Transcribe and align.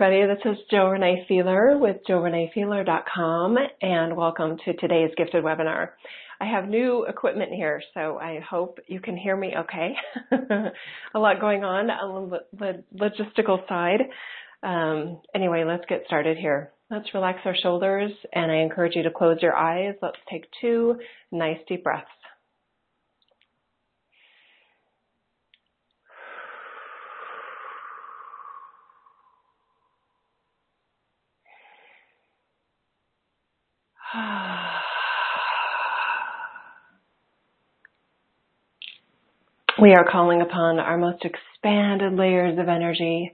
everybody. 0.00 0.32
This 0.32 0.52
is 0.52 0.64
Jill 0.70 0.86
Renee 0.86 1.24
Feeler 1.26 1.76
with 1.76 1.96
JillReneeFeeler.com, 2.08 3.56
and 3.82 4.16
welcome 4.16 4.56
to 4.64 4.72
today's 4.74 5.10
gifted 5.16 5.42
webinar. 5.42 5.88
I 6.40 6.44
have 6.44 6.68
new 6.68 7.04
equipment 7.06 7.50
here, 7.52 7.82
so 7.94 8.16
I 8.16 8.38
hope 8.48 8.78
you 8.86 9.00
can 9.00 9.16
hear 9.16 9.36
me 9.36 9.54
okay. 9.58 9.94
a 11.14 11.18
lot 11.18 11.40
going 11.40 11.64
on 11.64 11.90
on 11.90 12.30
the 12.52 12.84
logistical 12.96 13.66
side. 13.68 14.02
Um, 14.62 15.20
anyway, 15.34 15.64
let's 15.66 15.84
get 15.88 16.04
started 16.06 16.38
here. 16.38 16.70
Let's 16.92 17.12
relax 17.12 17.40
our 17.44 17.56
shoulders, 17.60 18.12
and 18.32 18.52
I 18.52 18.58
encourage 18.58 18.94
you 18.94 19.02
to 19.02 19.10
close 19.10 19.38
your 19.42 19.56
eyes. 19.56 19.96
Let's 20.00 20.18
take 20.30 20.44
two 20.60 20.94
nice 21.32 21.58
deep 21.66 21.82
breaths. 21.82 22.06
We 39.80 39.94
are 39.94 40.10
calling 40.10 40.40
upon 40.40 40.80
our 40.80 40.98
most 40.98 41.24
expanded 41.24 42.14
layers 42.14 42.58
of 42.58 42.68
energy, 42.68 43.32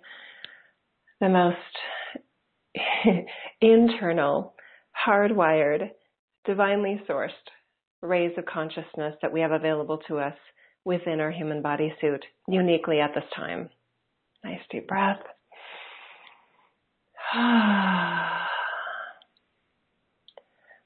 the 1.18 1.30
most 1.30 1.56
internal, 3.62 4.54
hardwired, 5.06 5.90
divinely 6.44 7.00
sourced 7.08 7.30
rays 8.02 8.32
of 8.36 8.44
consciousness 8.44 9.14
that 9.22 9.32
we 9.32 9.40
have 9.40 9.52
available 9.52 10.02
to 10.08 10.18
us 10.18 10.36
within 10.84 11.20
our 11.20 11.30
human 11.30 11.62
body 11.62 11.94
suit 12.00 12.22
uniquely 12.46 13.00
at 13.00 13.14
this 13.14 13.24
time. 13.34 13.70
Nice 14.44 14.60
deep 14.70 14.86
breath. 14.86 15.22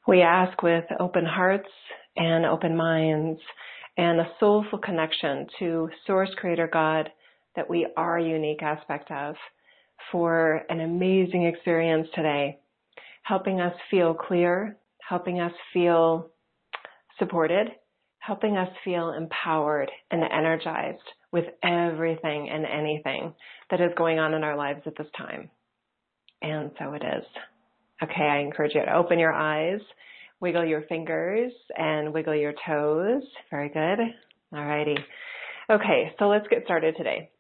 We 0.09 0.23
ask 0.23 0.63
with 0.63 0.87
open 1.01 1.27
hearts 1.27 1.69
and 2.17 2.47
open 2.47 2.75
minds 2.75 3.39
and 3.99 4.19
a 4.19 4.31
soulful 4.41 4.79
connection 4.79 5.47
to 5.59 5.91
Source 6.07 6.31
Creator 6.39 6.71
God 6.73 7.11
that 7.57 7.69
we 7.69 7.87
are 7.95 8.17
a 8.17 8.25
unique 8.25 8.63
aspect 8.63 9.11
of 9.11 9.35
for 10.11 10.63
an 10.71 10.81
amazing 10.81 11.45
experience 11.45 12.09
today, 12.15 12.59
helping 13.23 13.61
us 13.61 13.75
feel 13.91 14.15
clear, 14.15 14.79
helping 15.07 15.41
us 15.41 15.53
feel 15.75 16.31
supported, 17.19 17.67
helping 18.21 18.57
us 18.57 18.71
feel 18.87 19.13
empowered 19.13 19.91
and 20.11 20.23
energized 20.23 21.05
with 21.33 21.45
everything 21.63 22.49
and 22.49 22.65
anything 22.65 23.35
that 23.71 23.83
is 23.83 23.91
going 23.95 24.19
on 24.19 24.33
in 24.33 24.43
our 24.43 24.57
lives 24.57 24.81
at 24.87 24.97
this 24.97 25.09
time. 25.19 25.51
And 26.41 26.71
so 26.79 26.95
it 26.95 27.03
is. 27.03 27.27
Okay, 28.03 28.23
I 28.23 28.39
encourage 28.39 28.75
you 28.75 28.85
to 28.85 28.95
open 28.95 29.19
your 29.19 29.33
eyes, 29.33 29.81
wiggle 30.41 30.65
your 30.65 30.83
fingers, 30.83 31.53
and 31.77 32.15
wiggle 32.15 32.35
your 32.35 32.55
toes. 32.67 33.23
Very 33.51 33.69
good. 33.69 33.99
Alrighty. 34.55 34.99
Okay, 35.71 36.13
so 36.19 36.29
let's 36.29 36.47
get 36.49 36.65
started 36.65 36.95
today. 36.97 37.31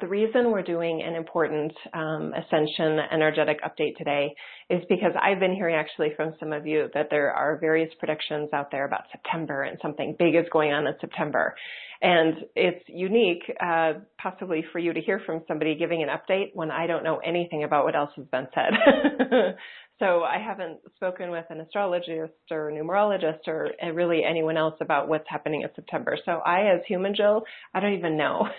The 0.00 0.06
reason 0.06 0.50
we're 0.50 0.62
doing 0.62 1.02
an 1.02 1.14
important 1.14 1.72
um, 1.94 2.34
Ascension 2.34 2.98
energetic 3.10 3.62
update 3.62 3.96
today 3.96 4.34
is 4.68 4.82
because 4.90 5.12
I've 5.18 5.40
been 5.40 5.54
hearing 5.54 5.74
actually 5.74 6.10
from 6.14 6.34
some 6.38 6.52
of 6.52 6.66
you 6.66 6.90
that 6.92 7.08
there 7.10 7.32
are 7.32 7.56
various 7.56 7.88
predictions 7.98 8.50
out 8.52 8.70
there 8.70 8.84
about 8.84 9.04
September 9.10 9.62
and 9.62 9.78
something 9.80 10.14
big 10.18 10.34
is 10.34 10.44
going 10.52 10.72
on 10.72 10.86
in 10.86 10.92
September. 11.00 11.54
And 12.00 12.34
it's 12.54 12.84
unique, 12.86 13.42
uh, 13.60 13.94
possibly 14.22 14.64
for 14.72 14.78
you 14.78 14.92
to 14.92 15.00
hear 15.00 15.20
from 15.26 15.42
somebody 15.48 15.74
giving 15.74 16.02
an 16.02 16.08
update 16.08 16.50
when 16.54 16.70
I 16.70 16.86
don't 16.86 17.02
know 17.02 17.16
anything 17.18 17.64
about 17.64 17.84
what 17.84 17.96
else 17.96 18.10
has 18.16 18.26
been 18.26 18.46
said. 18.54 19.56
So 19.98 20.22
I 20.22 20.38
haven't 20.38 20.78
spoken 20.94 21.32
with 21.32 21.46
an 21.50 21.60
astrologist 21.60 22.32
or 22.52 22.70
numerologist 22.70 23.48
or 23.48 23.70
uh, 23.82 23.90
really 23.90 24.22
anyone 24.24 24.56
else 24.56 24.76
about 24.80 25.08
what's 25.08 25.28
happening 25.28 25.62
in 25.62 25.70
September. 25.74 26.16
So 26.24 26.32
I, 26.32 26.72
as 26.72 26.82
human 26.86 27.16
Jill, 27.16 27.42
I 27.74 27.80
don't 27.80 27.94
even 27.94 28.16
know. 28.16 28.46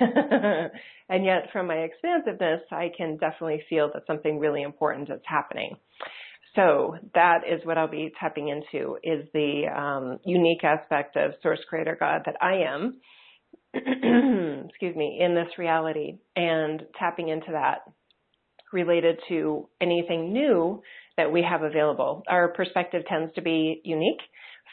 and 1.10 1.24
yet 1.24 1.48
from 1.54 1.68
my 1.68 1.76
expansiveness, 1.76 2.62
I 2.72 2.92
can 2.96 3.16
definitely 3.18 3.64
feel 3.70 3.90
that 3.94 4.06
something 4.06 4.40
really 4.40 4.64
important 4.64 5.10
is 5.10 5.22
happening. 5.24 5.78
So 6.56 6.98
that 7.14 7.42
is 7.50 7.66
what 7.66 7.78
I'll 7.78 7.88
be 7.88 8.12
tapping 8.20 8.50
into 8.50 8.98
is 9.02 9.26
the 9.34 9.68
um, 9.74 10.20
unique 10.26 10.66
aspect 10.66 11.16
of 11.16 11.36
Source 11.42 11.60
Creator 11.70 11.96
God 12.02 12.24
that 12.26 12.36
I 12.42 12.64
am, 12.68 13.00
excuse 13.74 14.96
me, 14.96 15.20
in 15.22 15.36
this 15.36 15.58
reality 15.58 16.18
and 16.36 16.84
tapping 16.98 17.30
into 17.30 17.52
that 17.52 17.80
related 18.72 19.20
to 19.28 19.68
anything 19.82 20.32
new 20.32 20.82
that 21.18 21.32
we 21.32 21.44
have 21.44 21.64
available. 21.64 22.24
Our 22.28 22.50
perspective 22.50 23.04
tends 23.08 23.34
to 23.36 23.42
be 23.42 23.82
unique 23.84 24.22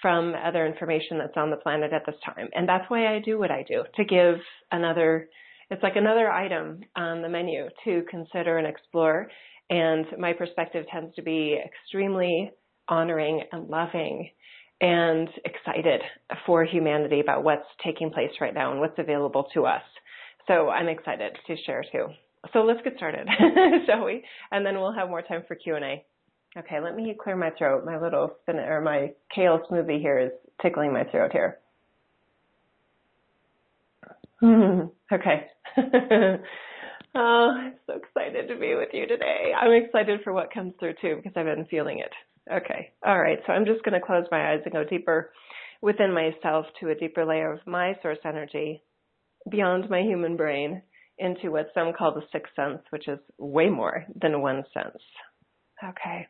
from 0.03 0.35
other 0.35 0.67
information 0.67 1.19
that's 1.19 1.37
on 1.37 1.51
the 1.51 1.57
planet 1.57 1.93
at 1.93 2.05
this 2.07 2.17
time. 2.25 2.49
And 2.55 2.69
that's 2.69 2.89
why 2.89 3.15
I 3.15 3.21
do 3.21 3.39
what 3.39 3.51
I 3.51 3.65
do, 3.67 3.85
to 3.97 4.05
give 4.05 4.37
another, 4.71 5.29
it's 5.71 5.83
like 5.83 5.97
another 5.97 6.31
item 6.31 6.81
on 6.95 7.23
the 7.23 7.29
menu 7.29 7.69
to 7.85 8.03
consider 8.11 8.59
and 8.59 8.67
explore. 8.67 9.29
And 9.71 10.07
my 10.19 10.33
perspective 10.35 10.87
tends 10.93 11.15
to 11.17 11.23
be 11.23 11.59
extremely 11.65 12.51
honoring 12.89 13.43
and 13.51 13.69
loving 13.69 14.31
and 14.81 15.29
excited 15.45 16.03
for 16.45 16.65
humanity 16.65 17.21
about 17.21 17.45
what's 17.45 17.67
taking 17.85 18.11
place 18.11 18.31
right 18.41 18.55
now 18.55 18.71
and 18.73 18.81
what's 18.81 18.99
available 18.99 19.47
to 19.55 19.67
us. 19.67 19.83
So 20.47 20.69
I'm 20.69 20.89
excited 20.89 21.37
to 21.47 21.57
share 21.65 21.85
too. 21.91 22.09
So 22.53 22.61
let's 22.61 22.81
get 22.83 22.97
started, 22.97 23.27
shall 23.87 24.05
we? 24.05 24.23
And 24.53 24.65
then 24.65 24.77
we'll 24.77 24.93
have 24.93 25.09
more 25.09 25.23
time 25.23 25.43
for 25.49 25.55
Q&A. 25.57 26.05
Okay, 26.59 26.81
let 26.81 26.95
me 26.97 27.15
clear 27.21 27.37
my 27.37 27.51
throat. 27.51 27.85
My 27.85 28.01
little 28.01 28.37
spin 28.43 28.57
or 28.57 28.81
my 28.81 29.13
kale 29.35 29.61
smoothie 29.71 30.01
here 30.01 30.19
is 30.19 30.31
tickling 30.63 30.93
my 30.93 31.05
throat 31.05 31.33
here. 31.33 31.59
okay. 35.13 35.47
oh, 37.15 37.55
I'm 37.59 37.75
so 37.87 37.95
excited 37.95 38.49
to 38.49 38.57
be 38.59 38.75
with 38.75 38.89
you 38.93 39.07
today. 39.07 39.53
I'm 39.59 39.73
excited 39.73 40.21
for 40.23 40.33
what 40.33 40.53
comes 40.53 40.75
through 40.79 40.95
too 41.01 41.17
because 41.17 41.33
I've 41.37 41.47
been 41.47 41.67
feeling 41.67 41.99
it. 41.99 42.13
Okay. 42.53 42.93
All 43.05 43.19
right. 43.19 43.39
So 43.47 43.53
I'm 43.53 43.67
just 43.67 43.83
going 43.85 43.99
to 43.99 44.07
close 44.07 44.25
my 44.31 44.53
eyes 44.53 44.61
and 44.65 44.73
go 44.73 44.85
deeper 44.85 45.33
within 45.81 46.13
myself 46.13 46.67
to 46.81 46.91
a 46.91 46.95
deeper 46.95 47.25
layer 47.25 47.53
of 47.53 47.67
my 47.67 47.95
source 48.03 48.19
energy 48.25 48.83
beyond 49.51 49.91
my 49.91 50.01
human 50.03 50.37
brain 50.37 50.83
into 51.19 51.51
what 51.51 51.69
some 51.75 51.93
call 51.93 52.15
the 52.15 52.23
sixth 52.33 52.55
sense, 52.55 52.81
which 52.91 53.09
is 53.09 53.19
way 53.39 53.69
more 53.69 54.05
than 54.21 54.43
one 54.43 54.65
sense. 54.75 55.03
Okay. 55.83 56.27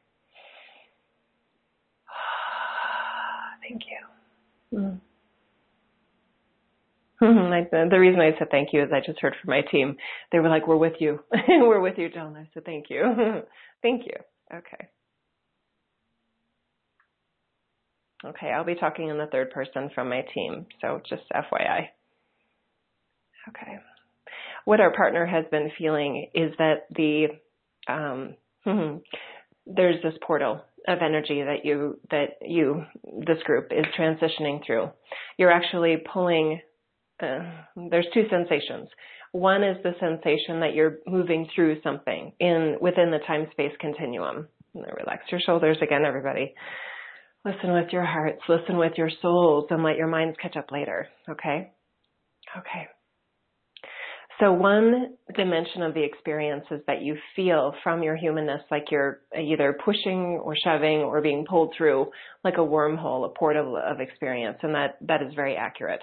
Thank 3.68 3.82
you. 3.90 5.00
Mm. 7.22 7.90
the 7.90 7.98
reason 7.98 8.20
I 8.20 8.38
said 8.38 8.48
thank 8.50 8.74
you 8.74 8.82
is 8.82 8.90
I 8.92 9.00
just 9.00 9.20
heard 9.20 9.34
from 9.40 9.48
my 9.50 9.62
team. 9.62 9.96
They 10.32 10.38
were 10.38 10.50
like, 10.50 10.66
"We're 10.66 10.76
with 10.76 11.00
you. 11.00 11.20
we're 11.48 11.80
with 11.80 11.94
you, 11.96 12.10
John." 12.10 12.36
I 12.36 12.46
said, 12.52 12.66
"Thank 12.66 12.90
you, 12.90 13.02
thank 13.82 14.04
you." 14.04 14.12
Okay. 14.54 14.88
Okay, 18.26 18.50
I'll 18.50 18.64
be 18.64 18.74
talking 18.74 19.08
in 19.08 19.18
the 19.18 19.26
third 19.26 19.50
person 19.50 19.90
from 19.94 20.08
my 20.08 20.22
team, 20.34 20.66
so 20.80 21.00
just 21.08 21.22
FYI. 21.32 21.88
Okay. 23.48 23.78
What 24.64 24.80
our 24.80 24.92
partner 24.92 25.24
has 25.26 25.44
been 25.50 25.70
feeling 25.78 26.28
is 26.34 26.52
that 26.58 26.86
the 26.90 27.28
um, 27.88 28.34
there's 29.66 30.02
this 30.02 30.14
portal 30.26 30.60
of 30.88 30.98
energy 31.02 31.42
that 31.42 31.64
you 31.64 32.00
that 32.10 32.38
you 32.42 32.84
this 33.04 33.42
group 33.44 33.68
is 33.70 33.84
transitioning 33.98 34.64
through. 34.66 34.90
You're 35.38 35.52
actually 35.52 35.98
pulling. 36.12 36.60
Uh, 37.20 37.50
there's 37.90 38.06
two 38.12 38.24
sensations. 38.28 38.88
One 39.32 39.62
is 39.62 39.76
the 39.82 39.94
sensation 40.00 40.60
that 40.60 40.74
you're 40.74 40.98
moving 41.06 41.48
through 41.54 41.80
something 41.82 42.32
in 42.40 42.76
within 42.80 43.10
the 43.10 43.18
time 43.26 43.46
space 43.52 43.72
continuum. 43.80 44.48
Relax 44.74 45.24
your 45.30 45.40
shoulders 45.40 45.78
again, 45.80 46.04
everybody. 46.04 46.54
Listen 47.46 47.72
with 47.72 47.92
your 47.92 48.04
hearts, 48.04 48.42
listen 48.48 48.76
with 48.76 48.94
your 48.96 49.10
souls, 49.22 49.66
and 49.70 49.84
let 49.84 49.96
your 49.96 50.08
minds 50.08 50.36
catch 50.42 50.56
up 50.56 50.72
later. 50.72 51.06
Okay? 51.30 51.70
Okay. 52.58 52.88
So 54.40 54.52
one 54.52 55.14
dimension 55.34 55.82
of 55.82 55.94
the 55.94 56.02
experience 56.02 56.64
is 56.72 56.80
that 56.88 57.02
you 57.02 57.16
feel 57.36 57.72
from 57.84 58.02
your 58.02 58.16
humanness 58.16 58.62
like 58.70 58.86
you're 58.90 59.20
either 59.38 59.78
pushing 59.84 60.40
or 60.42 60.54
shoving 60.62 60.98
or 60.98 61.22
being 61.22 61.46
pulled 61.48 61.72
through 61.78 62.08
like 62.42 62.54
a 62.54 62.58
wormhole, 62.58 63.24
a 63.24 63.28
portal 63.30 63.80
of 63.82 64.00
experience, 64.00 64.58
and 64.62 64.74
that, 64.74 64.98
that 65.02 65.22
is 65.22 65.32
very 65.34 65.56
accurate. 65.56 66.00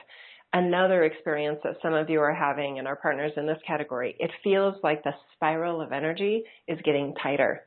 Another 0.54 1.04
experience 1.04 1.60
that 1.66 1.76
some 1.82 1.94
of 1.94 2.10
you 2.10 2.22
are 2.22 2.34
having 2.34 2.80
and 2.80 2.88
our 2.88 2.96
partners 2.96 3.34
in 3.36 3.46
this 3.46 3.60
category, 3.68 4.16
it 4.18 4.32
feels 4.44 4.76
like 4.82 5.04
the 5.04 5.12
spiral 5.36 5.82
of 5.82 5.92
energy 5.92 6.44
is 6.70 6.80
getting 6.86 7.14
tighter. 7.22 7.66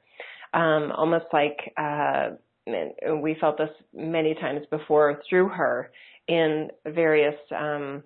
Um, 0.54 0.92
almost 0.96 1.26
like 1.32 1.74
uh, 1.76 2.30
we 2.66 3.36
felt 3.40 3.58
this 3.58 3.70
many 3.94 4.34
times 4.34 4.66
before 4.70 5.20
through 5.28 5.48
her 5.48 5.90
in 6.28 6.68
various 6.84 7.36
um, 7.56 8.02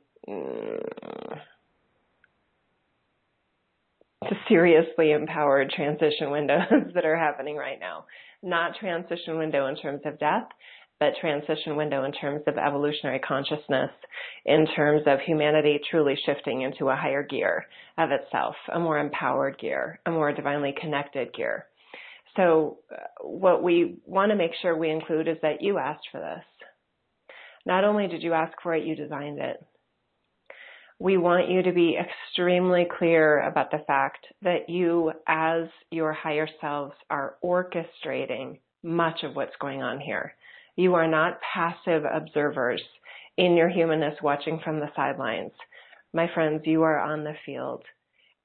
seriously 4.49 5.13
empowered 5.13 5.71
transition 5.71 6.31
windows 6.31 6.93
that 6.95 7.05
are 7.05 7.17
happening 7.17 7.57
right 7.57 7.81
now. 7.81 8.05
Not 8.43 8.77
transition 8.77 9.39
window 9.39 9.67
in 9.67 9.77
terms 9.77 10.01
of 10.05 10.19
death, 10.19 10.49
but 10.99 11.15
transition 11.21 11.77
window 11.77 12.05
in 12.05 12.13
terms 12.13 12.43
of 12.47 12.59
evolutionary 12.59 13.19
consciousness, 13.19 13.91
in 14.45 14.67
terms 14.77 15.03
of 15.07 15.19
humanity 15.21 15.81
truly 15.91 16.19
shifting 16.27 16.63
into 16.63 16.89
a 16.89 16.97
higher 16.97 17.23
gear 17.23 17.67
of 17.97 18.11
itself, 18.11 18.55
a 18.73 18.79
more 18.79 18.99
empowered 18.99 19.59
gear, 19.59 19.99
a 20.07 20.11
more 20.11 20.33
divinely 20.33 20.75
connected 20.79 21.33
gear. 21.33 21.67
So 22.37 22.79
uh, 22.93 22.97
what 23.23 23.63
we 23.63 23.99
want 24.07 24.31
to 24.31 24.37
make 24.37 24.53
sure 24.61 24.77
we 24.77 24.91
include 24.91 25.29
is 25.29 25.37
that 25.43 25.63
you 25.63 25.79
asked 25.79 26.09
for 26.13 26.21
this. 26.21 26.45
Not 27.67 27.85
only 27.85 28.07
did 28.09 28.23
you 28.23 28.33
ask 28.33 28.53
for 28.63 28.75
it, 28.75 28.87
you 28.87 28.95
designed 28.95 29.39
it 29.39 29.65
we 31.01 31.17
want 31.17 31.49
you 31.49 31.63
to 31.63 31.73
be 31.73 31.97
extremely 31.99 32.87
clear 32.99 33.41
about 33.41 33.71
the 33.71 33.83
fact 33.87 34.27
that 34.43 34.69
you, 34.69 35.11
as 35.27 35.65
your 35.91 36.13
higher 36.13 36.47
selves, 36.61 36.93
are 37.09 37.37
orchestrating 37.43 38.59
much 38.83 39.23
of 39.23 39.35
what's 39.35 39.57
going 39.59 39.83
on 39.83 39.99
here. 39.99 40.35
You 40.77 40.95
are 40.95 41.09
not 41.09 41.41
passive 41.55 42.05
observers 42.05 42.83
in 43.39 43.57
your 43.57 43.71
humanness 43.71 44.15
watching 44.23 44.61
from 44.63 44.79
the 44.79 44.91
sidelines. 44.95 45.53
My 46.13 46.29
friends, 46.35 46.63
you 46.67 46.83
are 46.83 47.01
on 47.01 47.25
the 47.25 47.35
field 47.47 47.83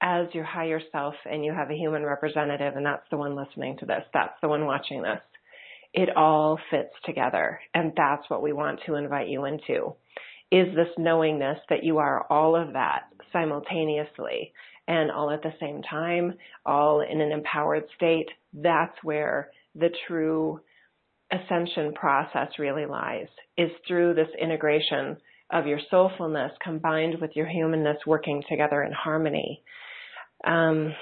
as 0.06 0.32
your 0.32 0.44
higher 0.44 0.80
self 0.92 1.14
and 1.28 1.44
you 1.44 1.52
have 1.52 1.68
a 1.68 1.76
human 1.76 2.04
representative 2.04 2.76
and 2.76 2.86
that's 2.86 3.08
the 3.10 3.16
one 3.16 3.34
listening 3.34 3.76
to 3.76 3.86
this. 3.86 4.04
That's 4.14 4.40
the 4.40 4.48
one 4.48 4.64
watching 4.64 5.02
this. 5.02 5.18
It 5.92 6.16
all 6.16 6.60
fits 6.70 6.94
together 7.04 7.58
and 7.74 7.92
that's 7.96 8.30
what 8.30 8.40
we 8.40 8.52
want 8.52 8.80
to 8.86 8.94
invite 8.94 9.28
you 9.28 9.46
into 9.46 9.96
is 10.52 10.72
this 10.76 10.94
knowingness 10.96 11.58
that 11.68 11.82
you 11.82 11.98
are 11.98 12.24
all 12.30 12.54
of 12.54 12.74
that 12.74 13.08
simultaneously 13.32 14.52
and 14.86 15.10
all 15.10 15.32
at 15.32 15.42
the 15.42 15.52
same 15.58 15.82
time, 15.82 16.34
all 16.64 17.00
in 17.00 17.20
an 17.20 17.32
empowered 17.32 17.82
state. 17.96 18.28
That's 18.54 18.96
where 19.02 19.50
the 19.74 19.90
true 20.06 20.60
ascension 21.32 21.92
process 21.94 22.50
really 22.60 22.86
lies, 22.86 23.26
is 23.58 23.72
through 23.88 24.14
this 24.14 24.28
integration 24.40 25.16
of 25.50 25.66
your 25.66 25.80
soulfulness 25.92 26.52
combined 26.62 27.16
with 27.20 27.32
your 27.34 27.48
humanness 27.48 27.98
working 28.06 28.44
together 28.48 28.84
in 28.84 28.92
harmony. 28.92 29.64
Um, 30.46 30.94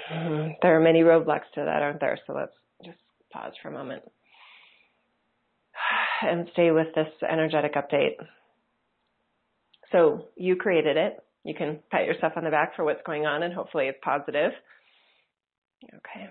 there 0.61 0.75
are 0.75 0.83
many 0.83 1.01
roadblocks 1.01 1.49
to 1.53 1.61
that, 1.65 1.83
aren't 1.83 1.99
there? 1.99 2.19
So 2.25 2.33
let's 2.33 2.51
just 2.83 2.97
pause 3.31 3.53
for 3.61 3.69
a 3.69 3.71
moment 3.71 4.03
and 6.21 6.49
stay 6.53 6.71
with 6.71 6.87
this 6.95 7.07
energetic 7.29 7.75
update. 7.75 8.15
So 9.91 10.25
you 10.35 10.55
created 10.55 10.97
it. 10.97 11.17
You 11.43 11.53
can 11.53 11.79
pat 11.91 12.05
yourself 12.05 12.33
on 12.35 12.43
the 12.43 12.49
back 12.49 12.75
for 12.75 12.83
what's 12.83 13.05
going 13.05 13.27
on 13.27 13.43
and 13.43 13.53
hopefully 13.53 13.85
it's 13.85 13.99
positive. 14.03 14.51
Okay. 15.83 16.29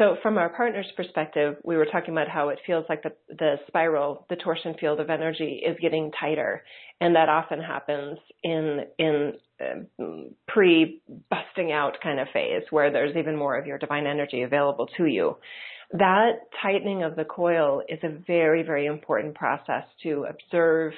So 0.00 0.16
from 0.22 0.38
our 0.38 0.48
partner's 0.48 0.90
perspective, 0.96 1.56
we 1.62 1.76
were 1.76 1.84
talking 1.84 2.14
about 2.14 2.28
how 2.28 2.48
it 2.48 2.58
feels 2.66 2.86
like 2.88 3.02
the, 3.02 3.12
the 3.28 3.56
spiral, 3.66 4.24
the 4.30 4.36
torsion 4.36 4.74
field 4.80 4.98
of 4.98 5.10
energy 5.10 5.62
is 5.64 5.76
getting 5.80 6.10
tighter. 6.18 6.62
And 7.02 7.14
that 7.16 7.28
often 7.28 7.60
happens 7.60 8.18
in, 8.42 8.80
in 8.98 9.32
uh, 9.60 10.04
pre 10.48 11.02
busting 11.28 11.70
out 11.70 11.98
kind 12.02 12.18
of 12.18 12.28
phase 12.32 12.62
where 12.70 12.90
there's 12.90 13.14
even 13.14 13.36
more 13.36 13.58
of 13.58 13.66
your 13.66 13.76
divine 13.76 14.06
energy 14.06 14.42
available 14.42 14.88
to 14.96 15.04
you 15.04 15.36
that 15.92 16.42
tightening 16.62 17.02
of 17.02 17.16
the 17.16 17.24
coil 17.24 17.82
is 17.88 17.98
a 18.02 18.10
very, 18.26 18.62
very 18.62 18.86
important 18.86 19.34
process 19.34 19.84
to 20.02 20.26
observe 20.28 20.92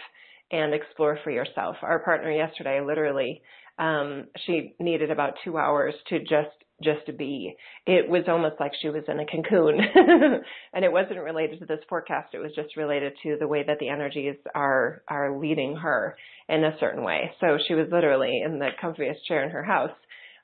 and 0.50 0.75
explore 0.75 1.19
for 1.25 1.31
yourself. 1.31 1.76
Our 1.81 2.00
partner 2.00 2.31
yesterday, 2.31 2.81
literally, 2.84 3.40
um, 3.78 4.26
she 4.44 4.75
needed 4.78 5.10
about 5.10 5.34
two 5.44 5.56
hours 5.56 5.94
to 6.10 6.19
just 6.20 6.62
just 6.82 7.06
to 7.06 7.12
be. 7.12 7.55
It 7.87 8.08
was 8.08 8.25
almost 8.29 8.56
like 8.61 8.73
she 8.81 8.88
was 8.88 9.05
in 9.08 9.20
a 9.20 9.26
cocoon, 9.26 9.81
and 10.73 10.84
it 10.84 10.93
wasn't 10.93 11.20
related 11.20 11.61
to 11.61 11.67
this 11.67 11.81
forecast. 11.88 12.34
It 12.34 12.38
was 12.38 12.52
just 12.55 12.76
related 12.76 13.14
to 13.23 13.37
the 13.38 13.49
way 13.49 13.64
that 13.67 13.79
the 13.79 13.88
energies 13.88 14.37
are 14.55 15.02
are 15.08 15.38
leading 15.38 15.76
her 15.76 16.17
in 16.49 16.64
a 16.64 16.76
certain 16.79 17.02
way. 17.02 17.32
So 17.40 17.58
she 17.67 17.75
was 17.75 17.88
literally 17.90 18.43
in 18.44 18.58
the 18.58 18.70
comfiest 18.82 19.25
chair 19.26 19.44
in 19.44 19.50
her 19.50 19.64
house, 19.64 19.96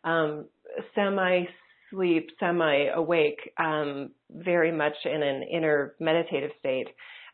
um, 0.05 0.47
semi 0.95 1.45
sleep, 1.91 2.31
semi 2.39 2.87
awake, 2.95 3.53
um, 3.59 4.11
very 4.31 4.73
much 4.73 4.95
in 5.05 5.23
an 5.23 5.43
inner 5.43 5.95
meditative 5.99 6.51
state 6.59 6.89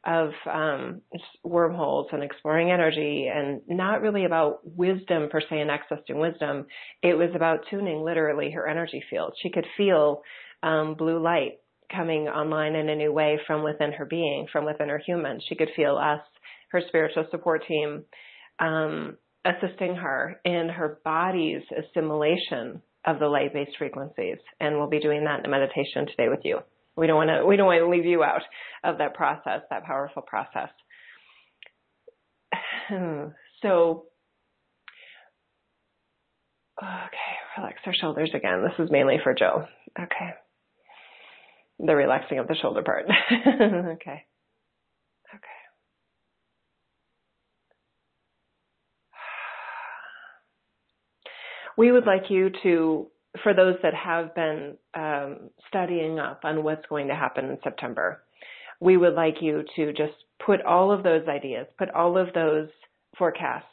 of 0.07 0.31
um, 0.53 1.01
wormholes 1.43 2.09
and 2.13 2.23
exploring 2.23 2.71
energy 2.71 3.31
and 3.35 3.63
not 3.69 4.03
really 4.03 4.25
about 4.25 4.61
wisdom 4.65 5.29
per 5.31 5.41
se 5.41 5.61
and 5.61 5.71
accessing 5.71 6.21
wisdom. 6.21 6.67
It 7.03 7.17
was 7.17 7.31
about 7.35 7.61
tuning 7.71 8.03
literally 8.05 8.51
her 8.51 8.69
energy 8.69 9.03
field. 9.09 9.35
She 9.43 9.51
could 9.51 9.67
feel 9.77 10.23
um, 10.63 10.95
blue 10.95 11.23
light 11.23 11.59
coming 11.95 12.29
online 12.29 12.75
in 12.75 12.89
a 12.89 12.97
new 12.97 13.13
way 13.13 13.39
from 13.47 13.63
within 13.63 13.93
her 13.93 14.05
being, 14.05 14.47
from 14.53 14.65
within 14.65 14.89
her 14.89 15.01
human. 15.05 15.41
She 15.49 15.55
could 15.55 15.71
feel 15.77 15.97
us, 15.97 16.21
her 16.71 16.83
spiritual 16.89 17.27
support 17.31 17.63
team, 17.67 18.05
um, 18.59 19.17
assisting 19.45 19.95
her 19.97 20.41
in 20.45 20.69
her 20.69 21.01
body's 21.05 21.63
assimilation 21.71 22.83
of 23.07 23.19
the 23.19 23.27
light-based 23.27 23.77
frequencies. 23.79 24.39
And 24.61 24.77
we'll 24.77 24.89
be 24.89 25.01
doing 25.01 25.25
that 25.25 25.41
in 25.41 25.47
a 25.47 25.49
meditation 25.49 26.07
today 26.07 26.29
with 26.29 26.41
you. 26.43 26.61
We 26.97 27.07
don't 27.07 27.17
want 27.17 27.31
to, 27.31 27.45
we 27.45 27.57
don't 27.57 27.67
want 27.67 27.81
to 27.81 27.89
leave 27.89 28.05
you 28.05 28.23
out 28.23 28.43
of 28.85 28.99
that 28.99 29.15
process, 29.15 29.63
that 29.71 29.85
powerful 29.85 30.23
process. 30.23 30.71
So, 33.63 34.05
okay, 36.79 37.35
relax 37.57 37.79
our 37.87 37.95
shoulders 37.95 38.31
again. 38.35 38.63
This 38.63 38.79
is 38.85 38.91
mainly 38.91 39.17
for 39.23 39.33
Jill. 39.33 39.67
Okay. 39.99 40.35
The 41.79 41.97
relaxing 41.97 42.41
of 42.41 42.47
the 42.47 42.57
shoulder 42.61 42.83
part. 42.83 43.07
okay. 43.33 43.97
Okay. 43.97 44.23
We 51.79 51.91
would 51.91 52.05
like 52.05 52.25
you 52.29 52.51
to, 52.65 53.07
for 53.43 53.55
those 53.55 53.77
that 53.83 53.95
have 53.95 54.35
been 54.35 54.77
um, 54.95 55.51
studying 55.69 56.19
up 56.19 56.41
on 56.45 56.63
what's 56.63 56.87
going 56.87 57.09
to 57.09 57.15
happen 57.15 57.47
in 57.47 57.59
September, 57.65 58.23
we 58.81 58.97
would 58.97 59.15
like 59.15 59.37
you 59.41 59.65
to 59.77 59.93
just 59.93 60.15
put 60.45 60.63
all 60.63 60.93
of 60.93 61.03
those 61.03 61.27
ideas, 61.29 61.67
put 61.79 61.91
all 61.91 62.17
of 62.17 62.33
those 62.35 62.69
forecasts 63.19 63.67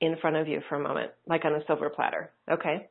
in 0.00 0.16
front 0.20 0.36
of 0.36 0.48
you 0.48 0.60
for 0.68 0.76
a 0.76 0.82
moment, 0.82 1.10
like 1.26 1.44
on 1.44 1.54
a 1.54 1.64
silver 1.66 1.88
platter. 1.88 2.30
Okay? 2.50 2.88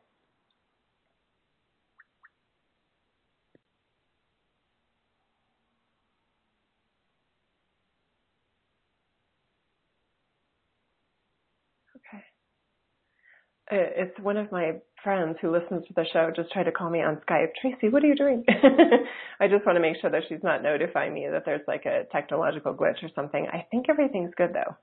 It's 13.72 14.20
one 14.20 14.38
of 14.38 14.52
my 14.52 14.74
friends 15.04 15.38
who 15.42 15.52
listens 15.52 15.88
to 15.88 15.94
the 15.96 16.06
show 16.12 16.32
just 16.36 16.52
tried 16.52 16.64
to 16.64 16.72
call 16.72 16.90
me 16.90 17.02
on 17.02 17.22
Skype. 17.28 17.50
Tracy, 17.60 17.90
what 17.90 18.04
are 18.04 18.08
you 18.08 18.16
doing? 18.16 18.44
I 19.40 19.48
just 19.48 19.66
want 19.66 19.78
to 19.78 19.82
make 19.82 19.96
sure 20.02 20.10
that 20.10 20.24
she's 20.28 20.44
not 20.44 20.62
notifying 20.62 21.14
me 21.14 21.28
that 21.32 21.44
there's 21.46 21.62
like 21.68 21.86
a 21.86 22.04
technological 22.12 22.74
glitch 22.74 23.02
or 23.04 23.10
something. 23.16 23.48
I 23.52 23.66
think 23.72 23.88
everything's 23.90 24.34
good 24.36 24.54
though. 24.54 24.76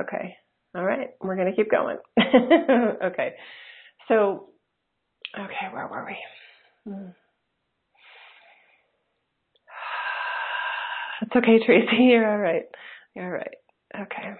Okay. 0.00 0.36
All 0.74 0.84
right. 0.84 1.10
We're 1.20 1.36
going 1.36 1.50
to 1.50 1.56
keep 1.56 1.70
going. 1.70 1.98
okay. 3.04 3.34
So, 4.08 4.48
okay, 5.38 5.72
where 5.72 5.86
were 5.88 6.06
we? 6.06 6.92
Hmm. 6.92 7.08
It's 11.20 11.34
okay, 11.34 11.58
Tracy. 11.66 11.96
You're 12.04 12.30
all 12.30 12.38
right. 12.38 12.66
You're 13.14 13.24
all 13.24 13.32
right. 13.32 13.56
Okay. 14.02 14.34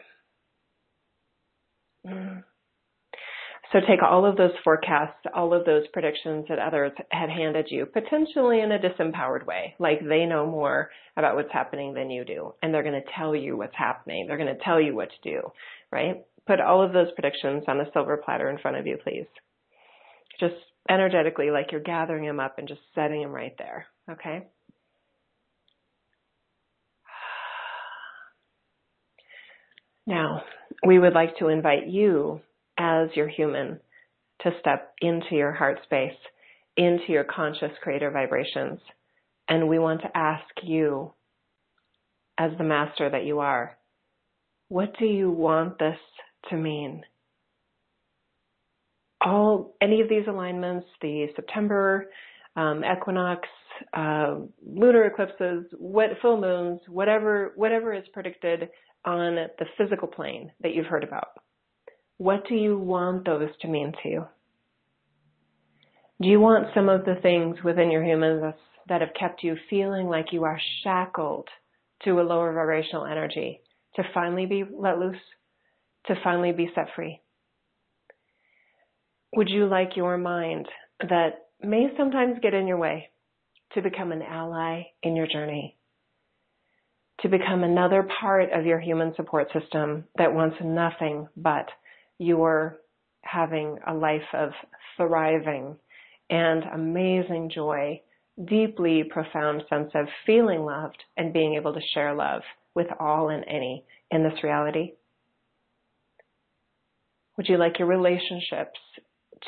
Mm. 2.06 2.44
So 3.72 3.80
take 3.80 4.02
all 4.02 4.24
of 4.24 4.36
those 4.36 4.52
forecasts, 4.64 5.26
all 5.34 5.52
of 5.52 5.66
those 5.66 5.86
predictions 5.92 6.46
that 6.48 6.58
others 6.58 6.92
had 7.10 7.28
handed 7.28 7.66
you, 7.68 7.84
potentially 7.84 8.60
in 8.60 8.72
a 8.72 8.78
disempowered 8.78 9.44
way, 9.44 9.74
like 9.78 10.00
they 10.00 10.24
know 10.24 10.46
more 10.46 10.90
about 11.18 11.34
what's 11.34 11.52
happening 11.52 11.92
than 11.92 12.10
you 12.10 12.24
do, 12.24 12.54
and 12.62 12.72
they're 12.72 12.82
going 12.82 13.00
to 13.00 13.12
tell 13.14 13.36
you 13.36 13.58
what's 13.58 13.76
happening. 13.76 14.26
They're 14.26 14.38
going 14.38 14.56
to 14.56 14.64
tell 14.64 14.80
you 14.80 14.94
what 14.94 15.10
to 15.10 15.30
do, 15.30 15.52
right? 15.92 16.24
Put 16.46 16.60
all 16.60 16.82
of 16.82 16.94
those 16.94 17.08
predictions 17.14 17.64
on 17.68 17.78
a 17.80 17.92
silver 17.92 18.16
platter 18.16 18.48
in 18.48 18.56
front 18.56 18.78
of 18.78 18.86
you, 18.86 18.96
please. 19.04 19.26
Just 20.40 20.54
energetically, 20.88 21.50
like 21.50 21.70
you're 21.70 21.82
gathering 21.82 22.24
them 22.24 22.40
up 22.40 22.58
and 22.58 22.68
just 22.68 22.80
setting 22.94 23.20
them 23.20 23.32
right 23.32 23.54
there. 23.58 23.86
Okay? 24.10 24.46
Now, 30.06 30.42
we 30.86 30.98
would 30.98 31.12
like 31.12 31.36
to 31.36 31.48
invite 31.48 31.86
you 31.86 32.40
as 32.78 33.08
your 33.14 33.28
human 33.28 33.80
to 34.42 34.50
step 34.60 34.94
into 35.00 35.34
your 35.34 35.52
heart 35.52 35.80
space, 35.82 36.16
into 36.76 37.06
your 37.08 37.24
conscious 37.24 37.72
creator 37.82 38.10
vibrations. 38.10 38.78
And 39.48 39.68
we 39.68 39.78
want 39.78 40.02
to 40.02 40.16
ask 40.16 40.44
you, 40.62 41.12
as 42.38 42.52
the 42.56 42.64
master 42.64 43.10
that 43.10 43.24
you 43.24 43.40
are, 43.40 43.76
what 44.68 44.96
do 44.98 45.06
you 45.06 45.30
want 45.30 45.78
this 45.78 45.98
to 46.50 46.56
mean? 46.56 47.02
All 49.20 49.74
any 49.80 50.00
of 50.00 50.08
these 50.08 50.28
alignments, 50.28 50.86
the 51.02 51.26
September 51.34 52.06
um, 52.54 52.82
equinox, 52.84 53.48
uh, 53.92 54.36
lunar 54.64 55.06
eclipses, 55.06 55.64
what 55.78 56.10
full 56.22 56.40
moons, 56.40 56.80
whatever 56.88 57.52
whatever 57.56 57.92
is 57.92 58.04
predicted 58.12 58.68
on 59.04 59.34
the 59.34 59.66
physical 59.76 60.06
plane 60.06 60.52
that 60.60 60.74
you've 60.74 60.86
heard 60.86 61.02
about. 61.02 61.28
What 62.18 62.48
do 62.48 62.56
you 62.56 62.76
want 62.76 63.24
those 63.24 63.50
to 63.60 63.68
mean 63.68 63.92
to 64.02 64.08
you? 64.08 64.26
Do 66.20 66.28
you 66.28 66.40
want 66.40 66.74
some 66.74 66.88
of 66.88 67.04
the 67.04 67.14
things 67.22 67.58
within 67.62 67.92
your 67.92 68.02
humanness 68.02 68.56
that 68.88 69.02
have 69.02 69.14
kept 69.18 69.44
you 69.44 69.56
feeling 69.70 70.08
like 70.08 70.32
you 70.32 70.42
are 70.42 70.60
shackled 70.82 71.48
to 72.02 72.20
a 72.20 72.22
lower 72.22 72.52
vibrational 72.52 73.06
energy 73.06 73.60
to 73.94 74.02
finally 74.12 74.46
be 74.46 74.64
let 74.68 74.98
loose, 74.98 75.16
to 76.06 76.14
finally 76.24 76.50
be 76.50 76.70
set 76.74 76.88
free? 76.96 77.20
Would 79.36 79.48
you 79.48 79.66
like 79.66 79.96
your 79.96 80.18
mind 80.18 80.66
that 81.00 81.46
may 81.62 81.86
sometimes 81.96 82.38
get 82.42 82.54
in 82.54 82.66
your 82.66 82.78
way 82.78 83.10
to 83.74 83.82
become 83.82 84.10
an 84.10 84.22
ally 84.22 84.82
in 85.04 85.14
your 85.14 85.28
journey? 85.28 85.76
To 87.20 87.28
become 87.28 87.62
another 87.62 88.08
part 88.20 88.52
of 88.52 88.66
your 88.66 88.80
human 88.80 89.14
support 89.14 89.52
system 89.52 90.04
that 90.16 90.34
wants 90.34 90.56
nothing 90.60 91.28
but 91.36 91.68
your 92.18 92.78
having 93.22 93.78
a 93.86 93.94
life 93.94 94.22
of 94.32 94.50
thriving 94.96 95.76
and 96.30 96.64
amazing 96.64 97.50
joy, 97.54 98.00
deeply 98.44 99.04
profound 99.04 99.62
sense 99.68 99.90
of 99.94 100.06
feeling 100.26 100.64
loved 100.64 101.02
and 101.16 101.32
being 101.32 101.54
able 101.54 101.72
to 101.74 101.80
share 101.94 102.14
love 102.14 102.42
with 102.74 102.86
all 103.00 103.28
and 103.28 103.44
any 103.48 103.84
in 104.10 104.22
this 104.22 104.42
reality? 104.42 104.92
Would 107.36 107.48
you 107.48 107.56
like 107.56 107.78
your 107.78 107.88
relationships 107.88 108.78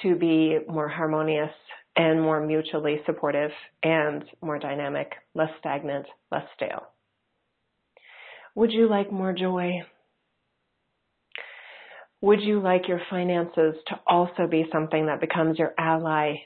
to 0.02 0.14
be 0.14 0.58
more 0.68 0.88
harmonious 0.88 1.50
and 1.96 2.22
more 2.22 2.40
mutually 2.44 3.00
supportive 3.04 3.50
and 3.82 4.24
more 4.40 4.58
dynamic, 4.58 5.12
less 5.34 5.50
stagnant, 5.58 6.06
less 6.30 6.44
stale? 6.54 6.86
Would 8.54 8.72
you 8.72 8.88
like 8.88 9.12
more 9.12 9.32
joy? 9.32 9.82
Would 12.22 12.42
you 12.42 12.60
like 12.60 12.88
your 12.88 13.00
finances 13.08 13.76
to 13.88 14.00
also 14.06 14.46
be 14.46 14.66
something 14.72 15.06
that 15.06 15.20
becomes 15.20 15.58
your 15.58 15.72
ally 15.78 16.36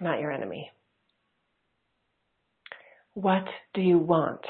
not 0.00 0.20
your 0.20 0.32
enemy. 0.32 0.70
What 3.14 3.44
do 3.74 3.80
you 3.80 3.98
want? 3.98 4.42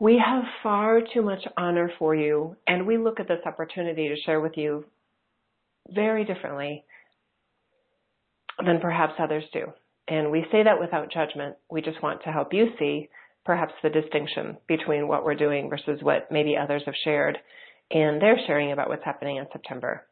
We 0.00 0.20
have 0.24 0.44
far 0.62 1.00
too 1.12 1.22
much 1.22 1.40
honor 1.56 1.90
for 1.98 2.14
you, 2.14 2.56
and 2.66 2.86
we 2.86 2.98
look 2.98 3.20
at 3.20 3.28
this 3.28 3.40
opportunity 3.46 4.08
to 4.08 4.20
share 4.22 4.40
with 4.40 4.56
you 4.56 4.84
very 5.90 6.24
differently 6.24 6.84
than 8.64 8.80
perhaps 8.80 9.14
others 9.18 9.44
do. 9.52 9.66
And 10.08 10.30
we 10.30 10.46
say 10.50 10.62
that 10.62 10.80
without 10.80 11.12
judgment. 11.12 11.56
We 11.70 11.80
just 11.80 12.02
want 12.02 12.22
to 12.24 12.32
help 12.32 12.52
you 12.52 12.68
see 12.78 13.08
perhaps 13.44 13.74
the 13.82 13.90
distinction 13.90 14.56
between 14.66 15.08
what 15.08 15.24
we're 15.24 15.34
doing 15.34 15.68
versus 15.68 15.98
what 16.02 16.30
maybe 16.30 16.56
others 16.56 16.82
have 16.86 16.94
shared 17.04 17.38
and 17.90 18.20
they're 18.20 18.40
sharing 18.46 18.72
about 18.72 18.88
what's 18.88 19.04
happening 19.04 19.36
in 19.36 19.46
September 19.52 20.06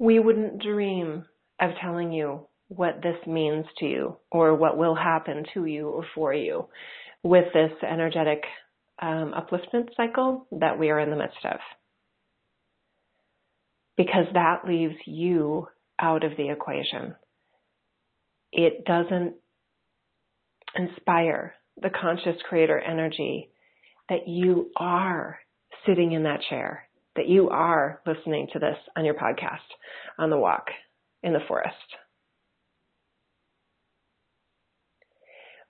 we 0.00 0.18
wouldn't 0.18 0.62
dream 0.62 1.26
of 1.60 1.70
telling 1.80 2.10
you 2.10 2.46
what 2.68 3.02
this 3.02 3.16
means 3.26 3.66
to 3.78 3.84
you 3.84 4.16
or 4.32 4.54
what 4.54 4.78
will 4.78 4.94
happen 4.94 5.44
to 5.52 5.66
you 5.66 5.88
or 5.88 6.04
for 6.14 6.32
you 6.32 6.66
with 7.22 7.44
this 7.52 7.72
energetic 7.82 8.42
um, 9.02 9.34
upliftment 9.36 9.88
cycle 9.96 10.46
that 10.52 10.78
we 10.78 10.88
are 10.88 10.98
in 10.98 11.10
the 11.10 11.16
midst 11.16 11.44
of. 11.44 11.58
Because 13.96 14.24
that 14.32 14.66
leaves 14.66 14.94
you 15.04 15.68
out 16.00 16.24
of 16.24 16.32
the 16.38 16.48
equation. 16.48 17.14
It 18.52 18.86
doesn't 18.86 19.34
inspire 20.76 21.54
the 21.80 21.90
conscious 21.90 22.40
creator 22.48 22.78
energy 22.78 23.50
that 24.08 24.26
you 24.26 24.70
are 24.76 25.38
sitting 25.86 26.12
in 26.12 26.24
that 26.24 26.40
chair 26.48 26.88
that 27.16 27.28
you 27.28 27.50
are 27.50 28.00
listening 28.06 28.48
to 28.52 28.58
this 28.58 28.76
on 28.96 29.04
your 29.04 29.14
podcast 29.14 29.58
on 30.18 30.30
the 30.30 30.38
walk 30.38 30.66
in 31.22 31.32
the 31.32 31.40
forest. 31.48 31.76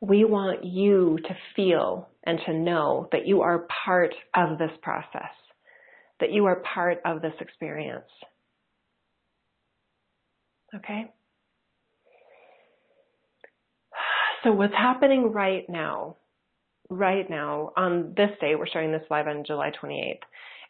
We 0.01 0.25
want 0.25 0.65
you 0.65 1.19
to 1.27 1.37
feel 1.57 2.09
and 2.25 2.39
to 2.47 2.55
know 2.55 3.09
that 3.13 3.27
you 3.27 3.43
are 3.43 3.67
part 3.85 4.15
of 4.35 4.59
this 4.59 4.71
process, 4.83 5.33
that 6.21 6.33
you 6.33 6.47
are 6.47 6.63
part 6.75 6.99
of 7.05 7.21
this 7.21 7.35
experience. 7.41 8.09
Okay? 10.75 11.11
So, 14.45 14.53
what's 14.53 14.75
happening 14.75 15.33
right 15.33 15.69
now, 15.69 16.17
right 16.89 17.29
now, 17.29 17.73
on 17.77 18.15
this 18.17 18.31
day, 18.41 18.55
we're 18.55 18.67
sharing 18.67 18.91
this 18.91 19.03
live 19.11 19.27
on 19.27 19.45
July 19.47 19.71
28th, 19.83 20.15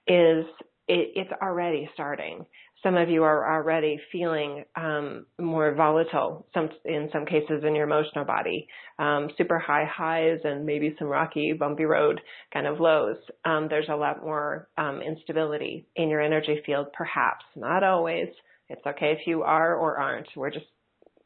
is 0.09 0.45
it, 0.89 1.13
it's 1.15 1.31
already 1.41 1.89
starting. 1.95 2.47
Some 2.83 2.97
of 2.97 3.09
you 3.11 3.23
are 3.23 3.55
already 3.55 4.01
feeling 4.11 4.65
um, 4.75 5.27
more 5.39 5.73
volatile, 5.75 6.47
some 6.53 6.71
in 6.85 7.11
some 7.13 7.27
cases 7.27 7.63
in 7.63 7.77
your 7.77 7.87
emotional 7.87 8.25
body, 8.25 8.67
um, 8.99 9.29
super 9.39 9.59
high 9.59 9.85
highs 9.85 10.41
and 10.43 10.67
maybe 10.67 10.97
some 10.99 11.07
rocky, 11.07 11.53
bumpy 11.53 11.85
road 11.85 12.21
kind 12.53 12.67
of 12.67 12.81
lows. 12.81 13.19
Um, 13.45 13.69
there's 13.69 13.89
a 13.89 13.95
lot 13.95 14.25
more 14.25 14.69
um, 14.79 15.01
instability 15.01 15.87
in 15.95 16.09
your 16.09 16.23
energy 16.23 16.61
field, 16.67 16.89
perhaps 16.93 17.45
not 17.55 17.85
always. 17.85 18.29
It's 18.69 18.85
okay 18.87 19.13
if 19.13 19.27
you 19.27 19.43
are 19.43 19.77
or 19.77 19.99
aren't. 19.99 20.29
We're 20.35 20.51
just 20.51 20.67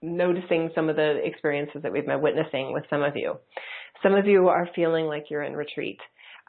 noticing 0.05 0.71
some 0.75 0.89
of 0.89 0.97
the 0.97 1.21
experiences 1.25 1.83
that 1.83 1.93
we've 1.93 2.07
been 2.07 2.21
witnessing 2.21 2.73
with 2.73 2.85
some 2.91 3.03
of 3.03 3.17
you. 3.17 3.37
Some 4.03 4.15
of 4.15 4.27
you 4.27 4.49
are 4.49 4.69
feeling 4.75 5.07
like 5.07 5.27
you're 5.31 5.43
in 5.43 5.55
retreat 5.55 5.99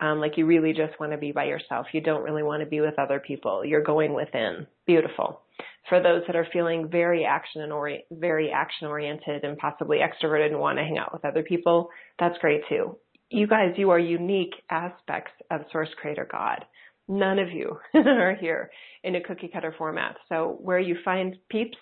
um, 0.02 0.20
like 0.20 0.38
you 0.38 0.46
really 0.46 0.74
just 0.74 1.00
want 1.00 1.12
to 1.14 1.18
be 1.18 1.32
by 1.32 1.46
yourself. 1.46 1.88
You 1.94 2.02
don't 2.02 2.24
really 2.24 2.44
want 2.44 2.62
to 2.62 2.66
be 2.66 2.82
with 2.82 3.00
other 3.00 3.20
people. 3.20 3.64
You're 3.64 3.84
going 3.84 4.14
within. 4.14 4.68
Beautiful. 4.86 5.42
For 5.88 6.02
those 6.02 6.24
that 6.28 6.36
are 6.36 6.48
feeling 6.52 6.90
very 6.90 7.24
action 7.26 7.62
and 7.62 7.72
ori- 7.72 8.06
very 8.12 8.52
action 8.52 8.88
oriented 8.88 9.44
and 9.44 9.58
possibly 9.58 10.00
extroverted 10.00 10.48
and 10.48 10.60
want 10.60 10.78
to 10.80 10.84
hang 10.84 10.98
out 10.98 11.14
with 11.14 11.24
other 11.24 11.44
people, 11.44 11.90
that's 12.20 12.38
great 12.40 12.62
too. 12.68 12.98
You 13.30 13.48
guys, 13.48 13.74
you 13.78 13.90
are 13.92 14.00
unique 14.00 14.54
aspects 14.70 15.32
of 15.50 15.62
Source 15.72 15.90
Creator 16.00 16.28
God. 16.30 16.66
None 17.08 17.40
of 17.40 17.52
you 17.52 17.78
are 17.96 18.36
here 18.36 18.72
in 19.04 19.16
a 19.16 19.22
cookie 19.22 19.50
cutter 19.52 19.74
format. 19.78 20.18
So 20.28 20.58
where 20.60 20.80
you 20.80 20.98
find 21.06 21.36
peeps, 21.50 21.78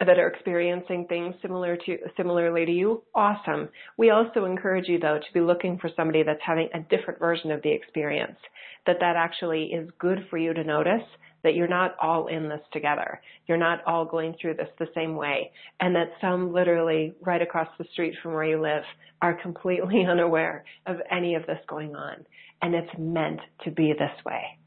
that 0.00 0.18
are 0.18 0.28
experiencing 0.28 1.06
things 1.08 1.34
similar 1.42 1.76
to 1.76 1.98
similarly 2.16 2.64
to 2.64 2.72
you, 2.72 3.02
awesome. 3.14 3.68
We 3.98 4.10
also 4.10 4.46
encourage 4.46 4.88
you 4.88 4.98
though 4.98 5.18
to 5.18 5.32
be 5.34 5.40
looking 5.40 5.78
for 5.78 5.90
somebody 5.94 6.22
that's 6.22 6.40
having 6.44 6.68
a 6.74 6.80
different 6.80 7.20
version 7.20 7.50
of 7.50 7.62
the 7.62 7.72
experience. 7.72 8.38
That 8.86 8.96
that 9.00 9.16
actually 9.16 9.64
is 9.64 9.90
good 9.98 10.26
for 10.30 10.38
you 10.38 10.54
to 10.54 10.64
notice 10.64 11.02
that 11.42 11.54
you're 11.54 11.68
not 11.68 11.96
all 12.00 12.26
in 12.28 12.48
this 12.48 12.60
together. 12.72 13.20
You're 13.46 13.58
not 13.58 13.84
all 13.86 14.04
going 14.04 14.34
through 14.40 14.54
this 14.54 14.68
the 14.78 14.88
same 14.94 15.16
way 15.16 15.52
and 15.80 15.94
that 15.94 16.12
some 16.20 16.52
literally 16.52 17.14
right 17.20 17.42
across 17.42 17.68
the 17.78 17.86
street 17.92 18.14
from 18.22 18.32
where 18.32 18.44
you 18.44 18.60
live 18.60 18.82
are 19.20 19.40
completely 19.40 20.06
unaware 20.10 20.64
of 20.86 20.96
any 21.10 21.34
of 21.34 21.46
this 21.46 21.60
going 21.68 21.94
on 21.94 22.24
and 22.62 22.74
it's 22.74 22.90
meant 22.98 23.40
to 23.64 23.70
be 23.70 23.92
this 23.92 24.24
way 24.24 24.59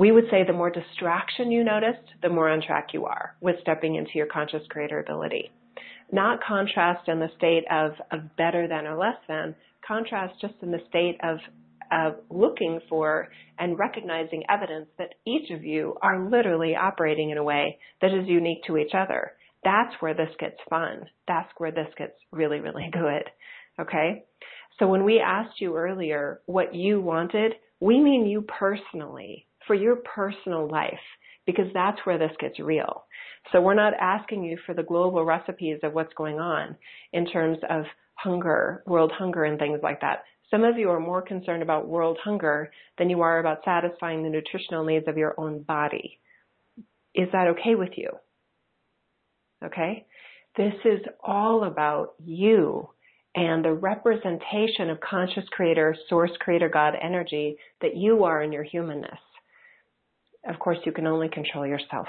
we 0.00 0.12
would 0.12 0.24
say 0.30 0.44
the 0.46 0.52
more 0.54 0.70
distraction 0.70 1.52
you 1.52 1.62
noticed, 1.62 2.08
the 2.22 2.30
more 2.30 2.48
on 2.48 2.62
track 2.62 2.88
you 2.94 3.04
are 3.04 3.36
with 3.42 3.56
stepping 3.60 3.96
into 3.96 4.12
your 4.14 4.24
conscious 4.24 4.62
creator 4.70 4.98
ability. 4.98 5.50
Not 6.10 6.40
contrast 6.42 7.06
in 7.06 7.20
the 7.20 7.28
state 7.36 7.64
of, 7.70 7.92
of 8.10 8.34
better 8.34 8.66
than 8.66 8.86
or 8.86 8.96
less 8.96 9.18
than, 9.28 9.54
contrast 9.86 10.40
just 10.40 10.54
in 10.62 10.70
the 10.70 10.80
state 10.88 11.18
of, 11.22 11.36
of 11.92 12.14
looking 12.30 12.80
for 12.88 13.28
and 13.58 13.78
recognizing 13.78 14.42
evidence 14.48 14.86
that 14.96 15.16
each 15.26 15.50
of 15.50 15.64
you 15.64 15.94
are 16.00 16.30
literally 16.30 16.74
operating 16.74 17.28
in 17.28 17.36
a 17.36 17.44
way 17.44 17.78
that 18.00 18.14
is 18.14 18.26
unique 18.26 18.64
to 18.68 18.78
each 18.78 18.94
other. 18.94 19.32
That's 19.64 19.94
where 20.00 20.14
this 20.14 20.34
gets 20.38 20.56
fun. 20.70 21.10
That's 21.28 21.50
where 21.58 21.72
this 21.72 21.92
gets 21.98 22.14
really, 22.32 22.60
really 22.60 22.88
good. 22.90 23.24
Okay? 23.78 24.24
So 24.78 24.86
when 24.86 25.04
we 25.04 25.20
asked 25.20 25.60
you 25.60 25.76
earlier 25.76 26.40
what 26.46 26.74
you 26.74 27.02
wanted, 27.02 27.52
we 27.80 28.00
mean 28.00 28.24
you 28.24 28.40
personally, 28.40 29.46
for 29.70 29.76
your 29.76 29.94
personal 29.94 30.68
life, 30.68 30.98
because 31.46 31.68
that's 31.72 32.00
where 32.02 32.18
this 32.18 32.32
gets 32.40 32.58
real. 32.58 33.04
So 33.52 33.60
we're 33.60 33.74
not 33.74 33.92
asking 34.00 34.42
you 34.42 34.58
for 34.66 34.74
the 34.74 34.82
global 34.82 35.24
recipes 35.24 35.78
of 35.84 35.92
what's 35.92 36.12
going 36.14 36.40
on 36.40 36.74
in 37.12 37.24
terms 37.24 37.58
of 37.70 37.84
hunger, 38.14 38.82
world 38.84 39.12
hunger 39.16 39.44
and 39.44 39.60
things 39.60 39.78
like 39.80 40.00
that. 40.00 40.24
Some 40.50 40.64
of 40.64 40.76
you 40.76 40.90
are 40.90 40.98
more 40.98 41.22
concerned 41.22 41.62
about 41.62 41.86
world 41.86 42.18
hunger 42.20 42.72
than 42.98 43.08
you 43.08 43.20
are 43.20 43.38
about 43.38 43.60
satisfying 43.64 44.24
the 44.24 44.28
nutritional 44.28 44.84
needs 44.84 45.06
of 45.06 45.16
your 45.16 45.38
own 45.38 45.62
body. 45.62 46.18
Is 47.14 47.28
that 47.30 47.46
okay 47.46 47.76
with 47.76 47.90
you? 47.94 48.10
Okay? 49.64 50.04
This 50.56 50.74
is 50.84 50.98
all 51.22 51.62
about 51.62 52.14
you 52.24 52.88
and 53.36 53.64
the 53.64 53.72
representation 53.72 54.90
of 54.90 54.98
conscious 54.98 55.44
creator, 55.52 55.94
source 56.08 56.32
creator, 56.40 56.68
God 56.68 56.94
energy 57.00 57.56
that 57.82 57.96
you 57.96 58.24
are 58.24 58.42
in 58.42 58.50
your 58.50 58.64
humanness. 58.64 59.20
Of 60.48 60.58
course, 60.58 60.78
you 60.84 60.92
can 60.92 61.06
only 61.06 61.28
control 61.28 61.66
yourself. 61.66 62.06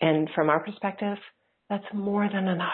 And 0.00 0.28
from 0.34 0.50
our 0.50 0.60
perspective, 0.60 1.18
that's 1.68 1.84
more 1.92 2.28
than 2.32 2.48
enough. 2.48 2.72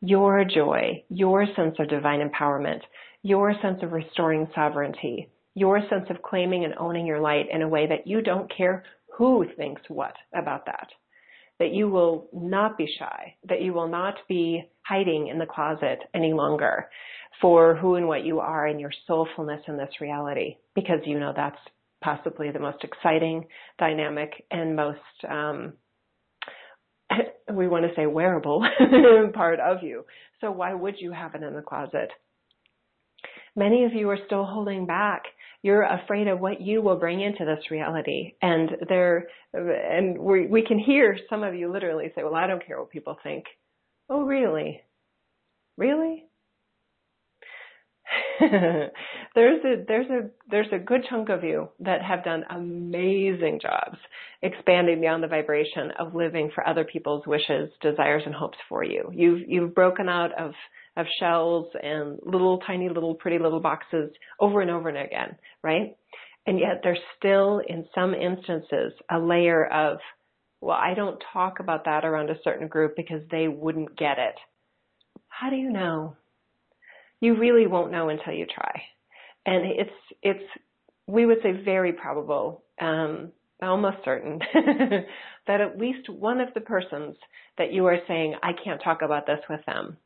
Your 0.00 0.44
joy, 0.44 1.04
your 1.08 1.46
sense 1.56 1.76
of 1.78 1.88
divine 1.88 2.28
empowerment, 2.28 2.80
your 3.22 3.54
sense 3.62 3.78
of 3.82 3.92
restoring 3.92 4.48
sovereignty, 4.54 5.30
your 5.54 5.80
sense 5.88 6.06
of 6.10 6.22
claiming 6.22 6.64
and 6.64 6.74
owning 6.78 7.06
your 7.06 7.20
light 7.20 7.46
in 7.52 7.62
a 7.62 7.68
way 7.68 7.86
that 7.86 8.06
you 8.06 8.20
don't 8.20 8.54
care 8.54 8.84
who 9.16 9.46
thinks 9.56 9.82
what 9.88 10.14
about 10.34 10.66
that. 10.66 10.88
That 11.58 11.72
you 11.72 11.88
will 11.88 12.28
not 12.32 12.76
be 12.76 12.92
shy, 12.98 13.36
that 13.48 13.62
you 13.62 13.72
will 13.72 13.88
not 13.88 14.16
be 14.28 14.64
hiding 14.84 15.28
in 15.28 15.38
the 15.38 15.46
closet 15.46 16.00
any 16.12 16.32
longer 16.32 16.88
for 17.40 17.76
who 17.76 17.94
and 17.94 18.08
what 18.08 18.24
you 18.24 18.40
are 18.40 18.66
and 18.66 18.80
your 18.80 18.92
soulfulness 19.08 19.60
in 19.68 19.76
this 19.76 20.00
reality, 20.00 20.56
because 20.74 21.00
you 21.04 21.18
know 21.18 21.32
that's 21.34 21.58
possibly 22.02 22.50
the 22.50 22.58
most 22.58 22.84
exciting, 22.84 23.46
dynamic, 23.78 24.30
and 24.50 24.76
most, 24.76 24.98
um, 25.28 25.74
we 27.52 27.68
want 27.68 27.84
to 27.84 27.94
say 27.94 28.06
wearable 28.06 28.66
part 29.34 29.60
of 29.60 29.82
you. 29.82 30.04
So 30.40 30.50
why 30.50 30.74
would 30.74 30.96
you 30.98 31.12
have 31.12 31.34
it 31.34 31.42
in 31.42 31.54
the 31.54 31.62
closet? 31.62 32.10
Many 33.54 33.84
of 33.84 33.92
you 33.92 34.08
are 34.10 34.18
still 34.26 34.44
holding 34.44 34.86
back. 34.86 35.22
You're 35.62 35.82
afraid 35.82 36.26
of 36.26 36.40
what 36.40 36.60
you 36.60 36.82
will 36.82 36.96
bring 36.96 37.20
into 37.20 37.44
this 37.44 37.70
reality. 37.70 38.32
And 38.40 38.70
there, 38.88 39.28
and 39.52 40.18
we, 40.18 40.46
we 40.46 40.64
can 40.66 40.78
hear 40.78 41.16
some 41.28 41.42
of 41.44 41.54
you 41.54 41.70
literally 41.70 42.10
say, 42.14 42.24
well, 42.24 42.34
I 42.34 42.46
don't 42.46 42.66
care 42.66 42.80
what 42.80 42.90
people 42.90 43.16
think. 43.22 43.44
Oh, 44.08 44.22
really? 44.22 44.80
Really? 45.76 46.24
there's 49.34 49.64
a 49.64 49.84
there's 49.86 50.10
a 50.10 50.30
there's 50.50 50.72
a 50.72 50.78
good 50.78 51.02
chunk 51.08 51.28
of 51.28 51.44
you 51.44 51.68
that 51.80 52.02
have 52.02 52.24
done 52.24 52.44
amazing 52.50 53.60
jobs 53.60 53.96
expanding 54.42 55.00
beyond 55.00 55.22
the 55.22 55.28
vibration 55.28 55.92
of 55.98 56.14
living 56.14 56.50
for 56.54 56.66
other 56.66 56.84
people's 56.84 57.26
wishes, 57.26 57.70
desires, 57.80 58.22
and 58.26 58.34
hopes 58.34 58.58
for 58.68 58.82
you. 58.82 59.10
You've 59.12 59.48
you've 59.48 59.74
broken 59.74 60.08
out 60.08 60.32
of 60.38 60.52
of 60.96 61.06
shells 61.20 61.68
and 61.82 62.18
little 62.24 62.58
tiny 62.66 62.88
little 62.88 63.14
pretty 63.14 63.38
little 63.38 63.60
boxes 63.60 64.10
over 64.40 64.60
and 64.60 64.70
over 64.70 64.88
and 64.88 64.98
again, 64.98 65.36
right? 65.62 65.96
And 66.46 66.58
yet 66.58 66.80
there's 66.82 66.98
still 67.18 67.60
in 67.66 67.86
some 67.94 68.14
instances 68.14 68.92
a 69.10 69.18
layer 69.18 69.64
of 69.66 69.98
well, 70.60 70.78
I 70.80 70.94
don't 70.94 71.22
talk 71.32 71.58
about 71.60 71.84
that 71.86 72.04
around 72.04 72.30
a 72.30 72.38
certain 72.44 72.68
group 72.68 72.94
because 72.96 73.20
they 73.30 73.48
wouldn't 73.48 73.96
get 73.96 74.18
it. 74.18 74.36
How 75.28 75.50
do 75.50 75.56
you 75.56 75.70
know? 75.70 76.16
You 77.22 77.36
really 77.36 77.68
won't 77.68 77.92
know 77.92 78.08
until 78.08 78.32
you 78.32 78.46
try. 78.46 78.82
And 79.46 79.64
it's, 79.64 79.90
it's, 80.22 80.44
we 81.06 81.24
would 81.24 81.38
say 81.40 81.52
very 81.52 81.92
probable, 81.92 82.64
um, 82.80 83.30
almost 83.62 83.98
certain 84.04 84.40
that 85.46 85.60
at 85.60 85.78
least 85.78 86.08
one 86.08 86.40
of 86.40 86.52
the 86.52 86.60
persons 86.60 87.14
that 87.58 87.72
you 87.72 87.86
are 87.86 88.00
saying, 88.08 88.34
I 88.42 88.52
can't 88.64 88.82
talk 88.82 89.02
about 89.02 89.26
this 89.26 89.38
with 89.48 89.64
them, 89.66 89.98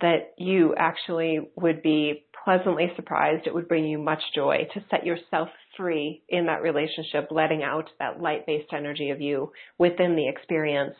that 0.00 0.34
you 0.38 0.76
actually 0.76 1.40
would 1.56 1.82
be 1.82 2.24
pleasantly 2.44 2.92
surprised. 2.94 3.48
It 3.48 3.54
would 3.54 3.66
bring 3.66 3.84
you 3.84 3.98
much 3.98 4.22
joy 4.36 4.68
to 4.74 4.84
set 4.90 5.04
yourself 5.04 5.48
free 5.76 6.22
in 6.28 6.46
that 6.46 6.62
relationship, 6.62 7.28
letting 7.32 7.64
out 7.64 7.90
that 7.98 8.20
light 8.20 8.46
based 8.46 8.72
energy 8.72 9.10
of 9.10 9.20
you 9.20 9.50
within 9.78 10.14
the 10.14 10.28
experience 10.28 10.94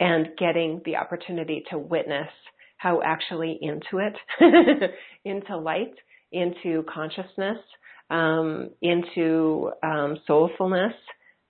and 0.00 0.30
getting 0.36 0.82
the 0.84 0.96
opportunity 0.96 1.62
to 1.70 1.78
witness 1.78 2.28
how 2.80 3.02
actually 3.02 3.58
into 3.60 3.98
it, 3.98 4.16
into 5.26 5.54
light, 5.58 5.92
into 6.32 6.82
consciousness, 6.92 7.58
um, 8.08 8.70
into 8.80 9.70
um, 9.82 10.16
soulfulness 10.26 10.94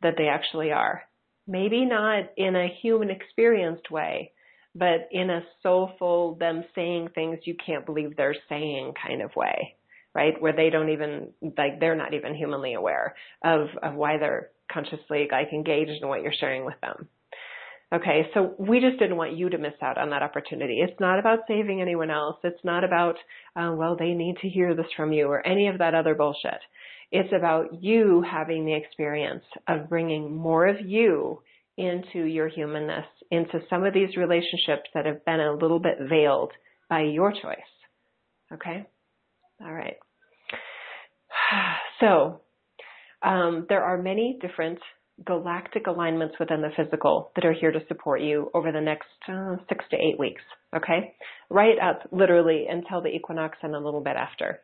that 0.03 0.15
they 0.19 0.27
actually 0.27 0.73
are. 0.73 1.03
Maybe 1.47 1.85
not 1.85 2.25
in 2.37 2.57
a 2.57 2.67
human 2.83 3.11
experienced 3.11 3.93
way, 3.93 4.33
but 4.75 5.09
in 5.13 5.31
a 5.31 5.45
soulful, 5.63 6.35
them 6.35 6.65
saying 6.75 7.11
things 7.15 7.39
you 7.45 7.55
can't 7.65 7.87
believe 7.87 8.17
they're 8.17 8.35
saying 8.49 8.95
kind 9.01 9.23
of 9.23 9.31
way, 9.37 9.77
right? 10.13 10.35
Where 10.43 10.53
they 10.53 10.69
don't 10.69 10.91
even, 10.91 11.29
like, 11.57 11.79
they're 11.79 11.95
not 11.95 12.13
even 12.13 12.35
humanly 12.35 12.75
aware 12.75 13.15
of, 13.45 13.69
of 13.85 13.95
why 13.95 14.19
they're 14.19 14.49
consciously, 14.73 15.29
like, 15.31 15.53
engaged 15.53 16.03
in 16.03 16.09
what 16.09 16.23
you're 16.23 16.33
sharing 16.33 16.65
with 16.65 16.81
them. 16.81 17.09
Okay, 17.93 18.29
so 18.35 18.55
we 18.57 18.79
just 18.79 19.01
didn't 19.01 19.17
want 19.17 19.37
you 19.37 19.51
to 19.51 19.59
miss 19.59 19.75
out 19.83 19.99
on 19.99 20.11
that 20.11 20.23
opportunity. 20.23 20.79
It's 20.81 21.01
not 21.01 21.19
about 21.19 21.41
saving 21.49 21.83
anyone 21.83 22.11
else. 22.11 22.37
It's 22.45 22.65
not 22.65 22.85
about, 22.85 23.17
uh, 23.57 23.73
well, 23.77 23.97
they 23.97 24.13
need 24.13 24.37
to 24.43 24.49
hear 24.49 24.77
this 24.77 24.87
from 24.97 25.13
you 25.13 25.27
or 25.27 25.45
any 25.45 25.67
of 25.67 25.79
that 25.79 25.95
other 25.95 26.15
bullshit. 26.15 26.61
It's 27.11 27.33
about 27.37 27.83
you 27.83 28.23
having 28.23 28.65
the 28.65 28.75
experience 28.75 29.43
of 29.67 29.89
bringing 29.89 30.37
more 30.37 30.69
of 30.69 30.77
you 30.81 31.43
into 31.77 32.25
your 32.27 32.47
humanness, 32.47 33.07
into 33.33 33.61
some 33.69 33.85
of 33.85 33.93
these 33.93 34.17
relationships 34.17 34.89
that 34.95 35.07
have 35.07 35.25
been 35.25 35.41
a 35.41 35.55
little 35.55 35.81
bit 35.81 35.99
veiled 36.09 36.53
by 36.89 37.03
your 37.03 37.33
choice. 37.33 37.59
Okay? 38.53 38.87
All 39.61 39.73
right. 39.73 39.97
So, 41.99 42.41
um, 43.23 43.67
there 43.69 43.83
are 43.85 44.01
many 44.01 44.39
different 44.41 44.79
galactic 45.25 45.87
alignments 45.87 46.35
within 46.41 46.63
the 46.63 46.71
physical 46.77 47.31
that 47.37 47.45
are 47.45 47.53
here 47.53 47.73
to 47.73 47.81
support 47.89 48.21
you 48.21 48.51
over 48.55 48.73
the 48.73 48.81
next 48.81 49.09
uh, 49.29 49.57
six 49.69 49.85
to 49.91 49.97
eight 49.97 50.19
weeks. 50.19 50.43
Okay? 50.75 51.15
Right 51.51 51.79
up 51.79 52.09
literally 52.13 52.67
until 52.69 53.03
the 53.03 53.09
equinox 53.09 53.59
and 53.63 53.75
a 53.75 53.79
little 53.81 54.01
bit 54.01 54.17
after. 54.17 54.61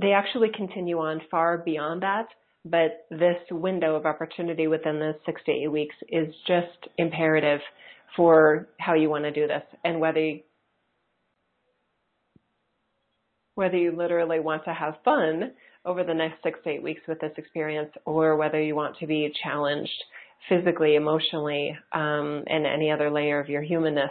They 0.00 0.12
actually 0.12 0.50
continue 0.54 0.98
on 0.98 1.22
far 1.30 1.58
beyond 1.58 2.02
that 2.02 2.26
but 2.68 3.06
this 3.10 3.36
window 3.50 3.94
of 3.94 4.06
opportunity 4.06 4.66
within 4.66 4.98
the 4.98 5.12
six 5.24 5.40
to 5.46 5.52
eight 5.52 5.70
weeks 5.70 5.94
is 6.08 6.34
just 6.46 6.88
imperative 6.98 7.60
for 8.16 8.68
how 8.78 8.94
you 8.94 9.08
want 9.08 9.24
to 9.24 9.30
do 9.30 9.46
this 9.46 9.62
and 9.84 10.00
whether 10.00 10.20
you, 10.20 10.40
whether 13.54 13.76
you 13.76 13.92
literally 13.96 14.40
want 14.40 14.64
to 14.64 14.74
have 14.74 14.94
fun 15.04 15.52
over 15.86 16.04
the 16.04 16.12
next 16.12 16.42
six 16.42 16.58
to 16.64 16.70
eight 16.70 16.82
weeks 16.82 17.00
with 17.08 17.20
this 17.20 17.32
experience 17.38 17.90
or 18.04 18.36
whether 18.36 18.60
you 18.60 18.74
want 18.74 18.98
to 18.98 19.06
be 19.06 19.32
challenged 19.42 20.04
physically, 20.48 20.96
emotionally, 20.96 21.76
um, 21.92 22.44
and 22.46 22.66
any 22.66 22.90
other 22.90 23.10
layer 23.10 23.40
of 23.40 23.48
your 23.48 23.62
humanness 23.62 24.10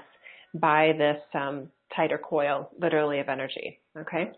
by 0.53 0.93
this 0.97 1.21
um, 1.33 1.69
tighter 1.95 2.17
coil, 2.17 2.71
literally, 2.79 3.19
of 3.19 3.29
energy. 3.29 3.79
Okay? 3.97 4.31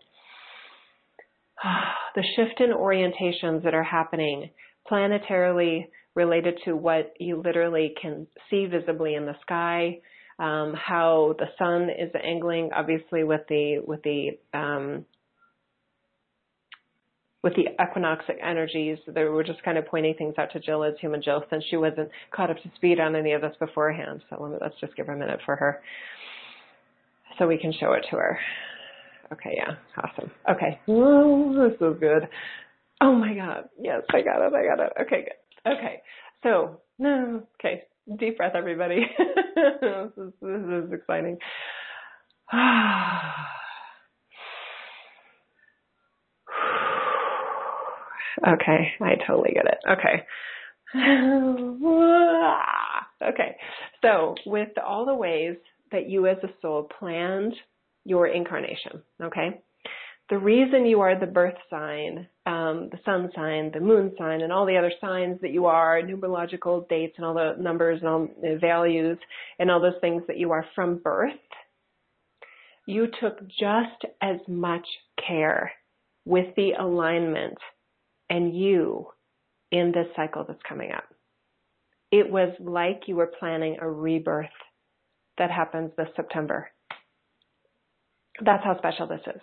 the 2.14 2.24
shift 2.36 2.60
in 2.60 2.70
orientations 2.70 3.62
that 3.64 3.74
are 3.74 3.84
happening 3.84 4.50
planetarily 4.90 5.86
related 6.14 6.58
to 6.64 6.74
what 6.74 7.14
you 7.18 7.40
literally 7.44 7.94
can 8.00 8.26
see 8.50 8.66
visibly 8.66 9.14
in 9.14 9.24
the 9.24 9.36
sky, 9.42 9.98
um, 10.38 10.74
how 10.74 11.34
the 11.38 11.46
sun 11.58 11.88
is 11.90 12.10
angling, 12.22 12.70
obviously 12.74 13.22
with 13.24 13.42
the 13.48 13.80
with 13.86 14.02
the 14.02 14.38
um, 14.54 15.04
with 17.42 17.54
the 17.54 17.66
equinoxic 17.82 18.36
energies. 18.42 18.98
They 19.06 19.24
were 19.24 19.44
just 19.44 19.62
kind 19.62 19.78
of 19.78 19.86
pointing 19.86 20.14
things 20.14 20.34
out 20.38 20.52
to 20.52 20.60
Jill 20.60 20.84
as 20.84 20.94
human 21.00 21.22
Jill 21.22 21.44
since 21.50 21.64
she 21.70 21.76
wasn't 21.76 22.10
caught 22.34 22.50
up 22.50 22.56
to 22.62 22.70
speed 22.76 23.00
on 23.00 23.14
any 23.14 23.32
of 23.32 23.40
this 23.40 23.54
beforehand. 23.58 24.22
So 24.30 24.58
let's 24.60 24.74
just 24.80 24.96
give 24.96 25.06
her 25.06 25.12
a 25.12 25.18
minute 25.18 25.40
for 25.44 25.56
her 25.56 25.80
so 27.38 27.46
we 27.46 27.58
can 27.58 27.72
show 27.72 27.92
it 27.92 28.04
to 28.10 28.16
her. 28.16 28.38
Okay, 29.32 29.54
yeah, 29.56 29.74
awesome. 29.96 30.30
Okay, 30.50 30.80
this 30.86 31.80
is 31.80 32.00
good. 32.00 32.28
Oh 33.00 33.14
my 33.14 33.34
God, 33.34 33.68
yes, 33.80 34.02
I 34.12 34.22
got 34.22 34.44
it, 34.46 34.54
I 34.54 34.64
got 34.64 34.80
it. 34.80 34.92
Okay, 35.02 35.24
good. 35.24 35.72
Okay, 35.72 36.02
so, 36.42 36.80
no, 36.98 37.42
okay, 37.60 37.84
deep 38.18 38.38
breath, 38.38 38.54
everybody. 38.56 39.00
this, 39.54 40.10
is, 40.16 40.32
this 40.40 40.84
is 40.84 40.92
exciting. 40.92 41.38
Ah. 42.50 43.57
Okay, 48.46 48.92
I 49.00 49.14
totally 49.26 49.52
get 49.54 49.66
it. 49.66 49.78
Okay. 49.90 50.24
okay, 53.22 53.56
so 54.02 54.34
with 54.46 54.70
all 54.84 55.04
the 55.06 55.14
ways 55.14 55.56
that 55.92 56.08
you 56.08 56.26
as 56.26 56.38
a 56.42 56.48
soul 56.62 56.88
planned 56.98 57.54
your 58.04 58.26
incarnation. 58.26 59.02
Okay. 59.22 59.60
the 60.30 60.38
reason 60.38 60.84
you 60.86 61.00
are 61.00 61.18
the 61.18 61.26
birth 61.26 61.56
sign, 61.70 62.26
um, 62.46 62.88
the 62.90 62.98
sun 63.04 63.30
sign, 63.34 63.70
the 63.72 63.80
moon 63.80 64.12
sign, 64.18 64.42
and 64.42 64.52
all 64.52 64.66
the 64.66 64.76
other 64.76 64.92
signs 65.00 65.40
that 65.40 65.52
you 65.52 65.66
are, 65.66 66.00
numerological 66.02 66.86
dates 66.88 67.14
and 67.16 67.24
all 67.24 67.34
the 67.34 67.54
numbers 67.58 68.00
and 68.00 68.08
all 68.08 68.28
the 68.42 68.58
values 68.60 69.18
and 69.58 69.70
all 69.70 69.80
those 69.80 70.00
things 70.00 70.22
that 70.26 70.38
you 70.38 70.52
are 70.52 70.66
from 70.74 70.98
birth, 70.98 71.32
you 72.86 73.08
took 73.20 73.46
just 73.48 74.04
as 74.22 74.36
much 74.46 74.86
care 75.26 75.72
with 76.24 76.54
the 76.56 76.72
alignment 76.78 77.56
and 78.30 78.56
you 78.56 79.08
in 79.70 79.92
this 79.92 80.06
cycle 80.16 80.44
that's 80.46 80.62
coming 80.68 80.92
up. 80.92 81.04
It 82.10 82.30
was 82.30 82.54
like 82.58 83.02
you 83.06 83.16
were 83.16 83.32
planning 83.38 83.76
a 83.80 83.90
rebirth 83.90 84.46
that 85.36 85.50
happens 85.50 85.92
this 85.96 86.08
September. 86.16 86.70
That's 88.44 88.64
how 88.64 88.78
special 88.78 89.06
this 89.06 89.20
is. 89.26 89.40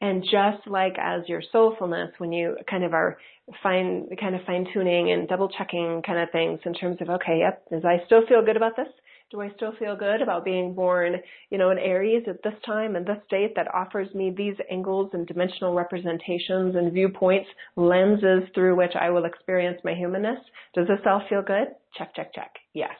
And 0.00 0.22
just 0.22 0.66
like 0.66 0.96
as 0.98 1.22
your 1.28 1.42
soulfulness, 1.54 2.10
when 2.18 2.32
you 2.32 2.56
kind 2.70 2.84
of 2.84 2.94
are 2.94 3.18
fine, 3.62 4.08
kind 4.20 4.34
of 4.34 4.42
fine 4.46 4.66
tuning 4.72 5.10
and 5.10 5.28
double 5.28 5.48
checking 5.48 6.02
kind 6.06 6.18
of 6.18 6.30
things 6.30 6.60
in 6.64 6.74
terms 6.74 6.98
of, 7.00 7.08
okay, 7.10 7.40
yep, 7.40 7.64
does 7.70 7.84
I 7.84 8.04
still 8.06 8.26
feel 8.26 8.44
good 8.44 8.56
about 8.56 8.76
this? 8.76 8.88
Do 9.30 9.40
I 9.40 9.50
still 9.56 9.72
feel 9.76 9.96
good 9.96 10.22
about 10.22 10.44
being 10.44 10.72
born, 10.72 11.16
you 11.50 11.58
know, 11.58 11.70
in 11.70 11.78
Aries 11.78 12.22
at 12.28 12.42
this 12.44 12.54
time 12.64 12.94
and 12.94 13.04
this 13.04 13.18
date 13.28 13.54
that 13.56 13.74
offers 13.74 14.12
me 14.14 14.30
these 14.30 14.54
angles 14.70 15.10
and 15.14 15.26
dimensional 15.26 15.74
representations 15.74 16.76
and 16.76 16.92
viewpoints, 16.92 17.48
lenses 17.74 18.44
through 18.54 18.76
which 18.76 18.92
I 18.94 19.10
will 19.10 19.24
experience 19.24 19.80
my 19.82 19.94
humanness? 19.94 20.38
Does 20.74 20.86
this 20.86 21.00
all 21.04 21.22
feel 21.28 21.42
good? 21.42 21.68
Check, 21.98 22.14
check, 22.14 22.32
check. 22.34 22.52
Yes. 22.72 22.94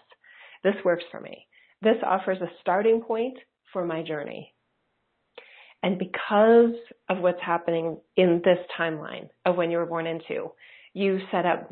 This 0.65 0.75
works 0.85 1.05
for 1.13 1.21
me. 1.21 1.47
This 1.81 1.97
offers 2.05 2.39
a 2.41 2.51
starting 2.61 3.03
point 3.03 3.39
for 3.73 3.85
my 3.85 4.03
journey. 4.03 4.53
And 5.85 5.99
because 5.99 6.75
of 7.09 7.19
what's 7.19 7.41
happening 7.41 7.99
in 8.17 8.43
this 8.45 8.59
timeline 8.77 9.29
of 9.45 9.57
when 9.57 9.71
you 9.71 9.79
were 9.79 9.87
born 9.87 10.09
into, 10.09 10.51
you 10.97 11.21
set 11.31 11.45
up, 11.45 11.71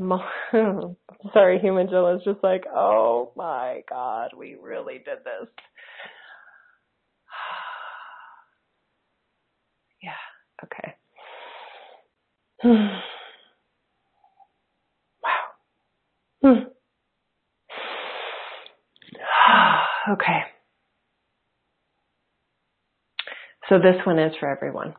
sorry, 1.32 1.58
human 1.58 1.88
Jill 1.88 2.14
is 2.14 2.22
just 2.24 2.40
like, 2.42 2.64
oh 2.70 3.32
my 3.34 3.80
God, 3.88 4.32
we 4.37 4.54
really 4.62 4.98
did 4.98 5.20
this. 5.24 5.48
yeah, 10.02 10.10
okay. 10.62 10.94
wow. 15.22 15.46
okay. 20.12 20.42
So 23.70 23.78
this 23.78 23.96
one 24.04 24.18
is 24.18 24.34
for 24.38 24.50
everyone. 24.50 24.94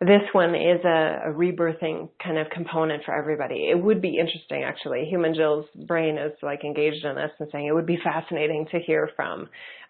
This 0.00 0.22
one 0.32 0.54
is 0.54 0.82
a, 0.84 1.24
a, 1.26 1.32
rebirthing 1.32 2.08
kind 2.22 2.38
of 2.38 2.48
component 2.48 3.04
for 3.04 3.14
everybody. 3.14 3.68
It 3.68 3.78
would 3.78 4.00
be 4.00 4.18
interesting 4.18 4.62
actually. 4.62 5.04
Human 5.04 5.34
Jill's 5.34 5.66
brain 5.86 6.16
is 6.16 6.32
like 6.42 6.64
engaged 6.64 7.04
in 7.04 7.16
this 7.16 7.30
and 7.38 7.48
saying 7.52 7.66
it 7.66 7.74
would 7.74 7.86
be 7.86 7.98
fascinating 8.02 8.66
to 8.70 8.78
hear 8.78 9.10
from 9.14 9.48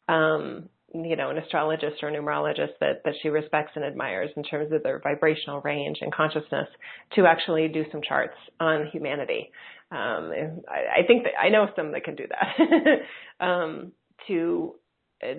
um, 0.08 0.68
you 0.92 1.14
know, 1.14 1.30
an 1.30 1.38
astrologist 1.38 2.02
or 2.02 2.08
a 2.08 2.12
numerologist 2.12 2.72
that, 2.80 3.02
that 3.04 3.14
she 3.22 3.28
respects 3.28 3.72
and 3.76 3.84
admires 3.84 4.30
in 4.36 4.42
terms 4.42 4.72
of 4.72 4.82
their 4.82 4.98
vibrational 4.98 5.60
range 5.60 5.98
and 6.00 6.12
consciousness 6.12 6.66
to 7.14 7.26
actually 7.26 7.68
do 7.68 7.84
some 7.92 8.02
charts 8.02 8.34
on 8.58 8.88
humanity. 8.92 9.52
Um, 9.92 10.32
I, 10.68 11.00
I, 11.00 11.06
think 11.06 11.24
that 11.24 11.32
I 11.40 11.48
know 11.48 11.68
some 11.76 11.92
that 11.92 12.04
can 12.04 12.16
do 12.16 12.24
that 12.28 13.00
um, 13.44 13.92
to 14.26 14.74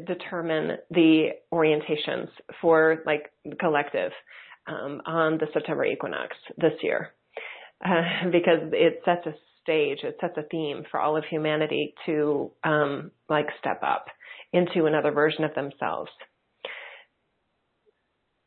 determine 0.06 0.78
the 0.90 1.30
orientations 1.54 2.28
for 2.62 3.02
like 3.06 3.32
the 3.46 3.56
collective 3.56 4.12
um, 4.68 5.02
on 5.06 5.38
the 5.38 5.48
September 5.54 5.86
equinox 5.86 6.36
this 6.58 6.74
year 6.82 7.14
uh, 7.86 8.30
because 8.32 8.60
it 8.74 9.02
sets 9.06 9.26
a 9.26 9.34
stage, 9.62 10.00
it 10.04 10.18
sets 10.20 10.38
a 10.38 10.44
theme 10.44 10.84
for 10.90 11.00
all 11.00 11.18
of 11.18 11.24
humanity 11.30 11.94
to 12.06 12.52
um, 12.64 13.12
like 13.30 13.48
step 13.60 13.82
up 13.84 14.06
into 14.54 14.86
another 14.86 15.12
version 15.12 15.44
of 15.44 15.54
themselves 15.56 16.12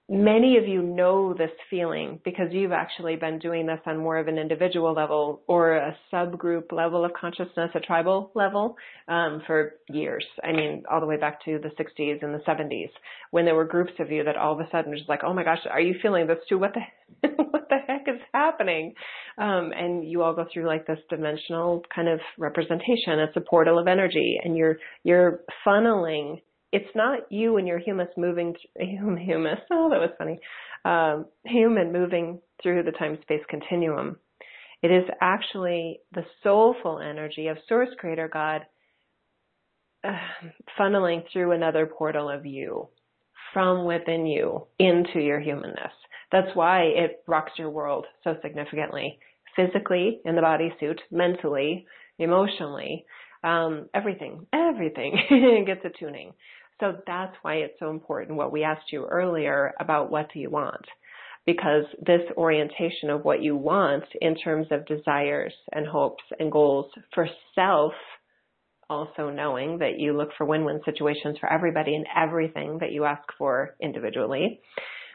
many 0.08 0.58
of 0.58 0.68
you 0.68 0.82
know 0.82 1.32
this 1.32 1.50
feeling 1.70 2.20
because 2.24 2.48
you've 2.50 2.72
actually 2.72 3.16
been 3.16 3.38
doing 3.38 3.66
this 3.66 3.80
on 3.86 3.96
more 3.96 4.18
of 4.18 4.28
an 4.28 4.36
individual 4.36 4.92
level 4.92 5.40
or 5.46 5.76
a 5.76 5.96
subgroup 6.12 6.72
level 6.72 7.06
of 7.06 7.12
consciousness, 7.14 7.70
a 7.74 7.80
tribal 7.80 8.30
level, 8.34 8.76
um, 9.08 9.42
for 9.46 9.76
years. 9.88 10.24
I 10.42 10.52
mean, 10.52 10.84
all 10.90 11.00
the 11.00 11.06
way 11.06 11.16
back 11.16 11.42
to 11.46 11.58
the 11.58 11.70
60s 11.82 12.22
and 12.22 12.34
the 12.34 12.40
70s 12.46 12.90
when 13.30 13.46
there 13.46 13.54
were 13.54 13.64
groups 13.64 13.92
of 13.98 14.10
you 14.10 14.24
that 14.24 14.36
all 14.36 14.52
of 14.52 14.60
a 14.60 14.68
sudden 14.70 14.90
were 14.90 14.96
just 14.96 15.08
like, 15.08 15.24
oh 15.24 15.32
my 15.32 15.42
gosh, 15.42 15.60
are 15.70 15.80
you 15.80 15.94
feeling 16.02 16.26
this 16.26 16.38
too? 16.50 16.58
What 16.58 16.74
the, 16.74 17.28
what 17.50 17.68
the 17.70 17.78
heck 17.86 18.06
is 18.06 18.20
happening? 18.34 18.92
Um, 19.38 19.72
and 19.74 20.06
you 20.06 20.22
all 20.22 20.34
go 20.34 20.44
through 20.52 20.66
like 20.66 20.86
this 20.86 20.98
dimensional 21.08 21.82
kind 21.94 22.08
of 22.08 22.20
representation. 22.38 23.20
It's 23.20 23.36
a 23.36 23.40
portal 23.40 23.78
of 23.78 23.88
energy 23.88 24.38
and 24.42 24.54
you're, 24.54 24.76
you're 25.02 25.40
funneling 25.66 26.42
it's 26.74 26.90
not 26.96 27.30
you 27.30 27.56
and 27.56 27.68
your 27.68 27.78
humus 27.78 28.08
moving 28.16 28.56
humus. 28.76 29.60
Oh, 29.70 29.88
that 29.90 30.00
was 30.00 30.10
funny. 30.18 30.40
Um, 30.84 31.26
human 31.44 31.92
moving 31.92 32.40
through 32.60 32.82
the 32.82 32.90
time 32.90 33.16
space 33.22 33.44
continuum. 33.48 34.16
It 34.82 34.90
is 34.90 35.04
actually 35.20 36.00
the 36.12 36.24
soulful 36.42 36.98
energy 36.98 37.46
of 37.46 37.58
Source 37.68 37.90
Creator 37.96 38.28
God 38.32 38.62
uh, 40.02 40.18
funneling 40.78 41.22
through 41.32 41.52
another 41.52 41.86
portal 41.86 42.28
of 42.28 42.44
you 42.44 42.88
from 43.52 43.84
within 43.84 44.26
you 44.26 44.66
into 44.80 45.20
your 45.20 45.38
humanness. 45.38 45.92
That's 46.32 46.54
why 46.54 46.82
it 46.86 47.22
rocks 47.28 47.52
your 47.56 47.70
world 47.70 48.06
so 48.24 48.34
significantly. 48.42 49.20
Physically, 49.54 50.20
in 50.24 50.34
the 50.34 50.42
bodysuit, 50.42 50.98
mentally, 51.12 51.86
emotionally, 52.18 53.06
um, 53.44 53.88
everything, 53.94 54.46
everything 54.52 55.64
gets 55.66 55.84
a 55.84 55.90
tuning. 55.98 56.32
So 56.80 56.96
that's 57.06 57.36
why 57.42 57.56
it's 57.56 57.78
so 57.78 57.90
important 57.90 58.36
what 58.36 58.52
we 58.52 58.64
asked 58.64 58.92
you 58.92 59.06
earlier 59.06 59.72
about 59.78 60.10
what 60.10 60.32
do 60.32 60.40
you 60.40 60.50
want? 60.50 60.84
Because 61.46 61.84
this 62.04 62.22
orientation 62.36 63.10
of 63.10 63.24
what 63.24 63.42
you 63.42 63.56
want 63.56 64.04
in 64.20 64.34
terms 64.34 64.66
of 64.70 64.86
desires 64.86 65.52
and 65.72 65.86
hopes 65.86 66.24
and 66.38 66.50
goals 66.50 66.90
for 67.14 67.28
self, 67.54 67.92
also 68.90 69.30
knowing 69.30 69.78
that 69.78 69.98
you 69.98 70.16
look 70.16 70.30
for 70.36 70.46
win-win 70.46 70.80
situations 70.84 71.36
for 71.38 71.50
everybody 71.52 71.94
and 71.94 72.06
everything 72.16 72.78
that 72.80 72.92
you 72.92 73.04
ask 73.04 73.22
for 73.38 73.76
individually, 73.80 74.60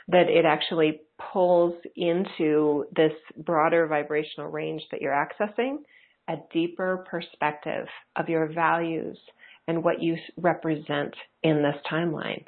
that 0.07 0.29
it 0.29 0.45
actually 0.45 1.01
pulls 1.33 1.75
into 1.95 2.85
this 2.95 3.11
broader 3.37 3.85
vibrational 3.87 4.49
range 4.49 4.81
that 4.91 5.01
you're 5.01 5.13
accessing 5.13 5.77
a 6.29 6.35
deeper 6.53 7.05
perspective 7.09 7.87
of 8.15 8.29
your 8.29 8.47
values 8.53 9.17
and 9.69 9.83
what 9.83 10.01
you 10.01 10.17
represent 10.35 11.13
in 11.43 11.61
this 11.61 11.75
timeline, 11.89 12.43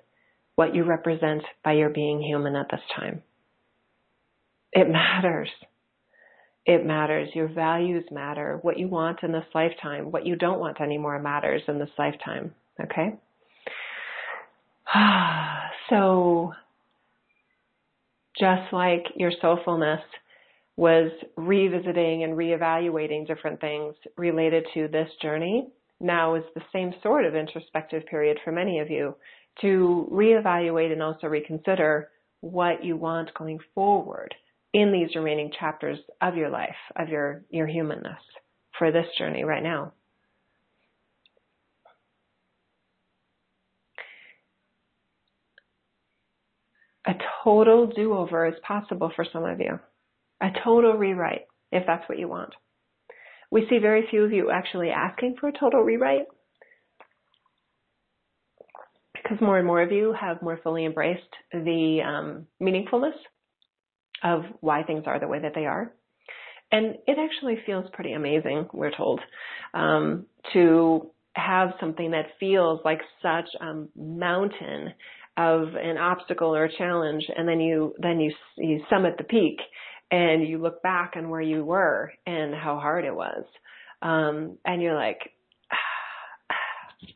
what 0.55 0.73
you 0.73 0.83
represent 0.83 1.43
by 1.63 1.73
your 1.73 1.91
being 1.91 2.19
human 2.19 2.55
at 2.55 2.65
this 2.71 2.81
time. 2.95 3.21
It 4.73 4.89
matters. 4.89 5.49
It 6.65 6.83
matters. 6.83 7.29
Your 7.35 7.47
values 7.47 8.05
matter. 8.09 8.57
What 8.63 8.79
you 8.79 8.87
want 8.87 9.19
in 9.21 9.31
this 9.31 9.45
lifetime, 9.53 10.11
what 10.11 10.25
you 10.25 10.35
don't 10.35 10.59
want 10.59 10.81
anymore 10.81 11.19
matters 11.19 11.61
in 11.67 11.77
this 11.77 11.91
lifetime. 11.97 12.55
Okay? 12.81 13.13
So, 15.89 16.53
just 18.39 18.71
like 18.71 19.03
your 19.17 19.33
soulfulness 19.43 19.99
was 20.77 21.11
revisiting 21.35 22.23
and 22.23 22.37
reevaluating 22.37 23.27
different 23.27 23.59
things 23.59 23.93
related 24.15 24.65
to 24.73 24.87
this 24.87 25.09
journey, 25.21 25.67
now 26.01 26.35
is 26.35 26.43
the 26.55 26.61
same 26.73 26.93
sort 27.03 27.25
of 27.25 27.35
introspective 27.35 28.05
period 28.05 28.37
for 28.43 28.51
many 28.51 28.79
of 28.79 28.89
you 28.89 29.15
to 29.61 30.07
reevaluate 30.11 30.91
and 30.91 31.03
also 31.03 31.27
reconsider 31.27 32.09
what 32.41 32.83
you 32.83 32.95
want 32.97 33.33
going 33.33 33.59
forward 33.75 34.33
in 34.73 34.91
these 34.91 35.15
remaining 35.15 35.51
chapters 35.59 35.99
of 36.21 36.35
your 36.35 36.49
life, 36.49 36.69
of 36.95 37.09
your, 37.09 37.43
your 37.49 37.67
humanness 37.67 38.19
for 38.77 38.91
this 38.91 39.05
journey 39.17 39.43
right 39.43 39.63
now. 39.63 39.93
A 47.05 47.13
total 47.43 47.87
do-over 47.87 48.47
is 48.47 48.53
possible 48.65 49.11
for 49.15 49.25
some 49.33 49.43
of 49.43 49.59
you. 49.59 49.79
A 50.39 50.49
total 50.63 50.93
rewrite, 50.93 51.47
if 51.71 51.83
that's 51.85 52.07
what 52.07 52.19
you 52.19 52.27
want. 52.27 52.53
We 53.51 53.67
see 53.69 53.79
very 53.79 54.07
few 54.09 54.23
of 54.23 54.31
you 54.31 54.49
actually 54.49 54.89
asking 54.89 55.35
for 55.39 55.49
a 55.49 55.53
total 55.53 55.81
rewrite 55.81 56.25
because 59.13 59.41
more 59.41 59.57
and 59.57 59.67
more 59.67 59.81
of 59.81 59.91
you 59.91 60.15
have 60.19 60.41
more 60.41 60.59
fully 60.63 60.85
embraced 60.85 61.21
the 61.51 61.99
um, 62.05 62.47
meaningfulness 62.61 63.13
of 64.23 64.43
why 64.61 64.83
things 64.83 65.03
are 65.05 65.19
the 65.19 65.27
way 65.27 65.39
that 65.39 65.53
they 65.53 65.65
are. 65.65 65.93
And 66.71 66.95
it 67.05 67.17
actually 67.19 67.57
feels 67.65 67.85
pretty 67.91 68.13
amazing, 68.13 68.67
we're 68.73 68.95
told, 68.95 69.19
um, 69.73 70.25
to 70.53 71.11
have 71.33 71.73
something 71.79 72.11
that 72.11 72.27
feels 72.39 72.79
like 72.85 73.01
such 73.21 73.49
a 73.59 73.83
mountain 73.97 74.93
of 75.37 75.75
an 75.75 75.97
obstacle 75.97 76.55
or 76.55 76.65
a 76.65 76.77
challenge, 76.77 77.23
and 77.35 77.47
then 77.47 77.59
you 77.59 77.93
then 77.99 78.19
you 78.19 78.31
you 78.57 78.81
summit 78.89 79.15
the 79.17 79.23
peak, 79.23 79.59
and 80.11 80.47
you 80.47 80.57
look 80.57 80.83
back 80.83 81.13
on 81.15 81.29
where 81.29 81.41
you 81.41 81.63
were 81.63 82.11
and 82.25 82.53
how 82.53 82.79
hard 82.79 83.05
it 83.05 83.15
was, 83.15 83.45
um, 84.01 84.57
and 84.65 84.81
you're 84.81 84.95
like, 84.95 85.31
ah, 85.71 86.55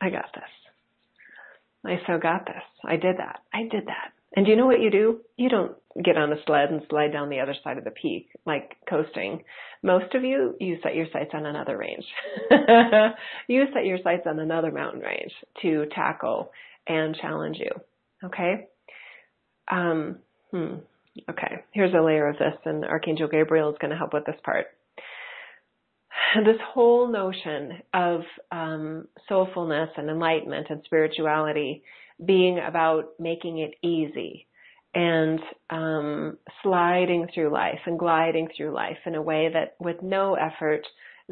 I 0.00 0.10
got 0.10 0.32
this. 0.34 0.44
I 1.84 2.00
so 2.06 2.18
got 2.18 2.46
this. 2.46 2.62
I 2.84 2.96
did 2.96 3.18
that. 3.18 3.40
I 3.54 3.62
did 3.62 3.86
that. 3.86 4.12
And 4.34 4.44
do 4.44 4.50
you 4.50 4.56
know 4.56 4.66
what 4.66 4.80
you 4.80 4.90
do? 4.90 5.20
You 5.36 5.48
don't 5.48 5.72
get 6.04 6.16
on 6.16 6.32
a 6.32 6.36
sled 6.46 6.70
and 6.70 6.82
slide 6.90 7.12
down 7.12 7.30
the 7.30 7.40
other 7.40 7.54
side 7.62 7.78
of 7.78 7.84
the 7.84 7.90
peak 7.90 8.28
like 8.44 8.76
coasting. 8.88 9.44
Most 9.82 10.14
of 10.14 10.24
you, 10.24 10.56
you 10.60 10.78
set 10.82 10.94
your 10.94 11.06
sights 11.12 11.30
on 11.32 11.46
another 11.46 11.76
range. 11.76 12.04
you 13.48 13.64
set 13.72 13.86
your 13.86 13.98
sights 14.02 14.24
on 14.26 14.38
another 14.38 14.72
mountain 14.72 15.00
range 15.00 15.32
to 15.62 15.86
tackle 15.94 16.50
and 16.86 17.16
challenge 17.16 17.56
you. 17.58 17.70
Okay? 18.24 18.66
Um, 19.70 20.18
hmm. 20.50 20.74
Okay, 21.30 21.64
here's 21.72 21.94
a 21.94 22.02
layer 22.02 22.28
of 22.28 22.38
this, 22.38 22.54
and 22.64 22.84
Archangel 22.84 23.28
Gabriel 23.28 23.70
is 23.70 23.78
going 23.80 23.90
to 23.90 23.96
help 23.96 24.12
with 24.12 24.26
this 24.26 24.40
part. 24.44 24.66
This 26.44 26.60
whole 26.72 27.08
notion 27.08 27.82
of 27.94 28.20
um, 28.52 29.06
soulfulness 29.30 29.88
and 29.96 30.10
enlightenment 30.10 30.66
and 30.68 30.82
spirituality 30.84 31.82
being 32.24 32.58
about 32.58 33.10
making 33.18 33.58
it 33.58 33.74
easy 33.82 34.46
and 34.94 35.40
um, 35.70 36.38
sliding 36.62 37.28
through 37.34 37.52
life 37.52 37.78
and 37.86 37.98
gliding 37.98 38.48
through 38.56 38.72
life 38.72 38.98
in 39.06 39.14
a 39.14 39.22
way 39.22 39.50
that 39.52 39.76
with 39.78 40.02
no 40.02 40.34
effort, 40.34 40.86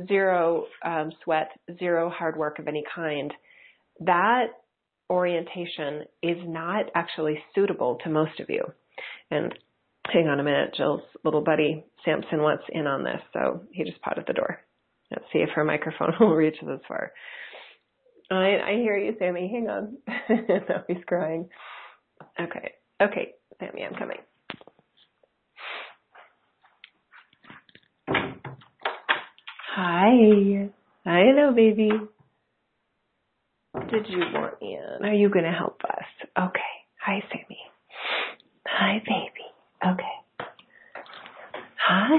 zero 0.07 0.67
um, 0.85 1.11
sweat, 1.23 1.51
zero 1.79 2.11
hard 2.11 2.37
work 2.37 2.59
of 2.59 2.69
any 2.69 2.85
kind, 2.95 3.33
that 4.01 4.47
orientation 5.11 6.03
is 6.23 6.39
not 6.45 6.87
actually 6.95 7.39
suitable 7.55 7.99
to 8.05 8.11
most 8.11 8.39
of 8.41 8.49
you. 8.49 8.65
And 9.31 9.55
hang 10.13 10.29
on 10.29 10.41
a 10.41 10.45
minute, 10.45 10.75
Jill's 10.77 11.03
little 11.25 11.41
buddy 11.41 11.85
Samson 12.05 12.43
wants 12.43 12.65
in 12.69 12.87
on 12.87 13.05
this, 13.05 13.21
so 13.33 13.63
he 13.73 13.85
just 13.85 14.01
potted 14.03 14.25
the 14.27 14.35
door. 14.35 14.61
Let's 15.11 15.25
see 15.33 15.39
if 15.39 15.51
her 15.55 15.65
microphone 15.65 16.13
will 16.21 16.35
reach 16.35 16.57
this 16.61 16.81
far. 16.87 17.13
I, 18.31 18.59
I 18.67 18.73
hear 18.77 18.97
you, 18.97 19.15
Sammy. 19.19 19.51
Hang 19.53 19.69
on. 19.69 19.99
no, 20.29 20.83
he's 20.89 21.05
crying. 21.07 21.49
Okay. 22.41 22.73
Okay, 23.03 23.33
Sammy, 23.59 23.85
I'm 23.85 23.95
coming. 23.95 24.19
Hi. 29.77 30.71
Hi, 31.05 31.23
hello, 31.27 31.53
baby. 31.55 31.91
Did 33.91 34.07
you 34.09 34.19
want 34.33 34.55
in? 34.63 35.05
Are 35.05 35.13
you 35.13 35.29
going 35.29 35.45
to 35.45 35.51
help 35.51 35.81
us? 35.85 36.29
Okay. 36.39 36.61
Hi, 37.05 37.21
Sammy. 37.29 37.59
Hi, 38.67 39.03
baby. 39.05 39.44
Okay. 39.87 40.03
Hi. 41.87 42.19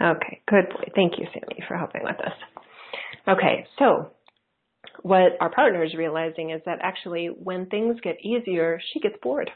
Okay, 0.00 0.40
good 0.48 0.68
boy. 0.68 0.90
Thank 0.94 1.18
you, 1.18 1.26
Sammy, 1.32 1.64
for 1.66 1.76
helping 1.76 2.02
with 2.04 2.16
us. 2.20 2.32
Okay, 3.28 3.66
so 3.78 4.10
what 5.02 5.32
our 5.40 5.50
partner 5.50 5.84
is 5.84 5.94
realizing 5.94 6.50
is 6.50 6.60
that 6.66 6.78
actually 6.82 7.26
when 7.26 7.66
things 7.66 7.96
get 8.02 8.16
easier, 8.24 8.80
she 8.92 9.00
gets 9.00 9.16
bored. 9.22 9.50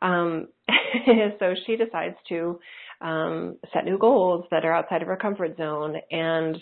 Um, 0.00 0.48
so 1.38 1.54
she 1.66 1.76
decides 1.76 2.16
to 2.30 2.58
um, 3.00 3.56
set 3.72 3.84
new 3.84 3.98
goals 3.98 4.46
that 4.50 4.64
are 4.64 4.72
outside 4.72 5.02
of 5.02 5.08
her 5.08 5.16
comfort 5.16 5.56
zone 5.56 5.96
and 6.10 6.56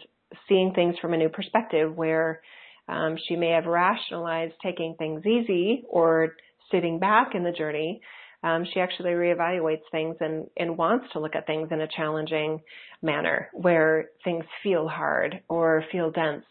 seeing 0.48 0.72
things 0.74 0.96
from 1.01 1.14
a 1.14 1.16
new 1.16 1.29
perspective 1.29 1.94
where 1.94 2.40
um, 2.88 3.16
she 3.29 3.37
may 3.37 3.51
have 3.51 3.66
rationalized 3.66 4.55
taking 4.62 4.94
things 4.98 5.24
easy 5.27 5.85
or 5.88 6.35
sitting 6.70 6.98
back 6.98 7.35
in 7.35 7.44
the 7.44 7.53
journey. 7.53 8.01
Um, 8.42 8.64
she 8.72 8.81
actually 8.81 9.11
reevaluates 9.11 9.83
things 9.90 10.16
and, 10.20 10.46
and 10.57 10.79
wants 10.79 11.07
to 11.12 11.20
look 11.20 11.35
at 11.35 11.46
things 11.46 11.68
in 11.72 11.81
a 11.81 11.88
challenging 11.88 12.61
manner 13.03 13.48
where 13.53 14.07
things 14.24 14.44
feel 14.62 14.87
hard 14.88 15.40
or 15.48 15.85
feel 15.90 16.11
dense 16.11 16.44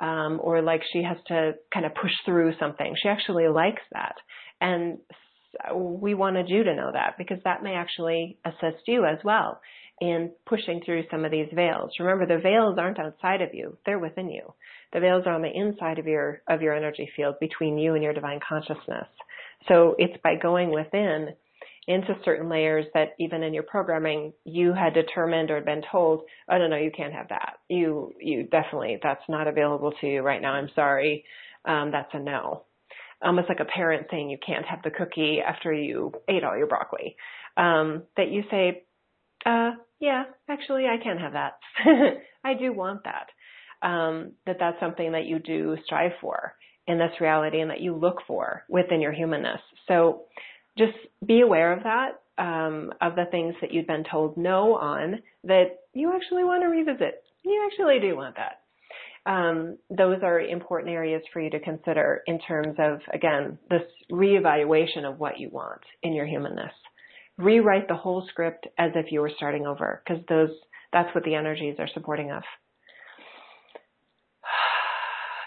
um, 0.00 0.40
or 0.42 0.62
like 0.62 0.82
she 0.92 1.02
has 1.02 1.18
to 1.26 1.52
kind 1.72 1.84
of 1.84 1.94
push 1.94 2.12
through 2.24 2.52
something. 2.58 2.94
She 3.02 3.08
actually 3.08 3.48
likes 3.48 3.82
that. 3.92 4.14
And 4.60 4.98
we 5.74 6.14
wanted 6.14 6.48
you 6.48 6.62
to 6.64 6.74
know 6.74 6.90
that 6.92 7.16
because 7.18 7.38
that 7.44 7.62
may 7.62 7.74
actually 7.74 8.38
assist 8.44 8.82
you 8.86 9.04
as 9.04 9.18
well 9.24 9.60
in 10.00 10.30
pushing 10.46 10.80
through 10.84 11.04
some 11.10 11.24
of 11.24 11.32
these 11.32 11.48
veils. 11.52 11.90
Remember, 11.98 12.26
the 12.26 12.40
veils 12.40 12.76
aren't 12.78 13.00
outside 13.00 13.42
of 13.42 13.50
you; 13.52 13.76
they're 13.84 13.98
within 13.98 14.30
you. 14.30 14.54
The 14.92 15.00
veils 15.00 15.24
are 15.26 15.34
on 15.34 15.42
the 15.42 15.52
inside 15.52 15.98
of 15.98 16.06
your 16.06 16.42
of 16.48 16.62
your 16.62 16.74
energy 16.74 17.10
field 17.16 17.36
between 17.40 17.78
you 17.78 17.94
and 17.94 18.02
your 18.02 18.12
divine 18.12 18.40
consciousness. 18.46 19.08
So 19.66 19.94
it's 19.98 20.16
by 20.22 20.36
going 20.36 20.70
within 20.70 21.34
into 21.88 22.14
certain 22.22 22.50
layers 22.50 22.84
that 22.92 23.14
even 23.18 23.42
in 23.42 23.54
your 23.54 23.62
programming 23.62 24.34
you 24.44 24.74
had 24.74 24.92
determined 24.92 25.50
or 25.50 25.56
had 25.56 25.64
been 25.64 25.82
told, 25.90 26.22
oh 26.50 26.58
no, 26.58 26.68
no, 26.68 26.76
you 26.76 26.90
can't 26.94 27.14
have 27.14 27.28
that. 27.30 27.54
You 27.68 28.12
you 28.20 28.44
definitely 28.44 28.98
that's 29.02 29.22
not 29.28 29.48
available 29.48 29.92
to 30.00 30.06
you 30.06 30.20
right 30.20 30.40
now. 30.40 30.52
I'm 30.52 30.68
sorry. 30.74 31.24
Um, 31.64 31.90
that's 31.90 32.10
a 32.12 32.20
no. 32.20 32.64
Almost 33.22 33.48
like 33.48 33.60
a 33.60 33.64
parent 33.64 34.06
saying 34.10 34.30
you 34.30 34.38
can't 34.44 34.66
have 34.66 34.82
the 34.84 34.90
cookie 34.90 35.40
after 35.40 35.72
you 35.72 36.12
ate 36.28 36.44
all 36.44 36.56
your 36.56 36.68
broccoli. 36.68 37.16
Um, 37.56 38.04
that 38.16 38.30
you 38.30 38.44
say, 38.50 38.84
uh, 39.44 39.72
yeah, 39.98 40.24
actually 40.48 40.84
I 40.86 41.02
can 41.02 41.16
have 41.16 41.32
that. 41.32 41.58
I 42.44 42.54
do 42.54 42.72
want 42.72 43.00
that. 43.04 43.28
Um, 43.86 44.32
that 44.46 44.56
that's 44.60 44.78
something 44.78 45.12
that 45.12 45.24
you 45.24 45.38
do 45.38 45.76
strive 45.86 46.12
for 46.20 46.54
in 46.88 46.98
this 46.98 47.20
reality 47.20 47.60
and 47.60 47.70
that 47.70 47.80
you 47.80 47.94
look 47.94 48.18
for 48.26 48.64
within 48.68 49.00
your 49.00 49.12
humanness. 49.12 49.60
So 49.86 50.22
just 50.76 50.94
be 51.24 51.42
aware 51.42 51.72
of 51.72 51.84
that, 51.84 52.20
um, 52.38 52.92
of 53.00 53.14
the 53.14 53.26
things 53.30 53.54
that 53.60 53.72
you've 53.72 53.86
been 53.86 54.04
told 54.10 54.36
no 54.36 54.74
on 54.74 55.22
that 55.44 55.80
you 55.92 56.12
actually 56.12 56.44
want 56.44 56.62
to 56.62 56.68
revisit. 56.68 57.22
You 57.44 57.68
actually 57.70 58.00
do 58.00 58.16
want 58.16 58.36
that. 58.36 58.60
Um, 59.26 59.76
those 59.90 60.20
are 60.22 60.40
important 60.40 60.92
areas 60.92 61.22
for 61.32 61.40
you 61.40 61.50
to 61.50 61.60
consider 61.60 62.22
in 62.26 62.38
terms 62.40 62.76
of, 62.78 63.00
again, 63.12 63.58
this 63.68 63.82
reevaluation 64.10 65.04
of 65.04 65.18
what 65.18 65.38
you 65.38 65.50
want 65.50 65.82
in 66.02 66.14
your 66.14 66.26
humanness. 66.26 66.72
Rewrite 67.36 67.88
the 67.88 67.94
whole 67.94 68.26
script 68.30 68.66
as 68.78 68.92
if 68.94 69.12
you 69.12 69.20
were 69.20 69.32
starting 69.36 69.66
over, 69.66 70.02
because 70.04 70.24
those 70.28 70.50
that's 70.92 71.14
what 71.14 71.24
the 71.24 71.34
energies 71.34 71.76
are 71.78 71.88
supporting 71.92 72.30
of. 72.30 72.42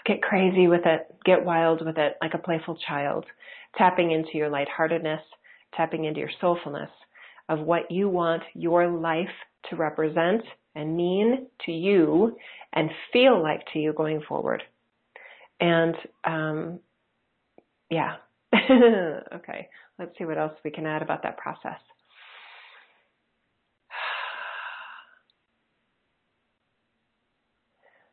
Get 0.04 0.22
crazy 0.22 0.66
with 0.66 0.84
it. 0.84 1.06
Get 1.24 1.44
wild 1.44 1.84
with 1.84 1.98
it 1.98 2.16
like 2.20 2.34
a 2.34 2.38
playful 2.38 2.76
child 2.88 3.24
tapping 3.78 4.10
into 4.10 4.30
your 4.34 4.50
lightheartedness, 4.50 5.22
tapping 5.76 6.04
into 6.04 6.20
your 6.20 6.30
soulfulness 6.42 6.90
of 7.48 7.60
what 7.60 7.90
you 7.90 8.08
want 8.08 8.42
your 8.54 8.88
life 8.88 9.28
to 9.70 9.76
represent 9.76 10.42
and 10.74 10.96
mean 10.96 11.46
to 11.66 11.72
you 11.72 12.36
and 12.72 12.90
feel 13.12 13.40
like 13.40 13.60
to 13.72 13.78
you 13.78 13.92
going 13.92 14.22
forward. 14.28 14.62
And 15.60 15.94
um, 16.24 16.80
yeah, 17.90 18.16
okay, 18.54 19.68
let's 19.98 20.16
see 20.18 20.24
what 20.24 20.38
else 20.38 20.54
we 20.64 20.70
can 20.70 20.86
add 20.86 21.02
about 21.02 21.22
that 21.22 21.36
process. 21.36 21.78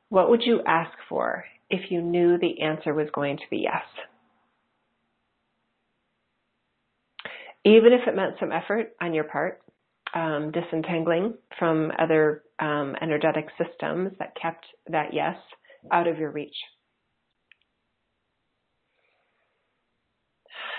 What 0.10 0.30
would 0.30 0.42
you 0.44 0.62
ask 0.66 0.92
for 1.08 1.46
if 1.70 1.92
you 1.92 2.02
knew 2.02 2.38
the 2.38 2.62
answer 2.62 2.94
was 2.94 3.08
going 3.14 3.38
to 3.38 3.44
be 3.50 3.58
yes? 3.58 3.84
even 7.66 7.94
if 7.94 8.08
it 8.08 8.16
meant 8.16 8.36
some 8.40 8.52
effort 8.52 8.94
on 9.02 9.14
your 9.14 9.26
part, 9.26 9.62
um, 10.14 10.52
disentangling 10.52 11.36
from 11.58 11.92
other 12.00 12.44
um, 12.60 12.96
energetic 13.02 13.48
systems 13.58 14.12
that 14.20 14.34
kept 14.42 14.66
that 14.90 15.14
yes 15.14 15.36
out 15.92 16.08
of 16.08 16.18
your 16.18 16.32
reach. 16.32 16.56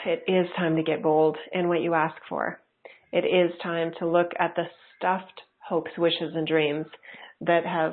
It 0.04 0.24
is 0.26 0.46
time 0.56 0.76
to 0.76 0.82
get 0.82 1.02
bold 1.02 1.36
in 1.52 1.68
what 1.68 1.82
you 1.82 1.94
ask 1.94 2.16
for. 2.28 2.60
It 3.12 3.24
is 3.24 3.52
time 3.62 3.92
to 3.98 4.08
look 4.08 4.30
at 4.38 4.54
the 4.56 4.64
stuffed 4.96 5.42
hopes, 5.58 5.90
wishes, 5.96 6.32
and 6.34 6.46
dreams 6.46 6.86
that 7.42 7.64
have 7.66 7.92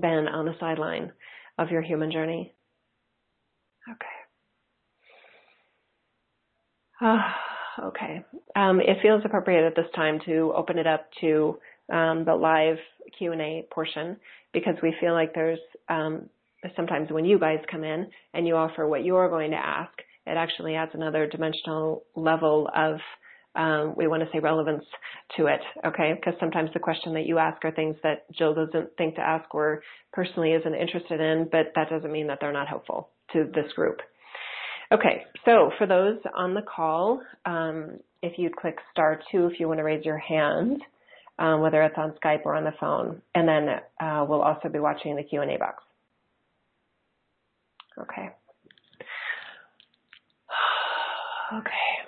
been 0.00 0.28
on 0.28 0.44
the 0.44 0.54
sideline 0.60 1.12
of 1.58 1.70
your 1.70 1.82
human 1.82 2.10
journey. 2.10 2.54
Okay. 3.90 4.06
Ah 7.00 7.34
okay. 7.80 8.24
Um, 8.56 8.80
it 8.80 8.98
feels 9.02 9.22
appropriate 9.24 9.66
at 9.66 9.76
this 9.76 9.90
time 9.94 10.20
to 10.26 10.52
open 10.56 10.78
it 10.78 10.86
up 10.86 11.08
to 11.20 11.58
um, 11.92 12.24
the 12.24 12.34
live 12.34 12.76
Q&A 13.18 13.66
portion 13.72 14.16
because 14.52 14.74
we 14.82 14.94
feel 15.00 15.12
like 15.12 15.34
there's 15.34 15.58
um, 15.88 16.28
sometimes 16.76 17.10
when 17.10 17.24
you 17.24 17.38
guys 17.38 17.58
come 17.70 17.84
in 17.84 18.08
and 18.34 18.46
you 18.46 18.56
offer 18.56 18.86
what 18.86 19.04
you're 19.04 19.28
going 19.28 19.50
to 19.50 19.56
ask, 19.56 19.92
it 20.26 20.36
actually 20.36 20.74
adds 20.74 20.92
another 20.94 21.26
dimensional 21.26 22.04
level 22.14 22.68
of 22.74 22.96
um, 23.54 23.94
we 23.96 24.06
want 24.06 24.22
to 24.22 24.28
say 24.32 24.38
relevance 24.38 24.84
to 25.36 25.46
it, 25.46 25.60
okay? 25.84 26.14
Because 26.14 26.34
sometimes 26.40 26.70
the 26.72 26.80
question 26.80 27.14
that 27.14 27.26
you 27.26 27.38
ask 27.38 27.62
are 27.64 27.70
things 27.70 27.96
that 28.02 28.30
Jill 28.32 28.54
doesn't 28.54 28.96
think 28.96 29.16
to 29.16 29.20
ask 29.20 29.54
or 29.54 29.82
personally 30.12 30.52
isn't 30.52 30.74
interested 30.74 31.20
in, 31.20 31.48
but 31.50 31.72
that 31.74 31.90
doesn't 31.90 32.12
mean 32.12 32.26
that 32.28 32.38
they're 32.40 32.52
not 32.52 32.68
helpful 32.68 33.10
to 33.32 33.44
this 33.54 33.70
group. 33.74 34.00
Okay, 34.92 35.24
so 35.44 35.70
for 35.78 35.86
those 35.86 36.18
on 36.34 36.54
the 36.54 36.62
call, 36.62 37.22
um, 37.46 37.98
if 38.22 38.38
you'd 38.38 38.56
click 38.56 38.76
star 38.90 39.20
two 39.30 39.46
if 39.46 39.58
you 39.58 39.66
want 39.66 39.78
to 39.78 39.84
raise 39.84 40.04
your 40.04 40.18
hand, 40.18 40.82
um, 41.38 41.60
whether 41.60 41.82
it's 41.82 41.96
on 41.96 42.12
Skype 42.22 42.44
or 42.44 42.54
on 42.54 42.64
the 42.64 42.74
phone, 42.78 43.22
and 43.34 43.48
then 43.48 43.68
uh, 44.00 44.24
we'll 44.28 44.42
also 44.42 44.68
be 44.68 44.78
watching 44.78 45.16
the 45.16 45.22
Q&A 45.22 45.58
box. 45.58 45.82
Okay. 47.98 48.28
Okay. 51.52 52.01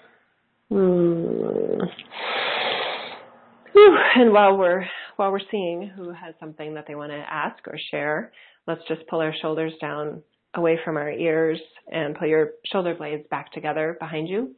Hmm. 0.74 1.78
And 4.16 4.32
while 4.32 4.56
we're 4.56 4.84
while 5.16 5.30
we're 5.30 5.38
seeing 5.50 5.88
who 5.94 6.10
has 6.10 6.34
something 6.40 6.74
that 6.74 6.87
they 6.88 6.96
want 6.96 7.12
to 7.12 7.16
ask 7.16 7.66
or 7.68 7.78
share, 7.92 8.32
let's 8.66 8.80
just 8.88 9.06
pull 9.08 9.20
our 9.20 9.34
shoulders 9.40 9.72
down 9.80 10.22
away 10.54 10.78
from 10.84 10.96
our 10.96 11.10
ears 11.10 11.60
and 11.92 12.16
pull 12.16 12.26
your 12.26 12.50
shoulder 12.66 12.94
blades 12.94 13.24
back 13.30 13.52
together 13.52 13.96
behind 14.00 14.28
you. 14.28 14.54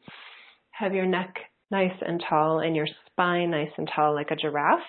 Have 0.70 0.94
your 0.94 1.04
neck 1.04 1.34
nice 1.70 1.92
and 2.00 2.22
tall 2.26 2.60
and 2.60 2.74
your 2.74 2.86
spine 3.10 3.50
nice 3.50 3.70
and 3.76 3.90
tall 3.94 4.14
like 4.14 4.30
a 4.30 4.36
giraffe. 4.36 4.80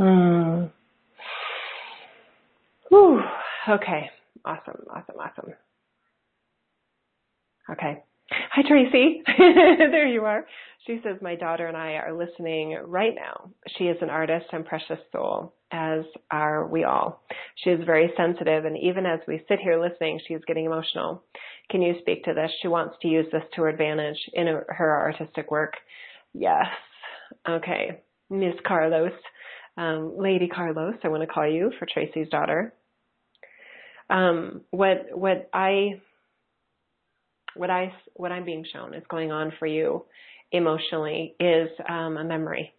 Mm. 0.00 0.72
Whew. 2.88 3.20
Okay. 3.68 4.10
Awesome. 4.44 4.84
Awesome. 4.90 5.16
Awesome. 5.18 5.54
Okay. 7.70 8.02
Hi, 8.30 8.62
Tracy. 8.66 9.22
there 9.38 10.06
you 10.06 10.24
are. 10.24 10.46
She 10.86 11.00
says, 11.02 11.16
My 11.22 11.34
daughter 11.34 11.66
and 11.66 11.76
I 11.76 11.92
are 11.92 12.16
listening 12.16 12.78
right 12.86 13.14
now. 13.14 13.50
She 13.78 13.84
is 13.84 13.96
an 14.02 14.10
artist 14.10 14.46
and 14.52 14.66
precious 14.66 14.98
soul, 15.12 15.54
as 15.72 16.04
are 16.30 16.66
we 16.66 16.84
all. 16.84 17.22
She 17.62 17.70
is 17.70 17.84
very 17.86 18.12
sensitive, 18.16 18.64
and 18.64 18.76
even 18.78 19.06
as 19.06 19.20
we 19.26 19.42
sit 19.48 19.60
here 19.60 19.80
listening, 19.80 20.20
she 20.26 20.34
is 20.34 20.42
getting 20.46 20.66
emotional. 20.66 21.22
Can 21.70 21.80
you 21.80 21.94
speak 22.00 22.24
to 22.24 22.34
this? 22.34 22.50
She 22.60 22.68
wants 22.68 22.96
to 23.00 23.08
use 23.08 23.26
this 23.32 23.42
to 23.54 23.62
her 23.62 23.68
advantage 23.68 24.18
in 24.34 24.46
her 24.46 25.00
artistic 25.00 25.50
work. 25.50 25.74
Yes. 26.34 26.66
Okay. 27.48 28.02
Miss 28.28 28.54
Carlos, 28.66 29.12
um, 29.76 30.14
Lady 30.18 30.48
Carlos, 30.48 30.96
I 31.02 31.08
want 31.08 31.22
to 31.22 31.26
call 31.26 31.48
you 31.48 31.72
for 31.78 31.86
Tracy's 31.86 32.28
daughter. 32.28 32.74
Um, 34.10 34.62
what 34.70 35.08
what 35.12 35.48
I 35.52 36.00
what 37.56 37.70
I 37.70 37.92
what 38.14 38.32
I'm 38.32 38.44
being 38.44 38.64
shown 38.70 38.94
is 38.94 39.02
going 39.08 39.32
on 39.32 39.52
for 39.58 39.66
you 39.66 40.04
emotionally 40.52 41.34
is 41.40 41.68
um, 41.88 42.16
a 42.16 42.24
memory 42.24 42.72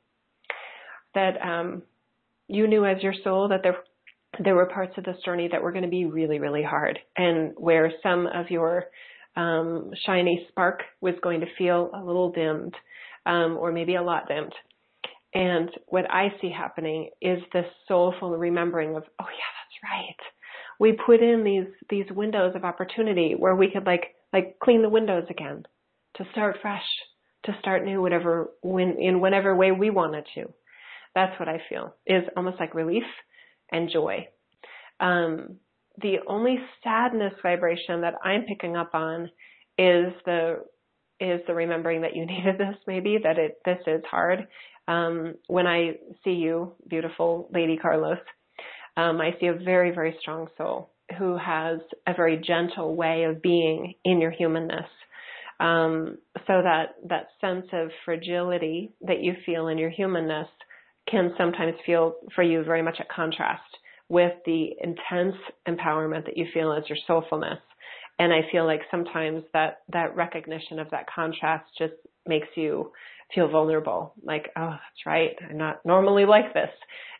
that 1.14 1.42
um, 1.42 1.84
you 2.48 2.68
knew 2.68 2.86
as 2.86 3.02
your 3.02 3.14
soul 3.24 3.50
that 3.50 3.62
there 3.64 3.78
there 4.44 4.56
were 4.56 4.66
parts 4.66 4.94
of 4.98 5.04
this 5.06 5.18
journey 5.24 5.48
that 5.52 5.62
were 5.62 5.72
going 5.72 5.84
to 5.84 5.90
be 5.90 6.06
really 6.06 6.40
really 6.40 6.64
hard 6.64 7.00
and 7.18 7.54
where 7.58 7.92
some 8.04 8.28
of 8.28 8.50
your 8.50 8.86
um, 9.36 9.92
shiny 10.06 10.46
spark 10.50 10.84
was 11.02 11.16
going 11.22 11.42
to 11.42 11.48
feel 11.58 11.90
a 11.94 12.04
little 12.04 12.32
dimmed 12.32 12.76
um, 13.26 13.58
or 13.58 13.72
maybe 13.72 13.96
a 13.96 14.04
lot 14.04 14.28
dimmed. 14.28 14.54
And 15.34 15.70
what 15.88 16.10
I 16.10 16.30
see 16.40 16.50
happening 16.50 17.10
is 17.22 17.40
this 17.52 17.66
soulful 17.88 18.38
remembering 18.38 18.96
of 18.96 19.04
oh 19.20 19.26
yeah 19.26 19.52
that's 19.58 19.84
right 19.84 20.35
we 20.80 20.94
put 21.06 21.22
in 21.22 21.44
these 21.44 21.68
these 21.90 22.06
windows 22.12 22.54
of 22.56 22.64
opportunity 22.64 23.36
where 23.38 23.56
we 23.56 23.72
could 23.72 23.86
like 23.86 24.16
like 24.34 24.58
clean 24.62 24.82
the 24.82 24.90
windows 24.90 25.26
again, 25.30 25.64
to 26.18 26.26
start 26.32 26.58
fresh, 26.62 26.86
to 27.46 27.56
start 27.60 27.86
new, 27.86 28.02
whatever 28.02 28.52
when 28.62 28.98
in 29.00 29.22
whatever 29.22 29.56
way 29.56 29.72
we 29.72 29.90
wanted 29.90 30.26
to. 30.36 30.54
That's 31.14 31.40
what 31.40 31.50
I 31.50 31.62
feel 31.70 31.96
is 32.06 32.24
almost 32.36 32.60
like 32.60 32.76
relief 32.76 33.04
and 33.72 33.90
joy. 33.90 34.28
Um, 35.00 35.58
the 36.02 36.18
only 36.28 36.58
sadness 36.84 37.34
vibration 37.42 38.02
that 38.02 38.16
I'm 38.24 38.44
picking 38.44 38.76
up 38.76 38.94
on 38.94 39.30
is 39.78 40.14
the 40.26 40.66
is 41.20 41.40
the 41.48 41.54
remembering 41.54 42.02
that 42.02 42.16
you 42.16 42.26
needed 42.26 42.58
this 42.58 42.76
maybe 42.88 43.18
that 43.24 43.38
it 43.38 43.60
this 43.66 43.80
is 43.88 44.02
hard 44.10 44.48
um, 44.88 45.36
when 45.48 45.68
i 45.68 45.94
see 46.24 46.32
you 46.32 46.74
beautiful 46.88 47.50
lady 47.54 47.78
carlos 47.78 48.18
um, 48.97 49.21
i 49.21 49.31
see 49.39 49.47
a 49.47 49.53
very 49.53 49.91
very 49.91 50.15
strong 50.19 50.47
soul 50.58 50.89
who 51.17 51.38
has 51.38 51.79
a 52.08 52.13
very 52.13 52.38
gentle 52.38 52.95
way 52.95 53.23
of 53.23 53.41
being 53.41 53.93
in 54.03 54.19
your 54.19 54.31
humanness. 54.31 54.88
Um, 55.60 56.17
so 56.47 56.62
that 56.62 56.95
that 57.08 57.27
sense 57.39 57.67
of 57.71 57.89
fragility 58.03 58.91
that 59.01 59.21
you 59.21 59.34
feel 59.45 59.67
in 59.67 59.77
your 59.77 59.89
humanness 59.89 60.47
can 61.10 61.34
sometimes 61.38 61.75
feel 61.86 62.15
for 62.34 62.43
you 62.43 62.63
very 62.63 62.81
much 62.81 62.97
at 62.99 63.08
contrast 63.10 63.62
with 64.10 64.34
the 64.45 64.71
intense 64.81 65.36
empowerment 65.67 66.25
that 66.25 66.38
you 66.38 66.45
feel 66.53 66.73
as 66.73 66.84
your 66.89 66.97
soulfulness. 67.08 67.60
And 68.19 68.34
I 68.34 68.41
feel 68.51 68.65
like 68.65 68.81
sometimes 68.91 69.43
that 69.53 69.81
that 69.93 70.15
recognition 70.15 70.79
of 70.79 70.89
that 70.91 71.05
contrast 71.13 71.65
just 71.77 71.93
makes 72.25 72.47
you 72.55 72.91
feel 73.34 73.50
vulnerable. 73.50 74.14
Like, 74.24 74.50
oh, 74.56 74.70
that's 74.72 75.06
right. 75.06 75.36
I'm 75.50 75.58
not 75.58 75.86
normally 75.86 76.26
like 76.26 76.54
this 76.54 76.70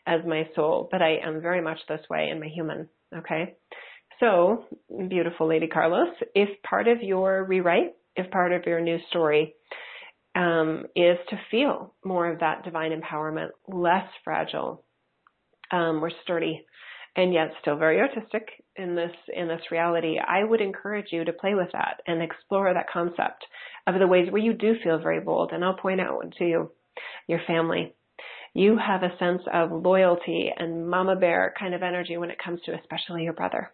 as 0.06 0.20
my 0.26 0.48
soul, 0.54 0.88
but 0.90 1.02
I 1.02 1.16
am 1.24 1.40
very 1.40 1.60
much 1.60 1.78
this 1.88 2.00
way 2.08 2.28
in 2.30 2.40
my 2.40 2.48
human. 2.48 2.88
Okay. 3.14 3.56
So, 4.20 4.64
beautiful 5.08 5.48
Lady 5.48 5.66
Carlos, 5.66 6.14
if 6.34 6.48
part 6.62 6.88
of 6.88 7.02
your 7.02 7.44
rewrite, 7.44 7.94
if 8.14 8.30
part 8.30 8.52
of 8.52 8.64
your 8.64 8.80
new 8.80 8.98
story 9.10 9.54
um, 10.34 10.84
is 10.94 11.18
to 11.28 11.36
feel 11.50 11.94
more 12.04 12.30
of 12.30 12.40
that 12.40 12.64
divine 12.64 12.92
empowerment, 12.98 13.48
less 13.68 14.06
fragile, 14.24 14.84
um, 15.70 15.96
more 15.96 16.12
sturdy, 16.22 16.64
and 17.14 17.32
yet 17.34 17.52
still 17.60 17.76
very 17.76 18.00
artistic 18.00 18.48
in 18.78 18.94
this 18.94 19.12
in 19.34 19.48
this 19.48 19.62
reality, 19.70 20.18
I 20.18 20.44
would 20.44 20.60
encourage 20.60 21.06
you 21.10 21.24
to 21.24 21.32
play 21.32 21.54
with 21.54 21.68
that 21.72 22.02
and 22.06 22.22
explore 22.22 22.72
that 22.72 22.90
concept 22.92 23.44
of 23.86 23.98
the 23.98 24.06
ways 24.06 24.30
where 24.30 24.42
you 24.42 24.52
do 24.52 24.74
feel 24.82 24.98
very 24.98 25.20
bold. 25.20 25.52
And 25.52 25.64
I'll 25.64 25.74
point 25.74 26.00
out 26.00 26.22
to 26.38 26.44
you, 26.44 26.70
your 27.28 27.40
family. 27.46 27.94
You 28.54 28.78
have 28.78 29.02
a 29.02 29.16
sense 29.18 29.42
of 29.52 29.70
loyalty 29.70 30.50
and 30.56 30.88
mama 30.88 31.16
bear 31.16 31.54
kind 31.58 31.74
of 31.74 31.82
energy 31.82 32.16
when 32.16 32.30
it 32.30 32.38
comes 32.42 32.60
to 32.62 32.74
especially 32.74 33.24
your 33.24 33.34
brother 33.34 33.70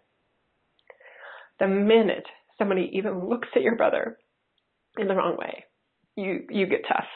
the 1.62 1.68
minute 1.68 2.26
somebody 2.58 2.90
even 2.94 3.28
looks 3.28 3.48
at 3.54 3.62
your 3.62 3.76
brother 3.76 4.18
in 4.98 5.06
the 5.06 5.14
wrong 5.14 5.36
way, 5.38 5.64
you 6.16 6.40
you 6.50 6.66
get 6.66 6.82
tough. 6.86 7.06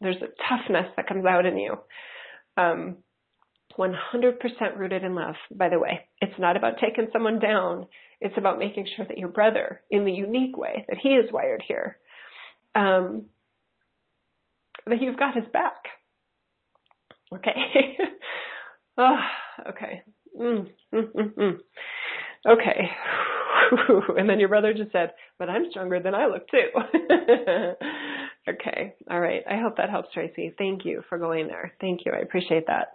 There's 0.00 0.16
a 0.16 0.32
toughness 0.48 0.86
that 0.96 1.06
comes 1.06 1.26
out 1.26 1.44
in 1.44 1.58
you. 1.58 1.76
Um, 2.56 2.96
100% 3.80 4.76
rooted 4.76 5.04
in 5.04 5.14
love, 5.14 5.36
by 5.54 5.68
the 5.70 5.78
way. 5.78 6.06
It's 6.20 6.38
not 6.38 6.56
about 6.56 6.74
taking 6.80 7.08
someone 7.12 7.38
down. 7.38 7.86
It's 8.20 8.36
about 8.36 8.58
making 8.58 8.86
sure 8.94 9.06
that 9.06 9.18
your 9.18 9.28
brother, 9.28 9.80
in 9.90 10.04
the 10.04 10.12
unique 10.12 10.56
way 10.56 10.84
that 10.88 10.98
he 11.02 11.10
is 11.10 11.32
wired 11.32 11.62
here, 11.66 11.96
um, 12.74 13.24
that 14.86 15.00
you've 15.00 15.18
got 15.18 15.34
his 15.34 15.46
back. 15.52 15.82
Okay. 17.34 17.52
oh, 18.98 19.16
okay. 19.70 20.02
Mm, 20.38 20.68
mm, 20.94 21.12
mm, 21.14 21.34
mm. 21.34 21.56
Okay. 22.46 22.90
and 24.18 24.28
then 24.28 24.40
your 24.40 24.48
brother 24.48 24.74
just 24.74 24.92
said, 24.92 25.12
but 25.38 25.48
I'm 25.48 25.70
stronger 25.70 26.00
than 26.00 26.14
I 26.14 26.26
look 26.26 26.48
too. 26.50 26.68
okay. 28.48 28.94
All 29.10 29.20
right. 29.20 29.42
I 29.48 29.56
hope 29.58 29.76
that 29.76 29.90
helps, 29.90 30.12
Tracy. 30.12 30.54
Thank 30.58 30.84
you 30.84 31.02
for 31.08 31.18
going 31.18 31.46
there. 31.46 31.72
Thank 31.80 32.00
you. 32.04 32.12
I 32.12 32.18
appreciate 32.20 32.66
that. 32.66 32.88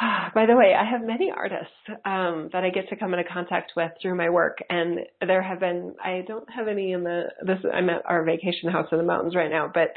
By 0.34 0.46
the 0.46 0.56
way, 0.56 0.74
I 0.78 0.88
have 0.88 1.02
many 1.02 1.30
artists 1.34 1.72
um, 2.04 2.48
that 2.52 2.64
I 2.64 2.70
get 2.70 2.88
to 2.88 2.96
come 2.96 3.12
into 3.14 3.28
contact 3.30 3.72
with 3.76 3.92
through 4.00 4.16
my 4.16 4.30
work, 4.30 4.58
and 4.70 5.00
there 5.26 5.42
have 5.42 5.60
been. 5.60 5.94
I 6.02 6.24
don't 6.26 6.48
have 6.50 6.68
any 6.68 6.92
in 6.92 7.04
the 7.04 7.24
this. 7.44 7.58
I'm 7.72 7.90
at 7.90 8.02
our 8.06 8.24
vacation 8.24 8.70
house 8.70 8.88
in 8.92 8.98
the 8.98 9.04
mountains 9.04 9.34
right 9.34 9.50
now, 9.50 9.70
but 9.72 9.90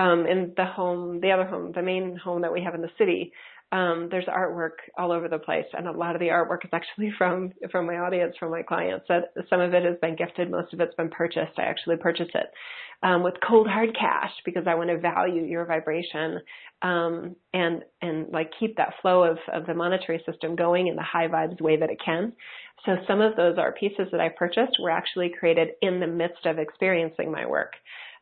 um, 0.00 0.26
in 0.26 0.52
the 0.56 0.64
home, 0.66 1.20
the 1.20 1.32
other 1.32 1.44
home, 1.44 1.72
the 1.74 1.82
main 1.82 2.16
home 2.16 2.42
that 2.42 2.52
we 2.52 2.62
have 2.62 2.74
in 2.74 2.82
the 2.82 2.90
city, 2.98 3.32
um, 3.70 4.08
there's 4.10 4.24
artwork 4.24 4.78
all 4.96 5.12
over 5.12 5.28
the 5.28 5.38
place, 5.38 5.66
and 5.72 5.86
a 5.86 5.92
lot 5.92 6.14
of 6.14 6.20
the 6.20 6.28
artwork 6.28 6.64
is 6.64 6.70
actually 6.72 7.12
from 7.18 7.52
from 7.70 7.86
my 7.86 7.98
audience, 7.98 8.34
from 8.38 8.50
my 8.50 8.62
clients. 8.62 9.06
That 9.08 9.32
some 9.50 9.60
of 9.60 9.74
it 9.74 9.84
has 9.84 9.96
been 10.00 10.16
gifted, 10.16 10.50
most 10.50 10.72
of 10.72 10.80
it's 10.80 10.94
been 10.94 11.10
purchased. 11.10 11.58
I 11.58 11.62
actually 11.62 11.96
purchase 11.96 12.28
it 12.34 12.46
um, 13.02 13.22
with 13.22 13.34
cold 13.46 13.68
hard 13.68 13.96
cash 13.98 14.32
because 14.44 14.64
I 14.66 14.74
want 14.74 14.90
to 14.90 14.98
value 14.98 15.42
your 15.42 15.64
vibration 15.64 16.40
um, 16.82 17.36
and 17.52 17.84
and 18.02 18.28
like 18.32 18.50
keep 18.58 18.76
that 18.76 18.94
flow 19.02 19.22
of 19.22 19.38
of 19.52 19.66
the 19.66 19.74
monetary 19.74 20.22
system 20.26 20.56
going 20.56 20.88
in 20.88 20.96
the 20.96 21.02
high 21.02 21.28
vibes 21.28 21.60
way 21.60 21.76
that 21.76 21.90
it 21.90 21.98
can. 22.04 22.32
So 22.86 22.96
some 23.06 23.20
of 23.20 23.36
those 23.36 23.58
art 23.58 23.78
pieces 23.78 24.08
that 24.12 24.20
I 24.20 24.28
purchased 24.30 24.78
were 24.80 24.90
actually 24.90 25.32
created 25.38 25.70
in 25.82 26.00
the 26.00 26.06
midst 26.06 26.46
of 26.46 26.58
experiencing 26.58 27.30
my 27.30 27.44
work. 27.44 27.72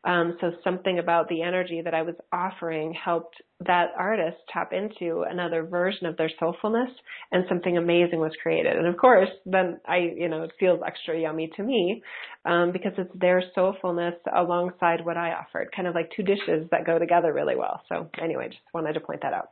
Um, 0.03 0.37
so 0.39 0.51
something 0.63 0.99
about 0.99 1.27
the 1.27 1.41
energy 1.41 1.81
that 1.83 1.93
I 1.93 2.01
was 2.03 2.15
offering 2.31 2.93
helped 2.93 3.35
that 3.65 3.89
artist 3.97 4.37
tap 4.53 4.71
into 4.71 5.23
another 5.29 5.63
version 5.63 6.05
of 6.05 6.15
their 6.17 6.31
soulfulness 6.41 6.89
and 7.31 7.45
something 7.49 7.77
amazing 7.77 8.19
was 8.19 8.31
created. 8.41 8.77
And 8.77 8.87
of 8.87 8.97
course, 8.97 9.29
then 9.45 9.79
I, 9.85 10.13
you 10.15 10.29
know, 10.29 10.43
it 10.43 10.51
feels 10.59 10.79
extra 10.85 11.19
yummy 11.19 11.51
to 11.57 11.63
me, 11.63 12.03
um, 12.45 12.71
because 12.71 12.93
it's 12.97 13.11
their 13.19 13.43
soulfulness 13.55 14.15
alongside 14.33 15.03
what 15.03 15.17
I 15.17 15.33
offered, 15.33 15.69
kind 15.75 15.87
of 15.87 15.95
like 15.95 16.11
two 16.15 16.23
dishes 16.23 16.67
that 16.71 16.85
go 16.85 16.99
together 16.99 17.33
really 17.33 17.55
well. 17.55 17.81
So 17.89 18.09
anyway, 18.21 18.49
just 18.49 18.61
wanted 18.73 18.93
to 18.93 18.99
point 18.99 19.21
that 19.23 19.33
out. 19.33 19.49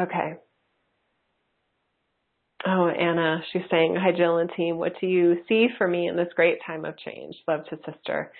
Okay. 0.00 0.34
Oh, 2.66 2.88
Anna, 2.88 3.40
she's 3.52 3.62
saying, 3.70 3.96
Hi, 3.96 4.12
Jill 4.16 4.38
and 4.38 4.50
team. 4.56 4.78
What 4.78 4.94
do 5.00 5.06
you 5.06 5.38
see 5.48 5.68
for 5.78 5.86
me 5.86 6.08
in 6.08 6.16
this 6.16 6.28
great 6.34 6.58
time 6.66 6.84
of 6.84 6.98
change? 6.98 7.36
Love 7.46 7.64
to 7.70 7.78
sister. 7.90 8.32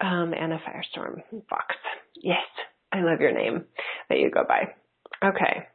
Um, 0.00 0.32
Anna 0.34 0.58
Firestorm 0.66 1.22
Fox. 1.48 1.74
Yes, 2.16 2.44
I 2.92 3.02
love 3.02 3.20
your 3.20 3.32
name 3.32 3.64
that 4.08 4.18
you 4.18 4.30
go 4.30 4.44
by. 4.48 4.74
Okay. 5.22 5.66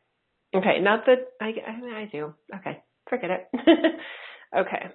Okay, 0.56 0.80
not 0.82 1.06
that 1.06 1.28
I, 1.42 1.54
I, 1.68 2.02
I 2.02 2.10
do. 2.12 2.34
Okay, 2.56 2.82
forget 3.10 3.30
it. 3.32 3.48
okay. 4.58 4.88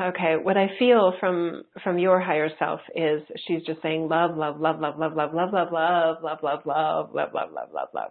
Okay, 0.00 0.34
what 0.42 0.56
I 0.56 0.68
feel 0.78 1.12
from 1.20 1.62
from 1.84 1.98
your 1.98 2.20
higher 2.20 2.48
self 2.58 2.80
is 2.94 3.22
she's 3.46 3.62
just 3.64 3.80
saying 3.80 4.08
love, 4.08 4.36
love, 4.36 4.60
love, 4.60 4.80
love, 4.80 4.98
love, 4.98 5.14
love, 5.14 5.32
love, 5.32 5.52
love, 5.52 5.72
love, 5.72 6.18
love, 6.22 6.38
love, 6.42 6.42
love, 6.42 7.10
love, 7.14 7.30
love, 7.32 7.52
love, 7.52 7.68
love, 7.72 7.88
love. 7.94 8.10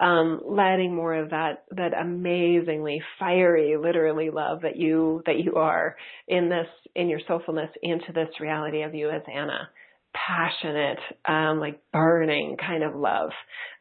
Um, 0.00 0.40
letting 0.46 0.94
more 0.94 1.14
of 1.14 1.30
that 1.30 1.64
that 1.72 1.92
amazingly 1.92 3.02
fiery, 3.18 3.76
literally 3.76 4.30
love 4.30 4.62
that 4.62 4.76
you 4.76 5.22
that 5.26 5.38
you 5.38 5.56
are 5.56 5.96
in 6.28 6.48
this 6.48 6.66
in 6.94 7.08
your 7.08 7.20
soulfulness 7.28 7.70
into 7.82 8.12
this 8.14 8.28
reality 8.40 8.82
of 8.82 8.94
you 8.94 9.10
as 9.10 9.22
Anna 9.32 9.68
passionate, 10.14 10.98
um, 11.26 11.60
like 11.60 11.80
burning 11.92 12.56
kind 12.58 12.82
of 12.82 12.94
love. 12.94 13.30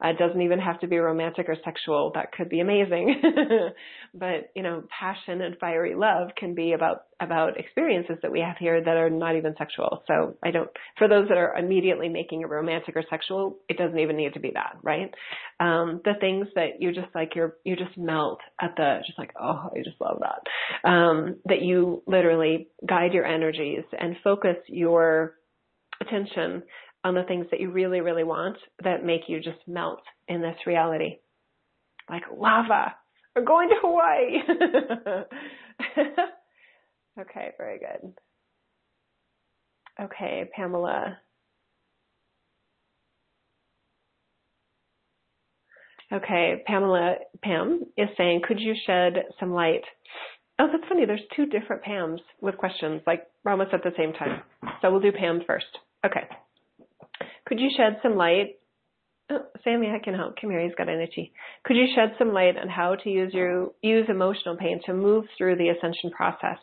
Uh, 0.04 0.10
it 0.10 0.18
doesn't 0.18 0.42
even 0.42 0.60
have 0.60 0.80
to 0.80 0.88
be 0.88 0.98
romantic 0.98 1.50
or 1.50 1.56
sexual. 1.64 2.12
That 2.14 2.32
could 2.32 2.50
be 2.50 2.60
amazing. 2.60 3.22
but, 4.14 4.52
you 4.56 4.64
know, 4.64 4.84
passion 4.98 5.42
and 5.42 5.58
fiery 5.60 5.96
love 5.96 6.30
can 6.38 6.54
be 6.54 6.74
about, 6.74 7.04
about 7.20 7.58
experiences 7.60 8.18
that 8.22 8.32
we 8.32 8.40
have 8.40 8.58
here 8.58 8.82
that 8.84 8.98
are 8.98 9.10
not 9.10 9.36
even 9.36 9.56
sexual. 9.58 10.04
So 10.08 10.36
I 10.44 10.52
don't, 10.52 10.70
for 10.98 11.08
those 11.08 11.28
that 11.30 11.38
are 11.38 11.56
immediately 11.56 12.10
making 12.10 12.42
it 12.42 12.50
romantic 12.50 12.96
or 12.96 13.04
sexual, 13.10 13.58
it 13.68 13.78
doesn't 13.78 14.00
even 14.00 14.16
need 14.16 14.34
to 14.36 14.40
be 14.40 14.52
that, 14.54 14.78
right? 14.84 15.12
Um, 15.60 16.02
the 16.06 16.14
things 16.20 16.48
that 16.56 16.80
you 16.80 16.94
just 16.94 17.14
like, 17.16 17.36
you're, 17.36 17.56
you 17.64 17.76
just 17.76 17.98
melt 17.98 18.40
at 18.62 18.76
the, 18.78 19.00
just 19.06 19.18
like, 19.18 19.32
oh, 19.40 19.70
I 19.76 19.80
just 19.84 20.00
love 20.00 20.22
that. 20.22 20.90
Um, 20.90 21.38
that 21.46 21.62
you 21.62 22.04
literally 22.08 22.70
guide 22.88 23.14
your 23.14 23.26
energies 23.26 23.84
and 24.00 24.16
focus 24.24 24.58
your 24.68 25.34
attention 26.02 26.64
on 27.04 27.16
the 27.16 27.24
things 27.24 27.47
that 27.52 27.60
you 27.60 27.72
really, 27.72 28.02
really 28.02 28.24
want 28.24 28.58
that 28.84 29.06
make 29.06 29.22
you 29.28 29.39
just 29.39 29.60
melt 29.68 30.02
in 30.28 30.41
this 30.41 30.58
reality. 30.66 31.18
Like 32.10 32.24
lava. 32.36 32.95
We're 33.36 33.45
going 33.45 33.70
to 33.70 33.76
Hawaii. 33.82 34.41
okay, 37.20 37.52
very 37.58 37.80
good. 37.80 38.14
Okay, 40.02 40.50
Pamela. 40.56 41.18
Okay, 46.12 46.64
Pamela, 46.66 47.16
Pam 47.43 47.84
is 47.95 48.10
saying, 48.18 48.41
could 48.47 48.60
you 48.60 48.74
shed 48.88 49.26
some 49.39 49.54
light? 49.54 49.84
Oh, 50.58 50.68
that's 50.72 50.88
funny. 50.89 51.06
There's 51.06 51.22
two 51.36 51.45
different 51.45 51.84
Pams 51.84 52.20
with 52.41 52.58
questions, 52.58 53.02
like 53.06 53.28
almost 53.45 53.74
at 53.74 53.84
the 53.84 53.93
same 53.95 54.14
time. 54.14 54.41
So 54.82 54.91
we'll 54.91 55.02
do 55.02 55.12
Pam 55.12 55.41
first. 55.45 55.68
Okay. 56.06 56.28
Could 57.45 57.60
you 57.60 57.70
shed 57.76 58.00
some 58.02 58.16
light? 58.16 58.60
Oh, 59.32 59.45
Sammy, 59.64 59.89
I 59.89 60.04
can 60.04 60.16
help. 60.16 60.36
Come 60.39 60.50
here, 60.50 60.62
he's 60.62 60.76
got 60.76 60.89
an 60.89 61.02
itchy. 61.02 61.34
Could 61.64 61.78
you 61.78 61.88
shed 61.93 62.16
some 62.18 62.34
light 62.34 62.58
on 62.58 62.68
how 62.68 62.95
to 62.95 63.10
use 63.10 63.34
your 63.34 63.70
use 63.82 64.08
emotional 64.10 64.58
pain 64.58 64.80
to 64.86 64.93
move 64.93 65.26
through 65.38 65.58
the 65.58 65.70
ascension 65.70 66.12
process? 66.12 66.58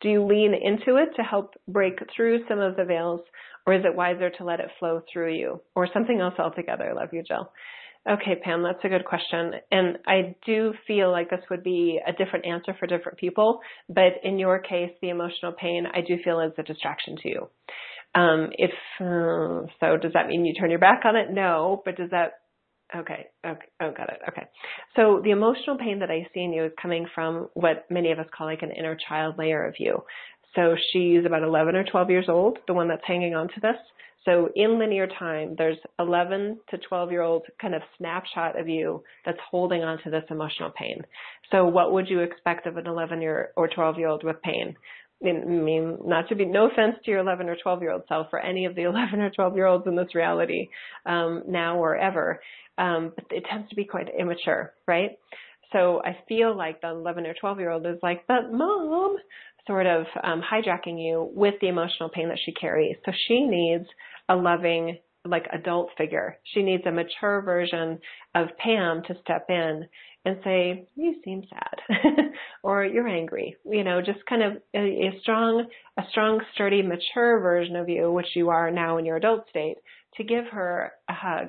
Do 0.00 0.08
you 0.08 0.24
lean 0.24 0.52
into 0.54 0.96
it 0.96 1.10
to 1.16 1.22
help 1.22 1.54
break 1.68 1.98
through 2.14 2.46
some 2.48 2.58
of 2.58 2.76
the 2.76 2.84
veils, 2.84 3.20
or 3.66 3.74
is 3.74 3.84
it 3.84 3.94
wiser 3.94 4.30
to 4.30 4.44
let 4.44 4.60
it 4.60 4.70
flow 4.78 5.02
through 5.10 5.34
you, 5.34 5.60
or 5.74 5.88
something 5.92 6.20
else 6.20 6.34
altogether? 6.38 6.92
Love 6.94 7.10
you, 7.12 7.22
Jill. 7.26 7.50
Okay, 8.08 8.34
Pam, 8.42 8.62
that's 8.62 8.82
a 8.82 8.88
good 8.88 9.04
question. 9.04 9.52
And 9.70 9.98
I 10.06 10.34
do 10.46 10.72
feel 10.86 11.10
like 11.10 11.28
this 11.28 11.44
would 11.50 11.62
be 11.62 12.00
a 12.06 12.12
different 12.12 12.46
answer 12.46 12.74
for 12.78 12.86
different 12.86 13.18
people, 13.18 13.60
but 13.90 14.14
in 14.24 14.38
your 14.38 14.58
case, 14.58 14.90
the 15.02 15.10
emotional 15.10 15.52
pain, 15.52 15.86
I 15.86 16.00
do 16.00 16.16
feel 16.24 16.40
is 16.40 16.52
a 16.56 16.62
distraction 16.62 17.16
to 17.22 17.28
you. 17.28 17.50
Um, 18.14 18.50
if 18.52 18.72
uh, 19.00 19.66
so, 19.78 19.96
does 19.96 20.12
that 20.14 20.26
mean 20.26 20.44
you 20.44 20.54
turn 20.54 20.70
your 20.70 20.80
back 20.80 21.02
on 21.04 21.16
it? 21.16 21.30
No, 21.30 21.82
but 21.84 21.96
does 21.96 22.10
that? 22.10 22.32
Okay, 22.94 23.26
okay, 23.46 23.66
oh, 23.80 23.92
got 23.96 24.08
it. 24.08 24.18
Okay, 24.28 24.46
so 24.96 25.20
the 25.22 25.30
emotional 25.30 25.78
pain 25.78 26.00
that 26.00 26.10
I 26.10 26.26
see 26.34 26.40
in 26.40 26.52
you 26.52 26.64
is 26.64 26.72
coming 26.80 27.06
from 27.14 27.48
what 27.54 27.86
many 27.88 28.10
of 28.10 28.18
us 28.18 28.26
call 28.36 28.48
like 28.48 28.62
an 28.62 28.72
inner 28.72 28.96
child 29.08 29.36
layer 29.38 29.64
of 29.64 29.74
you. 29.78 30.02
So 30.56 30.74
she's 30.92 31.24
about 31.24 31.44
11 31.44 31.76
or 31.76 31.84
12 31.84 32.10
years 32.10 32.24
old, 32.28 32.58
the 32.66 32.74
one 32.74 32.88
that's 32.88 33.02
hanging 33.06 33.36
on 33.36 33.46
to 33.48 33.60
this. 33.62 33.76
So 34.24 34.50
in 34.54 34.78
linear 34.78 35.06
time, 35.06 35.54
there's 35.56 35.78
11 35.98 36.58
to 36.70 36.78
12 36.78 37.10
year 37.10 37.22
old 37.22 37.44
kind 37.60 37.74
of 37.74 37.82
snapshot 37.96 38.58
of 38.58 38.68
you 38.68 39.02
that's 39.24 39.38
holding 39.50 39.82
on 39.82 39.98
to 40.04 40.10
this 40.10 40.24
emotional 40.30 40.70
pain. 40.76 41.02
So 41.50 41.64
what 41.64 41.92
would 41.92 42.08
you 42.08 42.20
expect 42.20 42.66
of 42.66 42.76
an 42.76 42.86
11 42.86 43.22
year 43.22 43.50
or 43.56 43.68
12 43.68 43.98
year 43.98 44.08
old 44.08 44.22
with 44.22 44.42
pain? 44.42 44.76
I 45.22 45.32
mean, 45.32 45.98
not 46.04 46.28
to 46.28 46.34
be, 46.34 46.44
no 46.46 46.66
offense 46.70 46.96
to 47.04 47.10
your 47.10 47.20
11 47.20 47.48
or 47.48 47.56
12 47.62 47.82
year 47.82 47.92
old 47.92 48.02
self 48.08 48.28
or 48.32 48.40
any 48.40 48.64
of 48.64 48.74
the 48.74 48.82
11 48.84 49.20
or 49.20 49.30
12 49.30 49.56
year 49.56 49.66
olds 49.66 49.86
in 49.86 49.96
this 49.96 50.14
reality, 50.14 50.68
um, 51.06 51.42
now 51.46 51.76
or 51.76 51.96
ever. 51.96 52.40
Um, 52.78 53.12
but 53.14 53.26
it 53.30 53.44
tends 53.50 53.68
to 53.68 53.76
be 53.76 53.84
quite 53.84 54.08
immature, 54.18 54.72
right? 54.86 55.18
So 55.72 56.02
I 56.04 56.18
feel 56.28 56.56
like 56.56 56.80
the 56.80 56.88
11 56.88 57.26
or 57.26 57.34
12 57.34 57.60
year 57.60 57.70
old 57.70 57.86
is 57.86 57.98
like, 58.02 58.26
but 58.26 58.52
mom, 58.52 59.16
sort 59.66 59.86
of 59.86 60.06
um, 60.22 60.42
hijacking 60.42 61.00
you 61.02 61.30
with 61.32 61.54
the 61.60 61.68
emotional 61.68 62.08
pain 62.08 62.28
that 62.28 62.38
she 62.44 62.52
carries. 62.52 62.96
So 63.04 63.12
she 63.28 63.44
needs 63.44 63.86
a 64.28 64.34
loving, 64.34 64.98
like 65.24 65.46
adult 65.52 65.90
figure. 65.98 66.38
She 66.54 66.62
needs 66.62 66.82
a 66.86 66.90
mature 66.90 67.42
version 67.42 67.98
of 68.34 68.48
Pam 68.58 69.02
to 69.06 69.14
step 69.20 69.46
in 69.48 69.86
and 70.24 70.36
say, 70.44 70.86
you 70.96 71.14
seem 71.24 71.42
sad 71.48 72.02
or 72.62 72.84
you're 72.84 73.08
angry, 73.08 73.56
you 73.64 73.84
know, 73.84 74.00
just 74.02 74.24
kind 74.26 74.42
of 74.42 74.52
a, 74.74 74.78
a, 74.78 75.18
strong, 75.22 75.66
a 75.98 76.02
strong, 76.10 76.40
sturdy, 76.54 76.82
mature 76.82 77.40
version 77.40 77.76
of 77.76 77.88
you, 77.88 78.12
which 78.12 78.26
you 78.34 78.50
are 78.50 78.70
now 78.70 78.98
in 78.98 79.06
your 79.06 79.16
adult 79.16 79.48
state, 79.48 79.76
to 80.16 80.24
give 80.24 80.44
her 80.52 80.92
a 81.08 81.14
hug, 81.14 81.48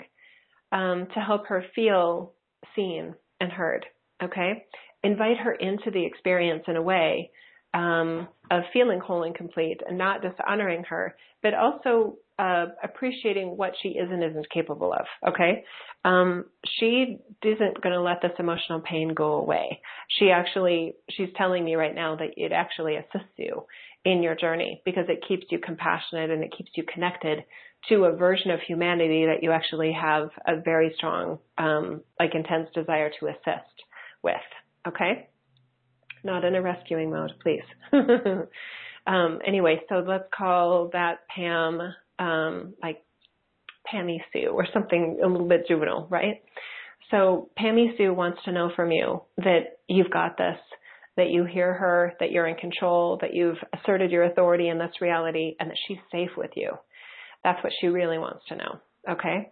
um, 0.72 1.08
to 1.14 1.20
help 1.20 1.48
her 1.48 1.66
feel 1.76 2.34
seen 2.76 3.14
and 3.42 3.52
heard. 3.52 3.86
Okay. 4.24 4.66
Invite 5.04 5.38
her 5.38 5.54
into 5.54 5.92
the 5.92 6.06
experience 6.06 6.64
in 6.68 6.78
a 6.78 6.82
way, 6.82 7.32
um, 7.74 8.28
of 8.50 8.64
feeling 8.74 9.00
whole 9.00 9.24
and 9.24 9.36
complete 9.36 9.82
and 9.88 9.98
not 9.98 10.22
dishonoring 10.22 10.84
her, 10.86 11.16
but 11.42 11.54
also 11.54 12.18
uh, 12.40 12.68
appreciating 12.84 13.56
what 13.58 13.74
she 13.82 13.90
is 13.90 14.10
and 14.12 14.24
isn't 14.24 14.50
capable 14.50 14.94
of. 14.94 15.06
Okay, 15.30 15.64
um, 16.04 16.46
she 16.80 17.18
isn't 17.44 17.82
going 17.82 17.94
to 17.94 18.02
let 18.02 18.22
this 18.22 18.32
emotional 18.40 18.82
pain 18.82 19.14
go 19.14 19.34
away. 19.34 19.82
She 20.20 20.32
actually, 20.32 20.96
she's 21.10 21.30
telling 21.38 21.64
me 21.64 21.76
right 21.76 21.94
now 21.94 22.16
that 22.16 22.30
it 22.38 22.52
actually 22.52 22.96
assists 22.96 23.34
you 23.38 23.66
in 24.04 24.24
your 24.24 24.36
journey 24.36 24.82
because 24.86 25.06
it 25.10 25.24
keeps 25.28 25.46
you 25.52 25.60
compassionate 25.60 26.32
and 26.32 26.44
it 26.44 26.54
keeps 26.58 26.72
you 26.76 26.84
connected 26.92 27.44
to 27.90 28.06
a 28.06 28.16
version 28.16 28.52
of 28.52 28.60
humanity 28.68 29.26
that 29.26 29.44
you 29.44 29.52
actually 29.52 29.92
have 29.92 30.30
a 30.48 30.60
very 30.60 30.94
strong, 30.98 31.40
um, 31.58 32.02
like 32.20 32.36
intense 32.36 32.68
desire 32.74 33.12
to 33.20 33.28
assist 33.28 33.84
with. 34.24 34.36
Okay, 34.88 35.30
not 36.24 36.44
in 36.44 36.56
a 36.56 36.62
rescuing 36.62 37.12
mode, 37.12 37.32
please. 37.42 37.64
um, 39.08 39.40
anyway, 39.46 39.82
so 39.90 40.04
let's 40.08 40.28
call 40.36 40.90
that 40.94 41.20
Pam 41.34 41.94
um, 42.22 42.76
like 42.82 43.04
Pammy 43.92 44.20
Sue 44.32 44.50
or 44.50 44.68
something 44.74 45.20
a 45.24 45.28
little 45.28 45.48
bit 45.48 45.68
juvenile, 45.68 46.08
right? 46.10 46.42
So 47.10 47.50
Pammy 47.60 47.98
Sue 47.98 48.14
wants 48.14 48.40
to 48.46 48.52
know 48.52 48.72
from 48.76 48.92
you 48.92 49.24
that 49.38 49.80
you've 49.88 50.12
got 50.12 50.38
this, 50.38 50.58
that 51.18 51.30
you 51.30 51.44
hear 51.44 51.74
her, 51.74 52.14
that 52.20 52.32
you're 52.32 52.48
in 52.48 52.56
control, 52.56 53.18
that 53.22 53.34
you've 53.34 53.58
asserted 53.74 54.12
your 54.12 54.24
authority 54.24 54.70
in 54.70 54.78
this 54.78 55.02
reality, 55.02 55.56
and 55.60 55.70
that 55.70 55.78
she's 55.88 55.98
safe 56.12 56.30
with 56.38 56.52
you. 56.56 56.72
That's 57.44 57.62
what 57.64 57.74
she 57.82 57.88
really 57.88 58.20
wants 58.20 58.46
to 58.50 58.56
know. 58.56 58.80
Okay? 59.10 59.52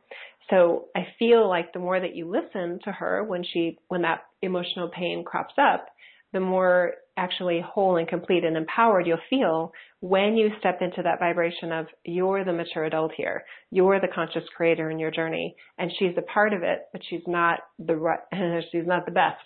So 0.50 0.86
I 0.96 1.08
feel 1.18 1.50
like 1.50 1.74
the 1.74 1.80
more 1.80 2.00
that 2.00 2.16
you 2.16 2.30
listen 2.30 2.80
to 2.86 2.92
her 2.92 3.24
when 3.24 3.44
she 3.44 3.78
when 3.88 4.04
that 4.04 4.26
emotional 4.42 4.90
pain 4.90 5.24
crops 5.24 5.56
up, 5.58 5.88
the 6.34 6.40
more 6.40 6.94
actually 7.18 7.62
whole 7.62 7.98
and 7.98 8.08
complete 8.08 8.44
and 8.44 8.56
empowered 8.56 9.06
you'll 9.06 9.18
feel 9.30 9.72
when 10.00 10.38
you 10.38 10.50
step 10.60 10.80
into 10.82 11.02
that 11.04 11.20
vibration 11.20 11.72
of 11.72 11.88
you're 12.06 12.46
the 12.46 12.54
mature 12.54 12.86
adult 12.86 13.12
here. 13.18 13.44
You're 13.72 14.00
the 14.00 14.08
conscious 14.08 14.44
creator 14.56 14.90
in 14.90 15.00
your 15.00 15.12
journey 15.12 15.56
and 15.78 15.92
she's 16.00 16.14
a 16.18 16.22
part 16.22 16.54
of 16.54 16.64
it, 16.64 16.84
but 16.94 17.02
she's 17.10 17.24
not 17.28 17.60
the 17.78 17.96
she's 18.72 18.88
not 18.88 19.06
the 19.06 19.12
best 19.12 19.44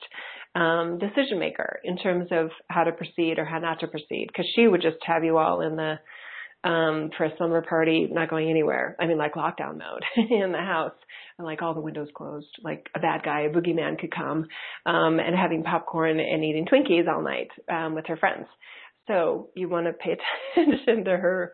um, 0.55 0.99
decision 0.99 1.39
maker 1.39 1.79
in 1.83 1.97
terms 1.97 2.27
of 2.31 2.49
how 2.67 2.83
to 2.83 2.91
proceed 2.91 3.39
or 3.39 3.45
how 3.45 3.59
not 3.59 3.79
to 3.79 3.87
proceed 3.87 4.27
because 4.27 4.49
she 4.55 4.67
would 4.67 4.81
just 4.81 4.97
have 5.03 5.23
you 5.23 5.37
all 5.37 5.61
in 5.61 5.75
the 5.75 5.95
um, 6.63 7.09
for 7.17 7.25
a 7.25 7.37
summer 7.37 7.61
party, 7.61 8.07
not 8.09 8.29
going 8.29 8.49
anywhere. 8.49 8.95
I 8.99 9.05
mean, 9.05 9.17
like 9.17 9.33
lockdown 9.33 9.77
mode 9.77 10.03
in 10.29 10.51
the 10.51 10.57
house 10.57 10.95
and 11.37 11.45
like 11.45 11.61
all 11.61 11.73
the 11.73 11.81
windows 11.81 12.09
closed, 12.15 12.47
like 12.63 12.89
a 12.95 12.99
bad 12.99 13.23
guy, 13.23 13.41
a 13.41 13.49
boogeyman 13.49 13.99
could 13.99 14.13
come, 14.13 14.47
um, 14.85 15.19
and 15.19 15.35
having 15.35 15.63
popcorn 15.63 16.19
and 16.19 16.43
eating 16.43 16.65
Twinkies 16.65 17.07
all 17.07 17.21
night, 17.21 17.49
um, 17.69 17.95
with 17.95 18.05
her 18.07 18.17
friends. 18.17 18.45
So 19.07 19.49
you 19.55 19.67
want 19.67 19.87
to 19.87 19.93
pay 19.93 20.15
attention 20.55 21.05
to 21.05 21.17
her, 21.17 21.53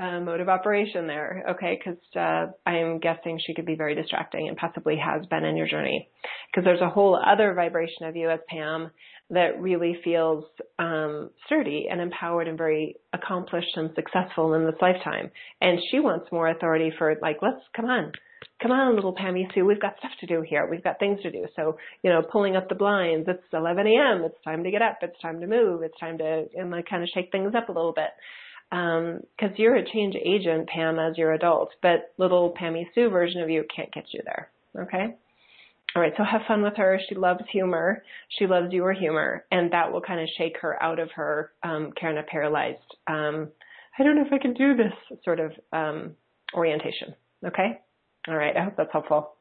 uh, 0.00 0.20
mode 0.20 0.40
of 0.40 0.48
operation 0.48 1.06
there. 1.06 1.44
Okay, 1.50 1.78
because 1.78 2.00
uh, 2.16 2.52
I'm 2.68 3.00
guessing 3.00 3.40
she 3.44 3.54
could 3.54 3.66
be 3.66 3.74
very 3.74 3.94
distracting 3.94 4.48
and 4.48 4.56
possibly 4.56 4.96
has 4.96 5.26
been 5.26 5.44
in 5.44 5.56
your 5.56 5.66
journey. 5.66 6.08
Because 6.50 6.64
there's 6.64 6.80
a 6.80 6.88
whole 6.88 7.16
other 7.16 7.54
vibration 7.54 8.06
of 8.06 8.16
you 8.16 8.30
as 8.30 8.40
Pam 8.48 8.90
that 9.30 9.60
really 9.60 9.96
feels 10.02 10.44
um, 10.78 11.30
sturdy 11.46 11.86
and 11.90 12.00
empowered 12.00 12.48
and 12.48 12.58
very 12.58 12.96
accomplished 13.12 13.76
and 13.76 13.90
successful 13.94 14.54
in 14.54 14.64
this 14.64 14.80
lifetime. 14.80 15.30
And 15.60 15.78
she 15.90 16.00
wants 16.00 16.32
more 16.32 16.48
authority 16.48 16.92
for 16.96 17.16
like, 17.22 17.38
let's 17.40 17.62
come 17.74 17.86
on, 17.86 18.12
come 18.60 18.72
on, 18.72 18.94
little 18.94 19.14
Pammy 19.14 19.52
Sue, 19.54 19.64
we've 19.64 19.80
got 19.80 19.98
stuff 19.98 20.10
to 20.20 20.26
do 20.26 20.42
here. 20.42 20.66
We've 20.68 20.84
got 20.84 20.98
things 20.98 21.20
to 21.22 21.30
do. 21.30 21.46
So, 21.56 21.78
you 22.02 22.10
know, 22.10 22.22
pulling 22.22 22.56
up 22.56 22.68
the 22.68 22.74
blinds, 22.74 23.28
it's 23.28 23.42
11 23.52 23.86
a.m. 23.86 24.24
It's 24.24 24.42
time 24.44 24.64
to 24.64 24.70
get 24.70 24.82
up. 24.82 24.98
It's 25.02 25.20
time 25.20 25.40
to 25.40 25.46
move. 25.46 25.82
It's 25.82 25.98
time 25.98 26.18
to 26.18 26.46
and 26.54 26.70
like 26.70 26.88
kind 26.88 27.02
of 27.02 27.08
shake 27.14 27.30
things 27.32 27.54
up 27.54 27.68
a 27.68 27.72
little 27.72 27.92
bit. 27.92 28.10
Um, 28.72 29.20
cause 29.40 29.50
you're 29.56 29.76
a 29.76 29.90
change 29.92 30.14
agent, 30.14 30.68
Pam, 30.68 30.98
as 31.00 31.18
your 31.18 31.32
adult, 31.32 31.70
but 31.82 32.12
little 32.18 32.54
Pammy 32.60 32.84
Sue 32.94 33.10
version 33.10 33.42
of 33.42 33.50
you 33.50 33.64
can't 33.74 33.92
get 33.92 34.04
you 34.12 34.20
there. 34.24 34.50
Okay. 34.78 35.16
All 35.96 36.02
right. 36.02 36.12
So 36.16 36.22
have 36.24 36.42
fun 36.46 36.62
with 36.62 36.76
her. 36.76 37.00
She 37.08 37.14
loves 37.14 37.42
humor. 37.52 38.02
She 38.38 38.46
loves 38.46 38.72
your 38.72 38.92
humor 38.92 39.44
and 39.50 39.72
that 39.72 39.92
will 39.92 40.00
kind 40.00 40.20
of 40.20 40.28
shake 40.38 40.56
her 40.62 40.80
out 40.82 40.98
of 40.98 41.10
her, 41.16 41.52
um, 41.62 41.92
kind 42.00 42.18
of 42.18 42.26
paralyzed, 42.26 42.78
um, 43.06 43.50
I 43.98 44.02
don't 44.04 44.14
know 44.16 44.24
if 44.24 44.32
I 44.32 44.38
can 44.38 44.54
do 44.54 44.76
this 44.76 44.92
sort 45.24 45.40
of, 45.40 45.52
um, 45.72 46.14
orientation. 46.54 47.14
Okay. 47.44 47.80
All 48.28 48.36
right. 48.36 48.56
I 48.56 48.64
hope 48.64 48.74
that's 48.76 48.92
helpful. 48.92 49.32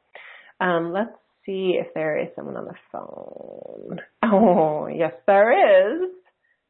Um, 0.60 0.92
let's 0.92 1.12
see 1.46 1.78
if 1.80 1.94
there 1.94 2.18
is 2.18 2.30
someone 2.36 2.58
on 2.58 2.66
the 2.66 2.74
phone. 2.92 4.00
Oh, 4.24 4.88
yes, 4.88 5.14
there 5.28 6.02
is. 6.04 6.10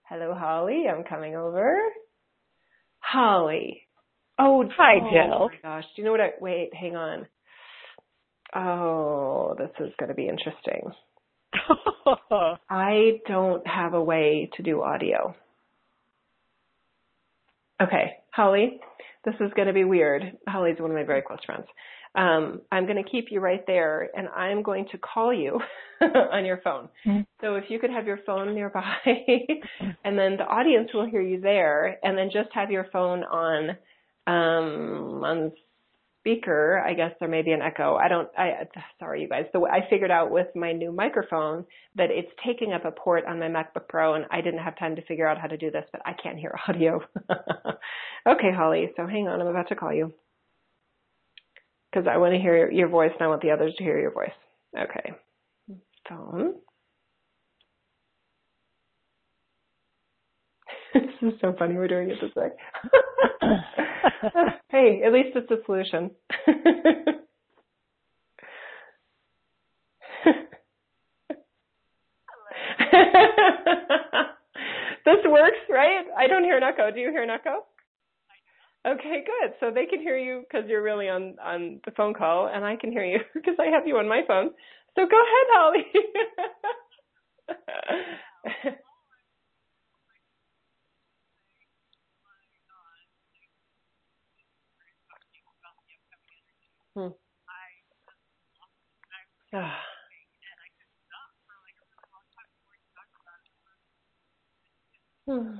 Hello, 0.03 0.33
Holly. 0.37 0.85
I'm 0.89 1.03
coming 1.03 1.35
over. 1.35 1.79
Holly. 2.99 3.81
Oh, 4.37 4.63
hi, 4.77 4.95
oh 5.01 5.09
Jill. 5.11 5.49
my 5.49 5.55
gosh. 5.61 5.83
Do 5.95 6.01
you 6.01 6.05
know 6.05 6.11
what 6.11 6.21
I, 6.21 6.29
wait, 6.39 6.73
hang 6.73 6.95
on. 6.95 7.27
Oh, 8.55 9.55
this 9.57 9.69
is 9.79 9.93
going 9.99 10.09
to 10.09 10.15
be 10.15 10.27
interesting. 10.27 10.91
I 12.69 13.19
don't 13.27 13.65
have 13.67 13.93
a 13.93 14.03
way 14.03 14.49
to 14.55 14.63
do 14.63 14.81
audio. 14.81 15.35
Okay, 17.81 18.17
Holly, 18.31 18.79
this 19.25 19.35
is 19.39 19.51
going 19.55 19.67
to 19.67 19.73
be 19.73 19.83
weird. 19.83 20.37
Holly's 20.47 20.79
one 20.79 20.91
of 20.91 20.97
my 20.97 21.03
very 21.03 21.21
close 21.21 21.39
friends. 21.45 21.65
Um, 22.15 22.61
I'm 22.71 22.85
going 22.85 23.01
to 23.01 23.09
keep 23.09 23.27
you 23.29 23.39
right 23.39 23.65
there 23.67 24.09
and 24.15 24.27
I'm 24.29 24.63
going 24.63 24.87
to 24.91 24.97
call 24.97 25.31
you 25.31 25.59
on 26.01 26.43
your 26.43 26.59
phone. 26.63 26.89
Mm-hmm. 27.05 27.21
So 27.39 27.55
if 27.55 27.65
you 27.69 27.79
could 27.79 27.91
have 27.91 28.07
your 28.07 28.19
phone 28.25 28.55
nearby 28.55 28.95
and 30.03 30.17
then 30.17 30.35
the 30.37 30.45
audience 30.45 30.89
will 30.93 31.07
hear 31.07 31.21
you 31.21 31.39
there 31.39 31.97
and 32.03 32.17
then 32.17 32.31
just 32.33 32.49
have 32.53 32.71
your 32.71 32.87
phone 32.91 33.23
on, 33.23 33.69
um, 34.25 35.23
on 35.23 35.51
speaker, 36.19 36.83
I 36.85 36.93
guess 36.93 37.11
there 37.19 37.29
may 37.29 37.41
be 37.41 37.51
an 37.51 37.61
echo. 37.61 37.95
I 37.95 38.07
don't, 38.07 38.29
I, 38.37 38.67
sorry 38.99 39.21
you 39.21 39.29
guys. 39.29 39.45
So 39.51 39.67
I 39.67 39.87
figured 39.89 40.11
out 40.11 40.31
with 40.31 40.47
my 40.55 40.71
new 40.73 40.91
microphone 40.91 41.65
that 41.95 42.09
it's 42.11 42.31
taking 42.45 42.73
up 42.73 42.85
a 42.85 42.91
port 42.91 43.25
on 43.25 43.39
my 43.39 43.47
MacBook 43.47 43.87
Pro 43.87 44.15
and 44.15 44.25
I 44.31 44.41
didn't 44.41 44.63
have 44.63 44.77
time 44.77 44.95
to 44.97 45.01
figure 45.05 45.27
out 45.27 45.39
how 45.39 45.47
to 45.47 45.57
do 45.57 45.71
this, 45.71 45.85
but 45.91 46.01
I 46.05 46.13
can't 46.21 46.37
hear 46.37 46.57
audio. 46.67 47.01
okay, 48.27 48.51
Holly. 48.55 48.91
So 48.95 49.07
hang 49.07 49.27
on. 49.27 49.41
I'm 49.41 49.47
about 49.47 49.69
to 49.69 49.75
call 49.75 49.93
you 49.93 50.13
because 51.91 52.07
I 52.07 52.17
want 52.17 52.33
to 52.33 52.39
hear 52.39 52.69
your 52.69 52.89
voice 52.89 53.11
and 53.13 53.21
I 53.25 53.27
want 53.27 53.41
the 53.41 53.51
others 53.51 53.73
to 53.77 53.83
hear 53.83 53.99
your 53.99 54.11
voice. 54.11 54.29
Okay. 54.77 55.13
Phone. 56.07 56.55
This 60.93 61.03
is 61.21 61.33
so 61.41 61.53
funny. 61.57 61.75
We're 61.75 61.87
doing 61.87 62.09
it 62.09 62.17
this 62.21 62.35
way. 62.35 62.49
hey, 64.69 65.01
at 65.05 65.13
least 65.13 65.35
it's 65.35 65.51
a 65.51 65.63
solution. 65.65 66.11
this 75.05 75.21
works, 75.25 75.57
right? 75.69 76.05
I 76.17 76.27
don't 76.27 76.43
hear 76.43 76.57
an 76.57 76.63
echo. 76.63 76.91
Do 76.91 76.99
you 76.99 77.09
hear 77.11 77.23
an 77.23 77.29
echo? 77.29 77.65
Okay, 78.87 79.23
good. 79.25 79.53
So 79.59 79.71
they 79.71 79.85
can 79.85 79.99
hear 79.99 80.17
you 80.17 80.43
because 80.49 80.69
you're 80.69 80.81
really 80.81 81.09
on 81.09 81.35
on 81.43 81.81
the 81.85 81.91
phone 81.91 82.13
call, 82.13 82.47
and 82.47 82.63
I 82.63 82.75
can 82.77 82.91
hear 82.91 83.03
you 83.03 83.19
because 83.33 83.55
I 83.59 83.67
have 83.67 83.85
you 83.87 83.97
on 83.97 84.07
my 84.07 84.21
phone. 84.27 84.51
So 84.95 85.05
go 85.05 85.17
ahead, 85.17 85.47
Holly. 85.51 85.85
hmm. 96.95 97.09
Ah. 99.53 99.79
Hmm. 105.27 105.59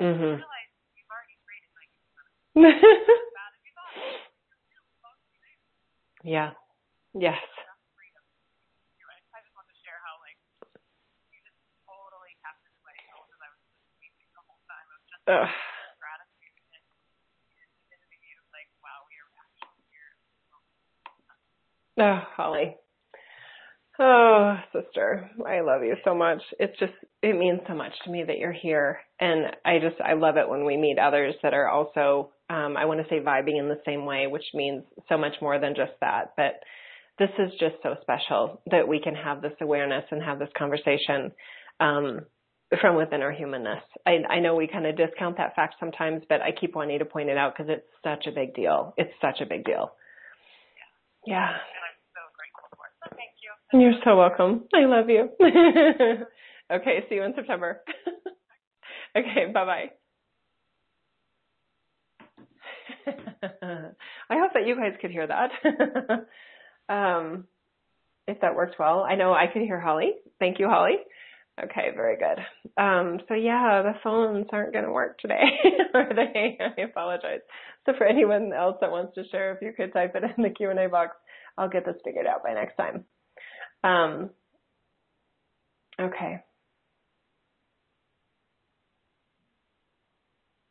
Mhm. 0.00 0.40
yeah. 6.24 6.50
Yes. 7.14 7.38
Ugh. 15.28 15.48
Oh, 22.00 22.20
Holly. 22.36 22.76
Oh, 23.98 24.56
sister, 24.72 25.30
I 25.46 25.60
love 25.60 25.84
you 25.84 25.96
so 26.04 26.14
much. 26.14 26.42
It's 26.58 26.76
just, 26.80 26.92
it 27.24 27.38
means 27.38 27.60
so 27.66 27.74
much 27.74 27.92
to 28.04 28.10
me 28.10 28.22
that 28.22 28.36
you're 28.36 28.52
here. 28.52 29.00
And 29.18 29.46
I 29.64 29.78
just, 29.78 29.98
I 30.00 30.12
love 30.12 30.36
it 30.36 30.46
when 30.48 30.66
we 30.66 30.76
meet 30.76 30.98
others 30.98 31.34
that 31.42 31.54
are 31.54 31.68
also, 31.68 32.30
um, 32.50 32.76
I 32.76 32.84
want 32.84 33.00
to 33.00 33.08
say 33.08 33.18
vibing 33.20 33.58
in 33.58 33.68
the 33.68 33.80
same 33.86 34.04
way, 34.04 34.26
which 34.26 34.44
means 34.52 34.82
so 35.08 35.16
much 35.16 35.32
more 35.40 35.58
than 35.58 35.74
just 35.74 35.92
that. 36.02 36.34
But 36.36 36.60
this 37.18 37.30
is 37.38 37.50
just 37.58 37.76
so 37.82 37.94
special 38.02 38.60
that 38.70 38.86
we 38.86 39.00
can 39.00 39.14
have 39.14 39.40
this 39.40 39.54
awareness 39.62 40.04
and 40.10 40.22
have 40.22 40.38
this 40.38 40.50
conversation, 40.58 41.32
um, 41.80 42.20
from 42.80 42.96
within 42.96 43.22
our 43.22 43.32
humanness. 43.32 43.82
I, 44.04 44.18
I 44.28 44.40
know 44.40 44.54
we 44.54 44.66
kind 44.66 44.86
of 44.86 44.96
discount 44.96 45.38
that 45.38 45.54
fact 45.56 45.76
sometimes, 45.80 46.24
but 46.28 46.42
I 46.42 46.50
keep 46.52 46.74
wanting 46.74 46.98
to 46.98 47.06
point 47.06 47.30
it 47.30 47.38
out 47.38 47.54
because 47.56 47.72
it's 47.72 47.86
such 48.02 48.26
a 48.26 48.32
big 48.34 48.54
deal. 48.54 48.92
It's 48.98 49.12
such 49.22 49.40
a 49.40 49.46
big 49.46 49.64
deal. 49.64 49.92
Yeah. 51.24 51.32
Yeah. 51.32 51.48
And 51.48 51.84
I'm 51.88 51.98
so 52.12 52.20
grateful 52.36 52.68
for 52.76 52.84
it. 52.84 52.92
So 53.00 53.16
thank 53.16 53.32
you. 53.40 53.50
That's 53.72 53.80
You're 53.80 54.00
so 54.04 54.18
welcome. 54.18 54.64
I 54.74 54.84
love 54.84 55.08
you. 55.08 55.30
okay, 56.72 57.04
see 57.08 57.16
you 57.16 57.22
in 57.22 57.34
September. 57.34 57.80
okay, 59.16 59.52
bye 59.52 59.64
bye. 59.64 59.90
I 64.30 64.38
hope 64.38 64.52
that 64.54 64.66
you 64.66 64.76
guys 64.76 64.94
could 65.00 65.10
hear 65.10 65.26
that. 65.26 65.50
um, 66.94 67.44
if 68.26 68.40
that 68.40 68.54
worked 68.54 68.76
well. 68.78 69.00
I 69.00 69.16
know 69.16 69.32
I 69.32 69.46
could 69.52 69.62
hear 69.62 69.80
Holly. 69.80 70.12
Thank 70.38 70.58
you, 70.58 70.68
Holly. 70.68 70.96
Okay, 71.62 71.90
very 71.94 72.16
good. 72.16 72.82
Um, 72.82 73.20
so 73.28 73.34
yeah, 73.34 73.82
the 73.82 73.92
phones 74.02 74.46
aren't 74.50 74.72
going 74.72 74.84
to 74.84 74.90
work 74.90 75.18
today, 75.18 75.44
are 75.94 76.12
they? 76.12 76.58
I 76.60 76.80
apologize. 76.80 77.40
So 77.86 77.92
for 77.96 78.06
anyone 78.06 78.52
else 78.52 78.76
that 78.80 78.90
wants 78.90 79.14
to 79.14 79.22
share, 79.30 79.52
if 79.54 79.62
you 79.62 79.72
could 79.76 79.92
type 79.92 80.16
it 80.16 80.24
in 80.36 80.42
the 80.42 80.50
Q 80.50 80.70
and 80.70 80.80
A 80.80 80.88
box, 80.88 81.16
I'll 81.56 81.68
get 81.68 81.86
this 81.86 81.94
figured 82.04 82.26
out 82.26 82.42
by 82.42 82.54
next 82.54 82.76
time. 82.76 83.04
Um, 83.84 84.30
okay. 86.00 86.42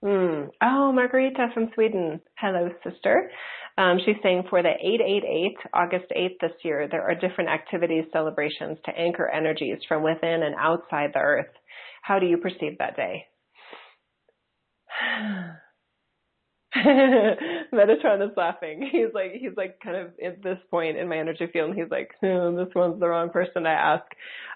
Mm. 0.04 0.49
Oh, 0.62 0.91
Margarita 0.91 1.47
from 1.54 1.70
Sweden. 1.74 2.20
Hello, 2.38 2.70
sister. 2.84 3.32
Um, 3.78 3.99
she's 4.06 4.18
saying 4.22 4.43
for 4.49 4.62
the 4.62 4.70
888, 4.70 5.56
August 5.74 6.12
8th 6.16 6.39
this 6.41 6.51
year, 6.64 6.88
there 6.91 7.04
are 7.04 7.16
different 7.16 7.49
activities, 7.49 8.04
celebrations 8.12 8.78
to 8.86 8.91
anchor 8.97 9.30
energies 9.30 9.80
from 9.88 10.04
within 10.04 10.43
and 10.43 10.56
outside 10.60 11.12
the 11.14 11.20
earth. 11.20 11.47
How 12.01 12.20
do 12.20 12.26
you 12.26 12.38
perceive 12.38 12.78
that 12.80 12.97
day? 12.97 13.26
Metatron 17.74 18.30
is 18.30 18.36
laughing. 18.36 18.89
He's 18.91 19.14
like, 19.14 19.32
he's 19.39 19.56
like 19.56 19.80
kind 19.80 19.95
of 19.95 20.08
at 20.24 20.43
this 20.43 20.58
point 20.70 20.97
in 20.97 21.08
my 21.08 21.18
energy 21.18 21.47
field, 21.51 21.70
and 21.70 21.80
he's 21.80 21.89
like, 21.89 22.12
oh, 22.24 22.56
this 22.56 22.74
one's 22.76 22.99
the 22.99 23.08
wrong 23.08 23.30
person 23.30 23.64
to 23.64 23.70
ask. 23.70 24.04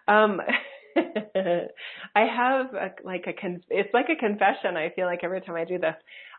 Um, 0.07 0.41
I 2.15 2.21
have 2.25 2.73
a, 2.73 2.91
like 3.03 3.25
a 3.27 3.33
con- 3.39 3.63
it's 3.69 3.93
like 3.93 4.07
a 4.09 4.15
confession. 4.19 4.77
I 4.77 4.91
feel 4.95 5.05
like 5.05 5.19
every 5.23 5.41
time 5.41 5.55
I 5.55 5.65
do 5.65 5.77
this, 5.79 5.95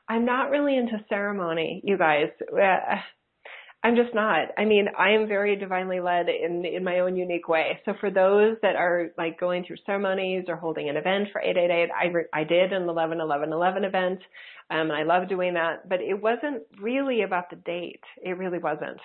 I'm 0.08 0.24
not 0.24 0.50
really 0.50 0.76
into 0.76 0.98
ceremony, 1.08 1.80
you 1.84 1.98
guys. 1.98 2.28
Uh, 2.52 2.96
I'm 3.84 3.94
just 3.94 4.12
not. 4.12 4.48
I 4.58 4.64
mean, 4.64 4.86
I 4.98 5.10
am 5.10 5.28
very 5.28 5.54
divinely 5.54 6.00
led 6.00 6.26
in 6.28 6.64
in 6.64 6.82
my 6.82 6.98
own 6.98 7.14
unique 7.14 7.48
way. 7.48 7.78
So 7.84 7.94
for 8.00 8.10
those 8.10 8.56
that 8.62 8.74
are 8.74 9.10
like 9.16 9.38
going 9.38 9.64
through 9.64 9.76
ceremonies 9.86 10.46
or 10.48 10.56
holding 10.56 10.88
an 10.88 10.96
event 10.96 11.28
for 11.32 11.40
888, 11.40 11.90
I 11.92 12.06
re- 12.12 12.24
I 12.34 12.44
did 12.44 12.72
an 12.72 12.88
11 12.88 13.20
11 13.20 13.52
11 13.52 13.84
event, 13.84 14.18
um, 14.70 14.90
and 14.90 14.92
I 14.92 15.04
love 15.04 15.28
doing 15.28 15.54
that. 15.54 15.88
But 15.88 16.00
it 16.00 16.20
wasn't 16.20 16.64
really 16.80 17.22
about 17.22 17.50
the 17.50 17.56
date. 17.56 18.02
It 18.20 18.36
really 18.36 18.58
wasn't. 18.58 19.00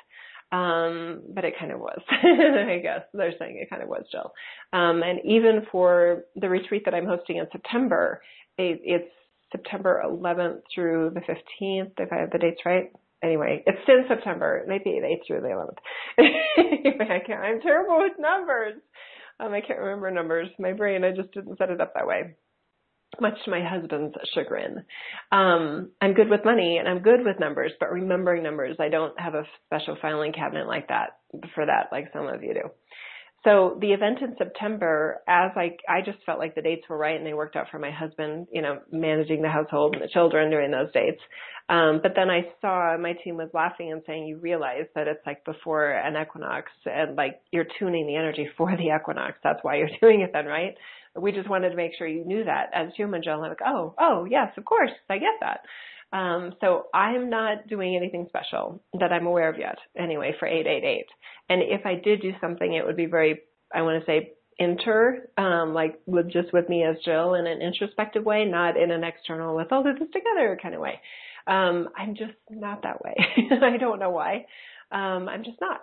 Um, 0.54 1.24
but 1.34 1.46
it 1.46 1.56
kind 1.60 1.72
of 1.72 1.80
was, 1.80 2.00
I 2.12 2.80
guess. 2.82 3.02
They're 3.12 3.34
saying 3.40 3.58
it 3.60 3.72
kind 3.72 3.82
of 3.82 3.90
was, 3.90 4.04
Jill. 4.12 4.32
Um, 4.72 5.02
and 5.02 5.20
even 5.26 5.66
for 5.72 6.26
the 6.36 6.48
retreat 6.48 6.84
that 6.86 6.94
I'm 6.94 7.08
hosting 7.08 7.38
in 7.38 7.48
September, 7.52 8.22
it, 8.60 8.80
it's 8.84 9.12
September 9.52 10.04
11th 10.06 10.62
through 10.74 11.14
the 11.16 11.22
15th, 11.22 11.94
if 11.98 12.14
I 12.14 12.18
have 12.18 12.30
the 12.30 12.38
dates 12.38 12.62
right. 12.68 12.92
Anyway, 13.24 13.64
it's 13.66 13.80
in 13.88 14.06
September, 14.08 14.64
maybe 14.68 15.00
the 15.00 15.08
8th 15.08 15.26
through 15.26 15.42
the 15.42 15.48
11th. 15.48 15.78
anyway, 16.58 17.22
I 17.22 17.26
can't, 17.26 17.42
I'm 17.42 17.62
terrible 17.62 17.98
with 17.98 18.20
numbers. 18.20 18.76
Um, 19.40 19.54
I 19.54 19.62
can't 19.62 19.80
remember 19.80 20.12
numbers. 20.12 20.50
My 20.60 20.74
brain, 20.74 21.04
I 21.04 21.12
just 21.12 21.32
didn't 21.32 21.58
set 21.58 21.72
it 21.72 21.82
up 21.82 21.96
that 21.96 22.06
way 22.06 22.36
much 23.22 23.36
to 23.46 23.52
my 23.52 23.62
husband's 23.64 24.16
chagrin. 24.34 24.84
Um, 25.32 25.92
I'm 26.02 26.14
good 26.14 26.30
with 26.30 26.46
money 26.46 26.78
and 26.78 26.88
I'm 26.88 27.00
good 27.00 27.26
with 27.26 27.40
numbers, 27.40 27.72
but 27.80 27.92
remembering 27.92 28.44
numbers, 28.44 28.78
I 28.80 28.90
don't 28.90 29.20
have 29.20 29.36
a 29.36 29.46
special 29.66 29.98
filing 30.02 30.34
cabinet 30.34 30.68
like 30.68 30.88
that 30.90 31.18
for 31.56 31.66
that, 31.66 31.90
like 31.92 32.12
some 32.14 32.28
of 32.28 32.44
you 32.44 32.54
do. 32.54 32.70
So 33.44 33.78
the 33.82 33.92
event 33.92 34.20
in 34.22 34.36
September, 34.38 35.22
as 35.28 35.52
I, 35.58 35.76
I 35.90 36.00
just 36.00 36.20
felt 36.26 36.40
like 36.40 36.56
the 36.56 36.62
dates 36.62 36.84
were 36.90 36.98
right 36.98 37.18
and 37.18 37.28
they 37.28 37.34
worked 37.34 37.58
out 37.58 37.68
for 37.70 37.78
my 37.78 37.92
husband, 37.92 38.48
you 38.54 38.62
know, 38.62 38.80
managing 38.90 39.42
the 39.42 39.50
household 39.50 39.96
and 39.96 40.04
the 40.04 40.08
children 40.08 40.50
during 40.50 40.72
those 40.72 40.92
dates. 40.94 41.20
Um, 41.68 42.00
but 42.02 42.14
then 42.16 42.30
I 42.30 42.54
saw 42.62 42.98
my 42.98 43.14
team 43.22 43.36
was 43.36 43.50
laughing 43.54 43.92
and 43.92 44.02
saying, 44.08 44.28
you 44.28 44.38
realize 44.38 44.86
that 44.96 45.08
it's 45.10 45.26
like 45.26 45.44
before 45.44 45.92
an 45.92 46.16
equinox 46.16 46.72
and 46.86 47.18
like 47.18 47.42
you're 47.52 47.68
tuning 47.80 48.08
the 48.08 48.16
energy 48.16 48.48
for 48.58 48.72
the 48.78 48.96
equinox. 48.96 49.38
That's 49.44 49.60
why 49.62 49.76
you're 49.76 49.90
doing 50.02 50.22
it 50.22 50.32
then, 50.32 50.46
right? 50.46 50.76
We 51.20 51.32
just 51.32 51.50
wanted 51.50 51.70
to 51.70 51.76
make 51.76 51.92
sure 51.98 52.08
you 52.08 52.26
knew 52.26 52.44
that 52.46 52.70
as 52.74 52.90
human 52.96 53.22
Jill. 53.24 53.34
I'm 53.34 53.50
like, 53.50 53.60
oh, 53.66 53.94
oh, 54.00 54.26
yes, 54.30 54.52
of 54.58 54.66
course, 54.66 54.92
I 55.10 55.18
get 55.18 55.40
that. 55.42 55.62
Um, 56.16 56.54
so 56.62 56.88
I'm 56.94 57.30
not 57.30 57.68
doing 57.68 57.96
anything 57.96 58.28
special 58.30 58.84
that 59.00 59.12
I'm 59.12 59.26
aware 59.26 59.50
of 59.50 59.58
yet, 59.58 59.78
anyway, 59.98 60.36
for 60.40 60.48
888. 60.48 61.06
And 61.50 61.62
if 61.64 61.86
I 61.86 61.96
did 61.96 62.22
do 62.22 62.34
something, 62.40 62.72
it 62.72 62.86
would 62.86 62.98
be 62.98 63.08
very, 63.08 63.42
I 63.74 63.82
want 63.82 64.00
to 64.00 64.06
say, 64.06 64.34
inter, 64.60 65.28
um, 65.38 65.74
like 65.74 66.00
with 66.06 66.32
just 66.32 66.54
with 66.54 66.70
me 66.70 66.84
as 66.84 66.98
Jill 67.04 67.34
in 67.34 67.48
an 67.48 67.62
introspective 67.62 68.24
way, 68.24 68.46
not 68.46 68.78
in 68.78 68.92
an 68.92 69.04
external, 69.04 69.56
let's 69.56 69.72
all 69.72 69.84
do 69.84 69.94
this 69.94 70.10
together 70.14 70.58
kind 70.62 70.76
of 70.76 70.82
way. 70.82 71.00
Um, 71.48 71.90
I'm 71.98 72.16
just 72.16 72.34
not 72.50 72.84
that 72.84 73.04
way. 73.04 73.16
I 73.62 73.78
don't 73.78 74.00
know 74.00 74.12
why. 74.12 74.46
Um, 74.92 75.28
I'm 75.28 75.44
just 75.44 75.60
not 75.60 75.82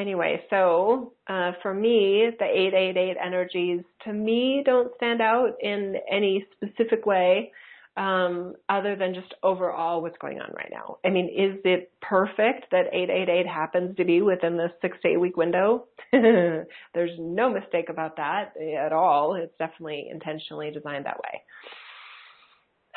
anyway, 0.00 0.42
so 0.50 1.12
uh, 1.28 1.52
for 1.62 1.74
me, 1.74 2.30
the 2.38 2.44
888 2.44 3.16
energies 3.24 3.82
to 4.04 4.12
me 4.12 4.62
don't 4.64 4.90
stand 4.96 5.20
out 5.20 5.54
in 5.60 5.96
any 6.10 6.46
specific 6.56 7.06
way 7.06 7.52
um, 7.96 8.54
other 8.68 8.96
than 8.96 9.14
just 9.14 9.34
overall 9.42 10.00
what's 10.00 10.16
going 10.18 10.40
on 10.40 10.50
right 10.54 10.70
now. 10.70 10.98
I 11.04 11.10
mean, 11.10 11.26
is 11.26 11.60
it 11.64 11.92
perfect 12.00 12.70
that 12.70 12.86
888 12.92 13.46
happens 13.46 13.96
to 13.96 14.04
be 14.04 14.22
within 14.22 14.56
the 14.56 14.68
six 14.80 14.96
to 15.02 15.08
eight 15.08 15.20
week 15.20 15.36
window? 15.36 15.86
There's 16.12 17.18
no 17.18 17.50
mistake 17.50 17.88
about 17.88 18.16
that 18.16 18.54
at 18.56 18.92
all. 18.92 19.34
It's 19.34 19.52
definitely 19.58 20.08
intentionally 20.10 20.70
designed 20.70 21.06
that 21.06 21.20
way. 21.20 21.42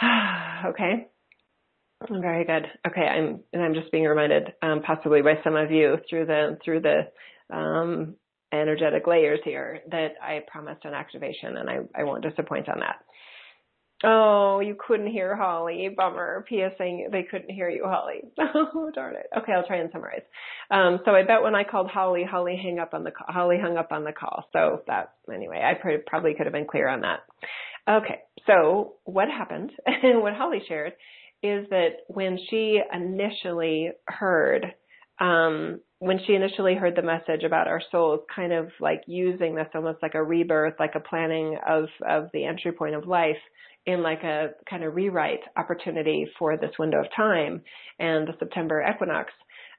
okay. 0.70 1.08
Very 2.10 2.46
good. 2.46 2.66
Okay, 2.88 3.02
I'm 3.02 3.40
and 3.54 3.62
I'm 3.62 3.74
just 3.74 3.92
being 3.92 4.06
reminded, 4.06 4.54
um, 4.62 4.82
possibly 4.82 5.22
by 5.22 5.36
some 5.44 5.56
of 5.56 5.72
you 5.72 5.98
through 6.10 6.26
the 6.26 6.58
through 6.64 6.82
the 6.82 7.56
um, 7.56 8.16
energetic 8.52 9.08
layers 9.08 9.40
here, 9.44 9.80
that 9.92 10.14
I 10.22 10.42
promised 10.48 10.86
an 10.86 10.94
activation, 10.94 11.58
and 11.58 11.70
I 11.70 11.80
I 11.96 12.04
won't 12.04 12.24
disappoint 12.24 12.70
on 12.70 12.80
that. 12.80 12.98
Oh, 14.06 14.60
you 14.60 14.76
couldn't 14.86 15.08
hear 15.08 15.34
Holly. 15.34 15.90
Bummer. 15.96 16.44
P.S. 16.50 16.74
saying 16.78 17.08
they 17.12 17.24
couldn't 17.24 17.52
hear 17.52 17.70
you, 17.70 17.86
Holly. 17.86 18.22
Oh, 18.76 18.92
darn 18.94 19.16
it. 19.16 19.28
Okay, 19.38 19.54
I'll 19.54 19.66
try 19.66 19.78
and 19.78 19.90
summarize. 19.94 20.24
Um, 20.70 21.00
so 21.06 21.12
I 21.12 21.24
bet 21.24 21.42
when 21.42 21.56
I 21.56 21.64
called 21.64 21.90
Holly, 21.90 22.24
Holly 22.30 22.60
hung 22.62 22.80
up 22.80 22.94
on 22.94 23.06
the 23.06 23.12
call. 23.12 23.28
Holly 23.30 23.58
hung 23.62 23.78
up 23.78 23.92
on 23.94 24.04
the 24.04 24.12
call. 24.12 24.46
So 24.52 24.82
that 24.88 25.14
anyway, 25.34 25.62
I 25.64 25.76
probably 26.06 26.34
could 26.34 26.48
have 26.48 26.54
been 26.54 26.68
clear 26.68 26.90
on 26.90 27.02
that. 27.02 27.20
Okay, 27.90 28.20
so 28.46 28.96
what 29.06 29.30
happened 29.30 29.72
and 29.86 30.22
what 30.22 30.34
Holly 30.34 30.62
shared 30.68 30.94
is 31.44 31.68
that 31.70 31.98
when 32.08 32.40
she 32.50 32.82
initially 32.94 33.92
heard, 34.08 34.66
um, 35.20 35.82
when 36.00 36.20
she 36.26 36.34
initially 36.34 36.76
heard 36.76 36.96
the 36.96 37.02
message 37.02 37.44
about 37.46 37.68
our 37.68 37.82
souls 37.92 38.22
kind 38.34 38.54
of 38.54 38.70
like 38.80 39.02
using 39.08 39.54
this 39.54 39.68
almost 39.76 40.00
like 40.02 40.16
a 40.16 40.24
rebirth, 40.24 40.76
like 40.80 40.96
a 40.96 41.00
planning 41.00 41.58
of, 41.68 41.86
of 42.08 42.30
the 42.34 42.46
entry 42.46 42.72
point 42.72 42.96
of 42.96 43.08
life 43.08 43.38
in 43.86 44.02
like 44.02 44.24
a 44.24 44.52
kind 44.70 44.84
of 44.84 44.96
rewrite 44.96 45.42
opportunity 45.58 46.26
for 46.40 46.58
this 46.58 46.72
window 46.80 47.02
of 47.02 47.08
time 47.16 47.62
and 48.00 48.28
the 48.28 48.34
September 48.40 48.82
equinox, 48.82 49.32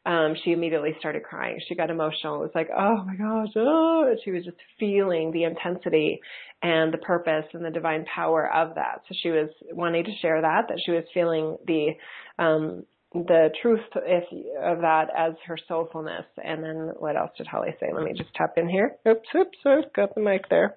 um, 0.06 0.34
she 0.44 0.52
immediately 0.52 0.94
started 0.98 1.22
crying. 1.22 1.58
She 1.66 1.74
got 1.74 1.90
emotional. 1.90 2.36
It 2.36 2.40
was 2.40 2.50
like, 2.54 2.68
oh 2.76 3.04
my 3.04 3.16
gosh, 3.16 3.48
oh, 3.56 4.14
she 4.24 4.30
was 4.30 4.44
just 4.44 4.58
feeling 4.78 5.32
the 5.32 5.44
intensity 5.44 6.20
and 6.62 6.92
the 6.92 6.98
purpose 6.98 7.46
and 7.52 7.64
the 7.64 7.70
divine 7.70 8.04
power 8.14 8.50
of 8.52 8.74
that. 8.74 9.02
So 9.08 9.14
she 9.22 9.30
was 9.30 9.48
wanting 9.72 10.04
to 10.04 10.16
share 10.20 10.42
that, 10.42 10.68
that 10.68 10.80
she 10.84 10.92
was 10.92 11.04
feeling 11.14 11.56
the, 11.66 11.92
um, 12.38 12.84
the 13.14 13.50
truth 13.62 13.80
if, 13.94 14.24
of 14.62 14.80
that 14.82 15.06
as 15.16 15.34
her 15.46 15.56
soulfulness. 15.70 16.26
And 16.42 16.62
then 16.62 16.92
what 16.98 17.16
else 17.16 17.30
did 17.38 17.46
Holly 17.46 17.74
say? 17.80 17.86
Let 17.92 18.04
me 18.04 18.12
just 18.16 18.34
tap 18.34 18.54
in 18.56 18.68
here. 18.68 18.96
Oops, 19.08 19.28
oops, 19.34 19.58
oops, 19.66 19.88
got 19.94 20.14
the 20.14 20.20
mic 20.20 20.48
there. 20.50 20.76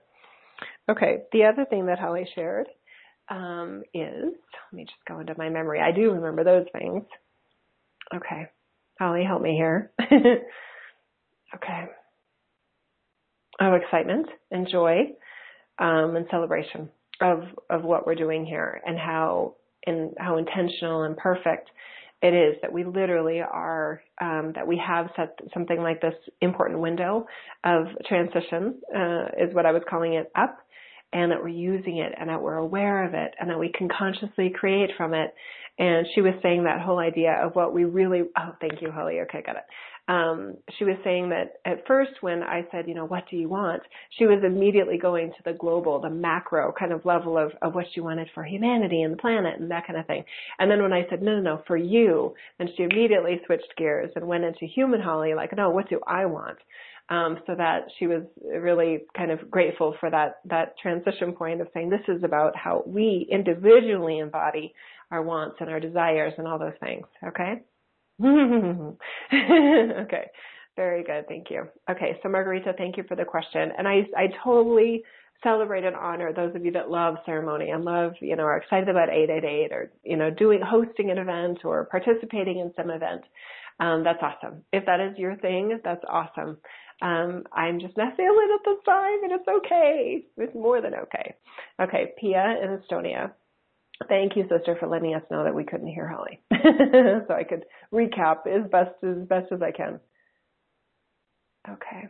Okay. 0.90 1.24
The 1.34 1.46
other 1.46 1.66
thing 1.66 1.88
that 1.88 2.00
Holly 2.00 2.30
shared, 2.34 2.68
um, 3.30 3.84
is, 3.94 4.24
let 4.24 4.74
me 4.74 4.86
just 4.86 5.04
go 5.06 5.20
into 5.20 5.36
my 5.38 5.50
memory. 5.50 5.82
I 5.82 5.92
do 5.92 6.12
remember 6.12 6.46
those 6.46 6.66
things. 6.72 7.04
Okay. 8.16 8.48
Holly, 9.00 9.24
help 9.24 9.42
me 9.42 9.52
here. 9.56 9.92
okay. 10.02 11.86
Of 13.60 13.74
excitement 13.74 14.28
and 14.52 14.68
joy 14.70 15.14
um, 15.80 16.16
and 16.16 16.26
celebration 16.30 16.90
of 17.22 17.44
of 17.70 17.84
what 17.84 18.06
we're 18.06 18.16
doing 18.16 18.46
here 18.46 18.82
and 18.86 18.98
how 18.98 19.56
and 19.86 20.14
how 20.20 20.38
intentional 20.38 21.04
and 21.04 21.18
perfect 21.18 21.70
it 22.22 22.34
is 22.34 22.56
that 22.62 22.72
we 22.74 22.84
literally 22.84 23.42
are 23.42 24.02
um, 24.22 24.52
that 24.56 24.68
we 24.68 24.82
have 24.86 25.10
set 25.16 25.38
something 25.54 25.82
like 25.82 26.02
this 26.02 26.16
important 26.42 26.80
window 26.80 27.26
of 27.64 27.88
transition 28.08 28.80
uh, 28.96 29.26
is 29.40 29.54
what 29.54 29.66
I 29.66 29.72
was 29.72 29.84
calling 29.90 30.14
it 30.14 30.32
up 30.36 30.58
and 31.14 31.32
that 31.32 31.42
we're 31.42 31.50
using 31.50 31.98
it 31.98 32.14
and 32.20 32.30
that 32.30 32.42
we're 32.42 32.56
aware 32.56 33.06
of 33.06 33.14
it 33.14 33.34
and 33.40 33.50
that 33.50 33.60
we 33.60 33.72
can 33.72 33.88
consciously 33.90 34.50
create 34.50 34.92
from 34.98 35.14
it. 35.14 35.34
And 35.80 36.08
she 36.16 36.22
was 36.22 36.34
saying 36.42 36.64
that 36.64 36.82
whole 36.82 37.00
idea 37.00 37.34
of 37.34 37.56
what 37.56 37.74
we 37.74 37.86
really, 37.86 38.24
oh, 38.38 38.56
thank 38.60 38.82
you, 38.82 38.92
Holly. 38.92 39.20
Okay, 39.22 39.44
got 39.46 39.58
it. 39.58 39.64
Um, 40.10 40.56
she 40.78 40.86
was 40.86 40.96
saying 41.04 41.30
that 41.30 41.60
at 41.66 41.86
first 41.86 42.12
when 42.22 42.42
I 42.42 42.66
said, 42.72 42.88
you 42.88 42.96
know, 42.96 43.06
what 43.06 43.26
do 43.30 43.36
you 43.36 43.50
want? 43.50 43.84
She 44.18 44.26
was 44.26 44.42
immediately 44.46 44.98
going 44.98 45.32
to 45.32 45.44
the 45.44 45.52
global, 45.52 46.00
the 46.00 46.10
macro 46.10 46.74
kind 46.78 46.94
of 46.94 47.06
level 47.06 47.38
of, 47.38 47.52
of 47.62 47.76
what 47.76 47.88
she 47.94 48.00
wanted 48.00 48.30
for 48.34 48.44
humanity 48.44 49.02
and 49.02 49.14
the 49.14 49.18
planet 49.18 49.60
and 49.60 49.70
that 49.70 49.86
kind 49.86 50.00
of 50.00 50.08
thing. 50.08 50.24
And 50.60 50.72
then 50.72 50.82
when 50.82 50.94
I 50.94 51.06
said, 51.10 51.22
no, 51.22 51.36
no, 51.36 51.42
no, 51.42 51.64
for 51.68 51.76
you, 51.76 52.34
then 52.58 52.70
she 52.76 52.84
immediately 52.84 53.42
switched 53.46 53.76
gears 53.78 54.12
and 54.16 54.26
went 54.26 54.46
into 54.46 54.66
human 54.66 55.02
Holly, 55.02 55.34
like, 55.34 55.56
no, 55.56 55.70
what 55.70 55.90
do 55.90 56.00
I 56.08 56.26
want? 56.26 56.58
Um, 57.10 57.40
so 57.48 57.56
that 57.56 57.88
she 57.98 58.06
was 58.06 58.24
really 58.44 59.06
kind 59.16 59.32
of 59.32 59.50
grateful 59.50 59.96
for 59.98 60.10
that 60.10 60.40
that 60.44 60.78
transition 60.78 61.32
point 61.32 61.62
of 61.62 61.70
saying 61.74 61.90
this 61.90 62.02
is 62.10 62.22
about 62.22 62.54
how 62.58 62.84
we 62.86 63.26
individually 63.32 64.20
embody 64.20 64.74
our 65.10 65.22
wants 65.22 65.56
and 65.62 65.70
our 65.70 65.80
desires 65.80 66.34
and 66.38 66.48
all 66.48 66.60
those 66.60 66.74
things. 66.82 67.06
Okay. 67.26 67.62
okay. 68.24 70.26
Very 70.76 71.04
good. 71.04 71.28
Thank 71.28 71.50
you. 71.50 71.68
Okay. 71.90 72.20
So 72.22 72.30
Margarita, 72.30 72.74
thank 72.78 72.98
you 72.98 73.04
for 73.08 73.16
the 73.16 73.26
question. 73.26 73.72
And 73.78 73.88
I, 73.88 74.02
I 74.16 74.28
totally 74.44 75.04
celebrate 75.44 75.84
and 75.84 75.96
honor 75.96 76.34
those 76.34 76.56
of 76.56 76.66
you 76.66 76.72
that 76.72 76.90
love 76.90 77.16
ceremony 77.26 77.70
and 77.70 77.84
love, 77.84 78.14
you 78.22 78.36
know, 78.36 78.44
are 78.44 78.58
excited 78.58 78.90
about 78.90 79.10
888 79.10 79.72
or, 79.72 79.92
you 80.04 80.18
know, 80.18 80.30
doing, 80.30 80.62
hosting 80.62 81.12
an 81.12 81.18
event 81.18 81.60
or 81.64 81.86
participating 81.86 82.60
in 82.60 82.72
some 82.76 82.90
event. 82.90 83.22
Um, 83.80 84.04
that's 84.04 84.20
awesome. 84.22 84.64
If 84.74 84.86
that 84.86 85.00
is 85.00 85.18
your 85.18 85.36
thing, 85.38 85.80
that's 85.84 86.04
awesome. 86.10 86.58
Um, 87.02 87.44
I'm 87.54 87.80
just 87.80 87.96
not 87.96 88.18
feeling 88.18 88.50
it 88.50 88.62
this 88.66 88.84
time 88.86 89.24
and 89.24 89.32
it's 89.34 89.48
okay. 89.48 90.26
It's 90.38 90.56
more 90.56 90.82
than 90.82 90.94
okay. 90.96 91.36
Okay. 91.80 92.14
Pia 92.20 92.56
in 92.64 92.80
Estonia. 92.80 93.32
Thank 94.08 94.36
you, 94.36 94.44
sister, 94.44 94.76
for 94.80 94.88
letting 94.88 95.16
us 95.16 95.24
know 95.32 95.44
that 95.44 95.56
we 95.56 95.64
couldn't 95.64 95.88
hear 95.88 96.08
Holly. 96.08 96.40
so 96.52 97.34
I 97.34 97.44
could 97.44 97.66
recap 97.92 98.48
as 98.48 98.70
best 98.70 98.92
as 99.04 99.28
best 99.28 99.52
as 99.52 99.62
I 99.62 99.72
can. 99.72 100.00
Okay. 101.68 102.08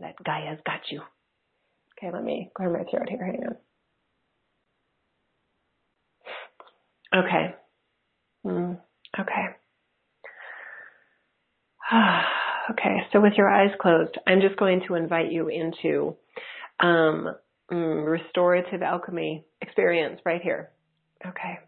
that 0.00 0.16
Gaia's 0.24 0.58
got 0.66 0.80
you. 0.90 1.00
Okay, 1.98 2.10
let 2.12 2.24
me 2.24 2.50
clear 2.56 2.70
my 2.70 2.82
throat 2.90 3.08
here. 3.08 3.24
Hang 3.24 3.44
on. 3.46 3.56
Okay. 7.24 7.54
Mm, 8.44 8.78
okay. 9.18 9.56
Okay, 12.70 12.98
so 13.12 13.20
with 13.20 13.32
your 13.36 13.48
eyes 13.48 13.70
closed, 13.80 14.18
I'm 14.26 14.40
just 14.42 14.58
going 14.58 14.82
to 14.88 14.94
invite 14.94 15.32
you 15.32 15.48
into 15.48 16.16
um, 16.80 17.28
mm, 17.72 18.06
restorative 18.06 18.82
alchemy 18.82 19.46
experience 19.62 20.20
right 20.26 20.42
here. 20.42 20.70
Okay. 21.26 21.60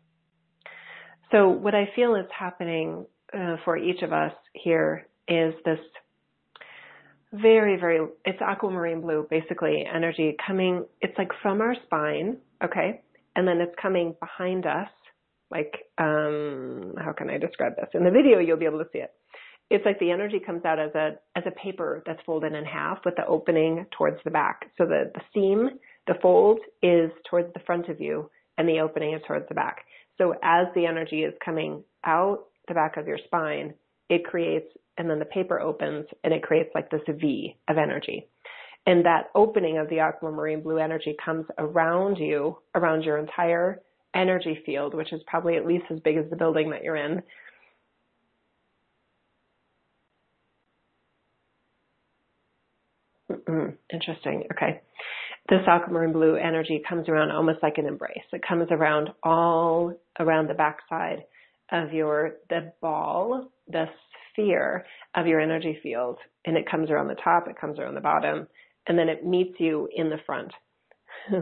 So 1.32 1.48
what 1.48 1.74
I 1.74 1.88
feel 1.96 2.16
is 2.16 2.26
happening 2.36 3.06
uh, 3.32 3.56
for 3.64 3.78
each 3.78 4.02
of 4.02 4.12
us 4.12 4.32
here 4.52 5.06
is 5.26 5.54
this 5.64 5.78
very, 7.32 7.78
very, 7.78 8.06
it's 8.26 8.42
aquamarine 8.42 9.00
blue, 9.00 9.26
basically, 9.30 9.84
energy 9.90 10.36
coming, 10.44 10.84
it's 11.00 11.16
like 11.16 11.30
from 11.40 11.62
our 11.62 11.76
spine, 11.86 12.38
okay? 12.62 13.00
And 13.36 13.48
then 13.48 13.60
it's 13.60 13.74
coming 13.80 14.16
behind 14.20 14.66
us, 14.66 14.88
like, 15.50 15.72
um, 15.96 16.94
how 16.98 17.12
can 17.16 17.30
I 17.30 17.38
describe 17.38 17.76
this? 17.76 17.88
In 17.94 18.04
the 18.04 18.10
video, 18.10 18.40
you'll 18.40 18.58
be 18.58 18.66
able 18.66 18.80
to 18.80 18.90
see 18.92 18.98
it 18.98 19.14
it's 19.70 19.86
like 19.86 19.98
the 20.00 20.10
energy 20.10 20.40
comes 20.44 20.64
out 20.64 20.80
as 20.80 20.92
a 20.94 21.12
as 21.36 21.44
a 21.46 21.52
paper 21.52 22.02
that's 22.04 22.20
folded 22.26 22.52
in 22.52 22.64
half 22.64 22.98
with 23.04 23.14
the 23.16 23.26
opening 23.26 23.86
towards 23.96 24.18
the 24.24 24.30
back. 24.30 24.70
So 24.76 24.84
the 24.84 25.10
the 25.14 25.22
seam, 25.32 25.78
the 26.06 26.14
fold 26.20 26.58
is 26.82 27.10
towards 27.30 27.52
the 27.54 27.60
front 27.60 27.88
of 27.88 28.00
you, 28.00 28.28
and 28.58 28.68
the 28.68 28.80
opening 28.80 29.14
is 29.14 29.22
towards 29.26 29.48
the 29.48 29.54
back. 29.54 29.84
So 30.18 30.34
as 30.42 30.66
the 30.74 30.86
energy 30.86 31.22
is 31.22 31.32
coming 31.42 31.84
out 32.04 32.46
the 32.68 32.74
back 32.74 32.96
of 32.96 33.06
your 33.06 33.18
spine, 33.24 33.74
it 34.08 34.24
creates, 34.24 34.66
and 34.98 35.08
then 35.08 35.18
the 35.18 35.24
paper 35.24 35.60
opens, 35.60 36.06
and 36.24 36.34
it 36.34 36.42
creates 36.42 36.70
like 36.74 36.90
this 36.90 37.00
V 37.08 37.56
of 37.68 37.78
energy. 37.78 38.28
And 38.86 39.04
that 39.04 39.30
opening 39.34 39.78
of 39.78 39.88
the 39.88 40.00
aquamarine 40.00 40.62
blue 40.62 40.78
energy 40.78 41.14
comes 41.24 41.46
around 41.58 42.16
you, 42.16 42.58
around 42.74 43.04
your 43.04 43.18
entire 43.18 43.80
energy 44.14 44.60
field, 44.66 44.94
which 44.94 45.12
is 45.12 45.20
probably 45.26 45.56
at 45.56 45.66
least 45.66 45.84
as 45.90 46.00
big 46.00 46.16
as 46.16 46.28
the 46.28 46.36
building 46.36 46.70
that 46.70 46.82
you're 46.82 46.96
in 46.96 47.22
Mm, 53.50 53.76
interesting. 53.92 54.44
Okay. 54.52 54.80
This 55.48 55.66
aquamarine 55.66 56.12
blue 56.12 56.36
energy 56.36 56.82
comes 56.88 57.08
around 57.08 57.32
almost 57.32 57.58
like 57.62 57.78
an 57.78 57.86
embrace. 57.86 58.22
It 58.32 58.42
comes 58.46 58.68
around 58.70 59.10
all 59.22 59.92
around 60.18 60.48
the 60.48 60.54
backside 60.54 61.24
of 61.72 61.92
your, 61.92 62.36
the 62.48 62.72
ball, 62.80 63.50
the 63.68 63.86
sphere 64.30 64.84
of 65.16 65.26
your 65.26 65.40
energy 65.40 65.78
field. 65.82 66.18
And 66.44 66.56
it 66.56 66.70
comes 66.70 66.90
around 66.90 67.08
the 67.08 67.16
top, 67.22 67.48
it 67.48 67.60
comes 67.60 67.78
around 67.78 67.94
the 67.94 68.00
bottom, 68.00 68.46
and 68.86 68.98
then 68.98 69.08
it 69.08 69.26
meets 69.26 69.58
you 69.58 69.88
in 69.94 70.10
the 70.10 70.18
front. 70.24 70.52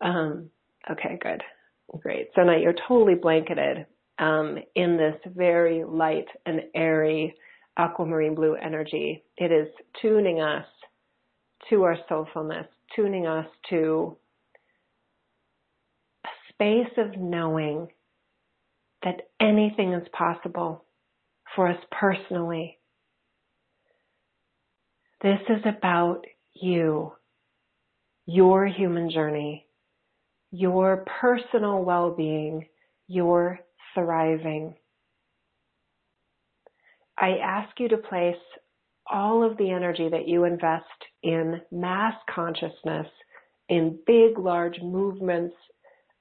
um, 0.00 0.50
okay, 0.90 1.18
good. 1.22 1.42
Great. 2.00 2.28
So 2.34 2.42
now 2.42 2.56
you're 2.56 2.74
totally 2.88 3.14
blanketed 3.14 3.86
um, 4.18 4.58
in 4.74 4.96
this 4.96 5.16
very 5.36 5.84
light 5.84 6.26
and 6.46 6.62
airy 6.74 7.34
aquamarine 7.76 8.34
blue 8.34 8.54
energy. 8.54 9.22
It 9.36 9.52
is 9.52 9.68
tuning 10.00 10.40
us 10.40 10.64
to 11.70 11.84
our 11.84 11.96
soulfulness, 12.10 12.66
tuning 12.94 13.26
us 13.26 13.46
to 13.70 14.16
a 16.24 16.28
space 16.52 16.92
of 16.98 17.18
knowing 17.18 17.88
that 19.04 19.28
anything 19.40 19.92
is 19.92 20.06
possible 20.12 20.84
for 21.54 21.68
us 21.68 21.78
personally. 21.90 22.78
This 25.22 25.40
is 25.48 25.62
about 25.64 26.24
you, 26.54 27.12
your 28.26 28.66
human 28.66 29.10
journey, 29.10 29.66
your 30.50 31.04
personal 31.20 31.82
well-being, 31.82 32.66
your 33.08 33.60
thriving. 33.94 34.74
I 37.18 37.38
ask 37.42 37.78
you 37.78 37.88
to 37.88 37.98
place 37.98 38.34
all 39.10 39.48
of 39.48 39.56
the 39.58 39.70
energy 39.70 40.08
that 40.10 40.28
you 40.28 40.44
invest 40.44 40.84
in 41.22 41.60
mass 41.70 42.14
consciousness, 42.32 43.06
in 43.68 43.98
big, 44.06 44.38
large 44.38 44.80
movements 44.82 45.54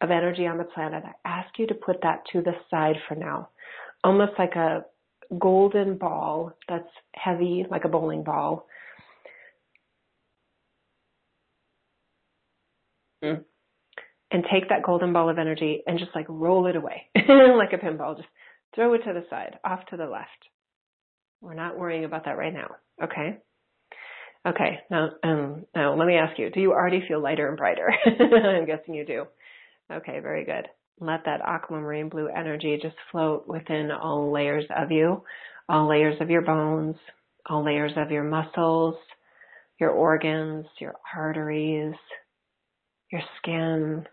of 0.01 0.09
energy 0.09 0.47
on 0.47 0.57
the 0.57 0.63
planet, 0.63 1.03
I 1.05 1.29
ask 1.29 1.57
you 1.59 1.67
to 1.67 1.75
put 1.75 2.01
that 2.03 2.23
to 2.33 2.41
the 2.41 2.53
side 2.69 2.95
for 3.07 3.15
now. 3.15 3.49
Almost 4.03 4.33
like 4.39 4.55
a 4.55 4.85
golden 5.37 5.97
ball 5.97 6.53
that's 6.67 6.89
heavy, 7.13 7.65
like 7.69 7.85
a 7.85 7.89
bowling 7.89 8.23
ball. 8.23 8.67
Mm. 13.23 13.43
And 14.31 14.45
take 14.51 14.69
that 14.69 14.83
golden 14.83 15.13
ball 15.13 15.29
of 15.29 15.37
energy 15.37 15.83
and 15.85 15.99
just 15.99 16.11
like 16.15 16.25
roll 16.29 16.65
it 16.67 16.75
away 16.75 17.07
like 17.15 17.73
a 17.73 17.85
pinball. 17.85 18.15
Just 18.17 18.29
throw 18.73 18.93
it 18.93 18.99
to 18.99 19.13
the 19.13 19.25
side, 19.29 19.59
off 19.63 19.85
to 19.89 19.97
the 19.97 20.05
left. 20.05 20.29
We're 21.41 21.53
not 21.55 21.77
worrying 21.77 22.05
about 22.05 22.25
that 22.25 22.37
right 22.37 22.53
now. 22.53 22.75
Okay. 23.03 23.37
Okay. 24.47 24.79
Now, 24.89 25.09
um, 25.23 25.65
now 25.75 25.95
let 25.95 26.07
me 26.07 26.15
ask 26.15 26.37
you, 26.39 26.49
do 26.49 26.59
you 26.59 26.71
already 26.71 27.03
feel 27.07 27.21
lighter 27.21 27.47
and 27.47 27.57
brighter? 27.57 27.91
I'm 28.05 28.65
guessing 28.65 28.93
you 28.93 29.05
do. 29.05 29.25
Okay. 29.91 30.19
Very 30.19 30.45
good. 30.45 30.67
Let 30.99 31.25
that 31.25 31.41
aquamarine 31.41 32.09
blue 32.09 32.27
energy 32.27 32.77
just 32.81 32.95
float 33.11 33.47
within 33.47 33.89
all 33.91 34.31
layers 34.31 34.65
of 34.75 34.91
you, 34.91 35.23
all 35.67 35.89
layers 35.89 36.21
of 36.21 36.29
your 36.29 36.43
bones, 36.43 36.95
all 37.47 37.65
layers 37.65 37.93
of 37.97 38.11
your 38.11 38.23
muscles, 38.23 38.95
your 39.79 39.89
organs, 39.89 40.67
your 40.79 40.93
arteries, 41.15 41.95
your 43.11 43.21
skin. 43.37 44.05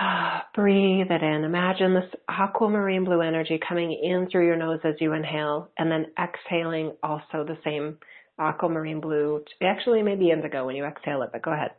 Breathe 0.54 1.10
it 1.10 1.22
in. 1.22 1.44
Imagine 1.44 1.94
this 1.94 2.10
aquamarine 2.28 3.04
blue 3.04 3.20
energy 3.20 3.58
coming 3.66 3.92
in 3.92 4.28
through 4.30 4.46
your 4.46 4.56
nose 4.56 4.80
as 4.84 4.94
you 5.00 5.12
inhale 5.12 5.70
and 5.78 5.90
then 5.90 6.06
exhaling 6.18 6.92
also 7.02 7.44
the 7.44 7.58
same 7.64 7.98
aquamarine 8.38 9.00
blue. 9.00 9.42
Actually, 9.62 10.02
maybe 10.02 10.30
indigo 10.30 10.66
when 10.66 10.76
you 10.76 10.84
exhale 10.84 11.22
it, 11.22 11.30
but 11.32 11.42
go 11.42 11.52
ahead. 11.52 11.70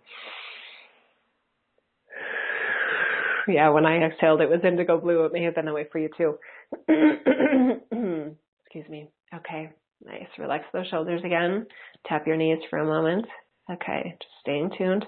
Yeah, 3.47 3.69
when 3.69 3.85
I 3.85 4.03
exhaled, 4.03 4.41
it 4.41 4.49
was 4.49 4.61
indigo 4.63 4.99
blue. 4.99 5.25
It 5.25 5.33
may 5.33 5.43
have 5.43 5.55
been 5.55 5.65
that 5.65 5.73
way 5.73 5.85
for 5.91 5.99
you 5.99 6.09
too. 6.17 6.37
Excuse 8.65 8.89
me. 8.89 9.09
Okay, 9.33 9.69
nice. 10.03 10.27
Relax 10.39 10.65
those 10.73 10.87
shoulders 10.87 11.21
again. 11.23 11.67
Tap 12.07 12.25
your 12.25 12.37
knees 12.37 12.59
for 12.69 12.79
a 12.79 12.85
moment. 12.85 13.25
Okay, 13.71 14.15
just 14.19 14.33
staying 14.41 14.71
tuned. 14.77 15.05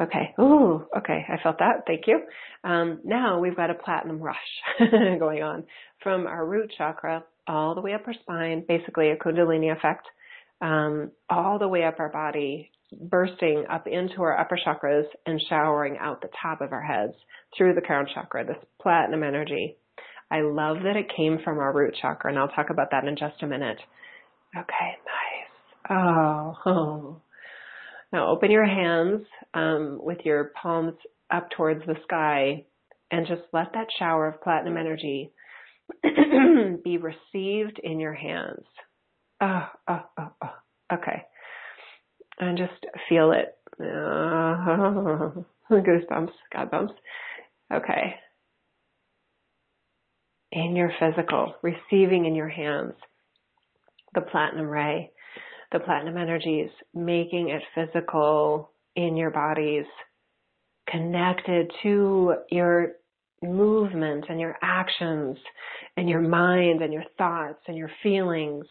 Okay. 0.00 0.34
Ooh, 0.40 0.86
okay. 0.96 1.24
I 1.28 1.42
felt 1.42 1.58
that. 1.58 1.84
Thank 1.86 2.06
you. 2.06 2.20
Um, 2.64 3.00
now 3.04 3.40
we've 3.40 3.56
got 3.56 3.70
a 3.70 3.74
platinum 3.74 4.20
rush 4.20 4.36
going 5.18 5.42
on 5.42 5.64
from 6.02 6.26
our 6.26 6.46
root 6.46 6.72
chakra 6.76 7.24
all 7.48 7.74
the 7.74 7.80
way 7.80 7.94
up 7.94 8.02
our 8.06 8.14
spine, 8.14 8.64
basically 8.68 9.10
a 9.10 9.16
kundalini 9.16 9.74
effect, 9.74 10.06
um, 10.60 11.10
all 11.30 11.58
the 11.58 11.66
way 11.66 11.84
up 11.84 11.98
our 11.98 12.10
body, 12.10 12.70
bursting 12.92 13.64
up 13.70 13.86
into 13.86 14.22
our 14.22 14.38
upper 14.38 14.58
chakras 14.64 15.04
and 15.26 15.40
showering 15.48 15.96
out 15.98 16.20
the 16.20 16.28
top 16.42 16.60
of 16.60 16.72
our 16.72 16.82
heads 16.82 17.14
through 17.56 17.74
the 17.74 17.80
crown 17.80 18.06
chakra, 18.14 18.44
this 18.44 18.56
platinum 18.80 19.22
energy. 19.22 19.76
I 20.30 20.42
love 20.42 20.78
that 20.84 20.96
it 20.96 21.10
came 21.16 21.38
from 21.42 21.58
our 21.58 21.72
root 21.72 21.94
chakra, 22.00 22.30
and 22.30 22.38
I'll 22.38 22.48
talk 22.48 22.70
about 22.70 22.90
that 22.90 23.04
in 23.04 23.16
just 23.16 23.42
a 23.42 23.46
minute. 23.46 23.78
Okay, 24.56 24.96
nice. 25.06 25.90
Oh, 25.90 26.54
oh. 26.66 27.22
Now 28.12 28.30
open 28.30 28.50
your 28.50 28.64
hands 28.64 29.22
um, 29.54 29.98
with 30.02 30.18
your 30.24 30.52
palms 30.60 30.94
up 31.30 31.50
towards 31.50 31.84
the 31.86 31.96
sky 32.04 32.64
and 33.10 33.26
just 33.26 33.42
let 33.52 33.72
that 33.74 33.88
shower 33.98 34.28
of 34.28 34.42
platinum 34.42 34.76
energy 34.76 35.32
be 36.84 36.98
received 36.98 37.80
in 37.82 38.00
your 38.00 38.14
hands. 38.14 38.64
Oh, 39.40 39.66
oh, 39.88 40.02
oh, 40.18 40.30
oh. 40.42 40.94
Okay. 40.94 41.22
And 42.38 42.58
just 42.58 42.72
feel 43.08 43.32
it. 43.32 43.54
Uh, 43.80 45.42
goosebumps, 45.70 46.32
God 46.52 46.70
bumps. 46.70 46.94
Okay. 47.72 48.14
In 50.50 50.76
your 50.76 50.92
physical, 50.98 51.54
receiving 51.62 52.24
in 52.24 52.34
your 52.34 52.48
hands 52.48 52.94
the 54.14 54.22
platinum 54.22 54.66
ray 54.66 55.10
the 55.72 55.80
platinum 55.80 56.16
energies, 56.16 56.70
making 56.94 57.50
it 57.50 57.62
physical 57.74 58.70
in 58.96 59.16
your 59.16 59.30
bodies, 59.30 59.84
connected 60.88 61.70
to 61.82 62.34
your 62.50 62.92
movement 63.42 64.24
and 64.28 64.40
your 64.40 64.56
actions 64.62 65.36
and 65.96 66.08
your 66.08 66.20
mind 66.20 66.82
and 66.82 66.92
your 66.92 67.04
thoughts 67.16 67.60
and 67.68 67.76
your 67.76 67.90
feelings. 68.02 68.66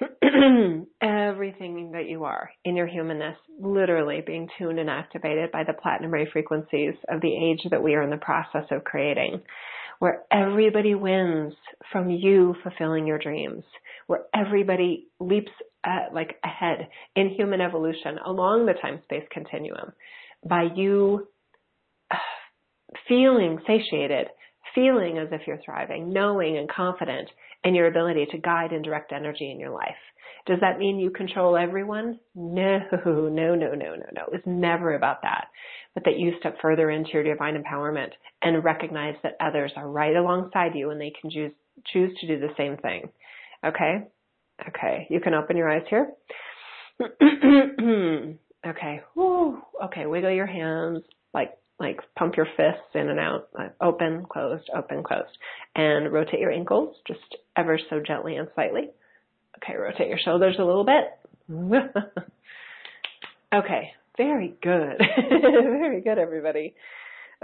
Everything 1.02 1.90
that 1.92 2.06
you 2.08 2.24
are 2.24 2.50
in 2.64 2.76
your 2.76 2.86
humanness, 2.86 3.36
literally 3.60 4.22
being 4.24 4.48
tuned 4.56 4.78
and 4.78 4.88
activated 4.88 5.50
by 5.50 5.64
the 5.64 5.72
platinum 5.72 6.12
ray 6.12 6.28
frequencies 6.32 6.94
of 7.08 7.20
the 7.20 7.34
age 7.34 7.68
that 7.70 7.82
we 7.82 7.94
are 7.94 8.02
in 8.02 8.10
the 8.10 8.16
process 8.16 8.64
of 8.70 8.84
creating, 8.84 9.42
where 9.98 10.22
everybody 10.30 10.94
wins 10.94 11.52
from 11.90 12.10
you 12.10 12.54
fulfilling 12.62 13.08
your 13.08 13.18
dreams, 13.18 13.64
where 14.06 14.22
everybody 14.32 15.08
leaps 15.18 15.50
uh, 15.84 16.12
like 16.12 16.36
ahead 16.44 16.88
in 17.16 17.30
human 17.30 17.60
evolution 17.60 18.18
along 18.24 18.66
the 18.66 18.74
time 18.74 19.00
space 19.04 19.24
continuum 19.30 19.92
by 20.48 20.66
you 20.74 21.26
uh, 22.10 22.16
feeling 23.06 23.58
satiated, 23.66 24.28
feeling 24.74 25.18
as 25.18 25.28
if 25.32 25.42
you're 25.46 25.60
thriving, 25.64 26.12
knowing 26.12 26.58
and 26.58 26.68
confident 26.68 27.28
in 27.64 27.74
your 27.74 27.86
ability 27.86 28.26
to 28.30 28.38
guide 28.38 28.72
and 28.72 28.84
direct 28.84 29.12
energy 29.12 29.50
in 29.50 29.58
your 29.58 29.70
life. 29.70 29.96
Does 30.46 30.60
that 30.60 30.78
mean 30.78 30.98
you 30.98 31.10
control 31.10 31.56
everyone? 31.56 32.18
No, 32.34 32.78
no, 33.04 33.28
no, 33.28 33.54
no, 33.54 33.74
no, 33.74 34.06
no. 34.14 34.24
It's 34.32 34.46
never 34.46 34.94
about 34.94 35.22
that. 35.22 35.48
But 35.94 36.04
that 36.04 36.18
you 36.18 36.32
step 36.38 36.56
further 36.62 36.90
into 36.90 37.10
your 37.12 37.24
divine 37.24 37.62
empowerment 37.62 38.10
and 38.42 38.64
recognize 38.64 39.16
that 39.22 39.36
others 39.40 39.72
are 39.76 39.90
right 39.90 40.16
alongside 40.16 40.74
you 40.74 40.90
and 40.90 41.00
they 41.00 41.12
can 41.20 41.30
choose, 41.30 41.52
choose 41.92 42.16
to 42.20 42.26
do 42.26 42.38
the 42.38 42.54
same 42.56 42.76
thing. 42.78 43.10
Okay? 43.64 44.06
Okay, 44.66 45.06
you 45.10 45.20
can 45.20 45.34
open 45.34 45.56
your 45.56 45.70
eyes 45.70 45.84
here. 45.88 46.10
okay, 48.66 49.02
okay, 49.84 50.06
wiggle 50.06 50.32
your 50.32 50.46
hands 50.46 51.04
like 51.32 51.52
like 51.78 52.00
pump 52.16 52.36
your 52.36 52.48
fists 52.56 52.94
in 52.94 53.08
and 53.08 53.20
out, 53.20 53.48
open, 53.80 54.26
closed, 54.28 54.68
open, 54.74 55.04
closed, 55.04 55.38
and 55.76 56.12
rotate 56.12 56.40
your 56.40 56.50
ankles 56.50 56.96
just 57.06 57.36
ever 57.56 57.78
so 57.88 58.00
gently 58.04 58.34
and 58.36 58.48
slightly. 58.54 58.90
Okay, 59.58 59.76
rotate 59.76 60.08
your 60.08 60.18
shoulders 60.18 60.56
a 60.58 60.64
little 60.64 60.84
bit. 60.84 61.04
okay, 63.54 63.92
very 64.16 64.56
good, 64.60 64.98
very 65.30 66.00
good, 66.00 66.18
everybody. 66.18 66.74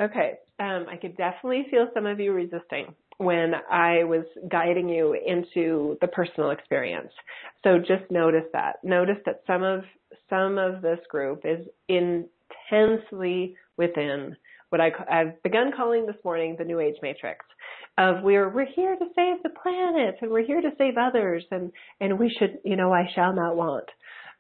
Okay, 0.01 0.39
um, 0.59 0.87
I 0.91 0.97
could 1.01 1.17
definitely 1.17 1.67
feel 1.71 1.89
some 1.95 2.07
of 2.07 2.19
you 2.19 2.33
resisting 2.33 2.93
when 3.19 3.53
I 3.71 4.05
was 4.05 4.25
guiding 4.49 4.89
you 4.89 5.15
into 5.15 5.97
the 6.01 6.09
personal 6.09 6.51
experience. 6.51 7.11
So 7.63 7.79
just 7.79 8.11
notice 8.11 8.47
that. 8.53 8.77
Notice 8.83 9.19
that 9.27 9.43
some 9.47 9.63
of 9.63 9.85
some 10.29 10.59
of 10.59 10.83
this 10.83 11.01
group 11.11 11.43
is 11.45 11.67
intensely 11.89 13.57
within 13.77 14.37
what 14.71 14.81
I, 14.81 14.91
I've 15.11 15.43
begun 15.43 15.71
calling 15.77 16.07
this 16.07 16.17
morning 16.25 16.57
the 16.59 16.65
New 16.65 16.81
Age 16.81 16.97
Matrix. 17.03 17.45
Of 17.97 18.23
we're 18.23 18.49
we're 18.49 18.67
here 18.75 18.97
to 18.97 19.07
save 19.15 19.43
the 19.43 19.51
planet 19.63 20.17
and 20.21 20.31
we're 20.31 20.45
here 20.45 20.61
to 20.61 20.71
save 20.79 20.95
others 20.99 21.45
and 21.51 21.71
and 22.01 22.19
we 22.19 22.35
should 22.39 22.59
you 22.65 22.77
know 22.77 22.93
I 22.93 23.09
shall 23.15 23.35
not 23.35 23.57
want 23.57 23.89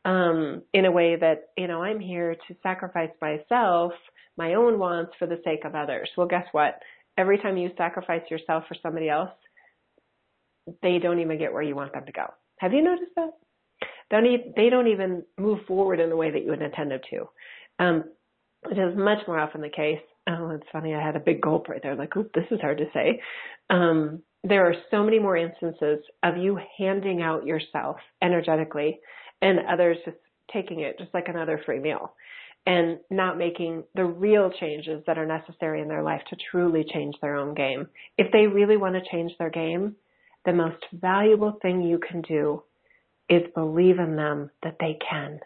um, 0.04 0.62
in 0.72 0.86
a 0.86 0.90
way 0.90 1.16
that 1.16 1.50
you 1.56 1.68
know 1.68 1.82
I'm 1.82 2.00
here 2.00 2.34
to 2.34 2.56
sacrifice 2.62 3.10
myself 3.20 3.92
my 4.36 4.54
own 4.54 4.78
wants 4.78 5.12
for 5.18 5.26
the 5.26 5.40
sake 5.44 5.64
of 5.64 5.74
others. 5.74 6.10
Well, 6.16 6.26
guess 6.26 6.46
what? 6.52 6.80
Every 7.16 7.38
time 7.38 7.56
you 7.56 7.70
sacrifice 7.76 8.22
yourself 8.30 8.64
for 8.68 8.76
somebody 8.82 9.08
else, 9.08 9.30
they 10.82 10.98
don't 10.98 11.20
even 11.20 11.38
get 11.38 11.52
where 11.52 11.62
you 11.62 11.74
want 11.74 11.92
them 11.92 12.06
to 12.06 12.12
go. 12.12 12.26
Have 12.58 12.72
you 12.72 12.82
noticed 12.82 13.12
that? 13.16 13.30
They 14.10 14.70
don't 14.70 14.88
even 14.88 15.24
move 15.38 15.60
forward 15.66 16.00
in 16.00 16.08
the 16.08 16.16
way 16.16 16.30
that 16.30 16.44
you 16.44 16.50
had 16.50 16.62
intended 16.62 17.04
to. 17.10 17.28
Um, 17.78 18.04
it 18.70 18.78
is 18.78 18.96
much 18.96 19.18
more 19.26 19.38
often 19.38 19.60
the 19.60 19.68
case. 19.68 20.00
Oh, 20.28 20.50
it's 20.50 20.66
funny. 20.72 20.94
I 20.94 21.04
had 21.04 21.16
a 21.16 21.20
big 21.20 21.42
gulp 21.42 21.68
right 21.68 21.82
there. 21.82 21.96
Like, 21.96 22.16
oop, 22.16 22.32
this 22.32 22.46
is 22.50 22.60
hard 22.60 22.78
to 22.78 22.86
say. 22.94 23.20
Um, 23.70 24.22
there 24.42 24.66
are 24.66 24.74
so 24.90 25.02
many 25.02 25.18
more 25.18 25.36
instances 25.36 25.98
of 26.22 26.36
you 26.36 26.58
handing 26.78 27.22
out 27.22 27.46
yourself 27.46 27.96
energetically 28.22 29.00
and 29.42 29.58
others 29.70 29.98
just 30.04 30.16
taking 30.52 30.80
it 30.80 30.98
just 30.98 31.12
like 31.12 31.28
another 31.28 31.60
free 31.64 31.80
meal 31.80 32.14
and 32.66 32.98
not 33.10 33.36
making 33.36 33.84
the 33.94 34.04
real 34.04 34.50
changes 34.58 35.02
that 35.06 35.18
are 35.18 35.26
necessary 35.26 35.82
in 35.82 35.88
their 35.88 36.02
life 36.02 36.22
to 36.30 36.36
truly 36.50 36.84
change 36.92 37.14
their 37.20 37.36
own 37.36 37.54
game. 37.54 37.88
If 38.16 38.32
they 38.32 38.46
really 38.46 38.76
want 38.76 38.94
to 38.94 39.10
change 39.10 39.32
their 39.38 39.50
game, 39.50 39.96
the 40.44 40.52
most 40.52 40.82
valuable 40.92 41.58
thing 41.60 41.82
you 41.82 41.98
can 41.98 42.22
do 42.22 42.62
is 43.28 43.42
believe 43.54 43.98
in 43.98 44.16
them 44.16 44.50
that 44.62 44.76
they 44.80 44.98
can, 45.08 45.40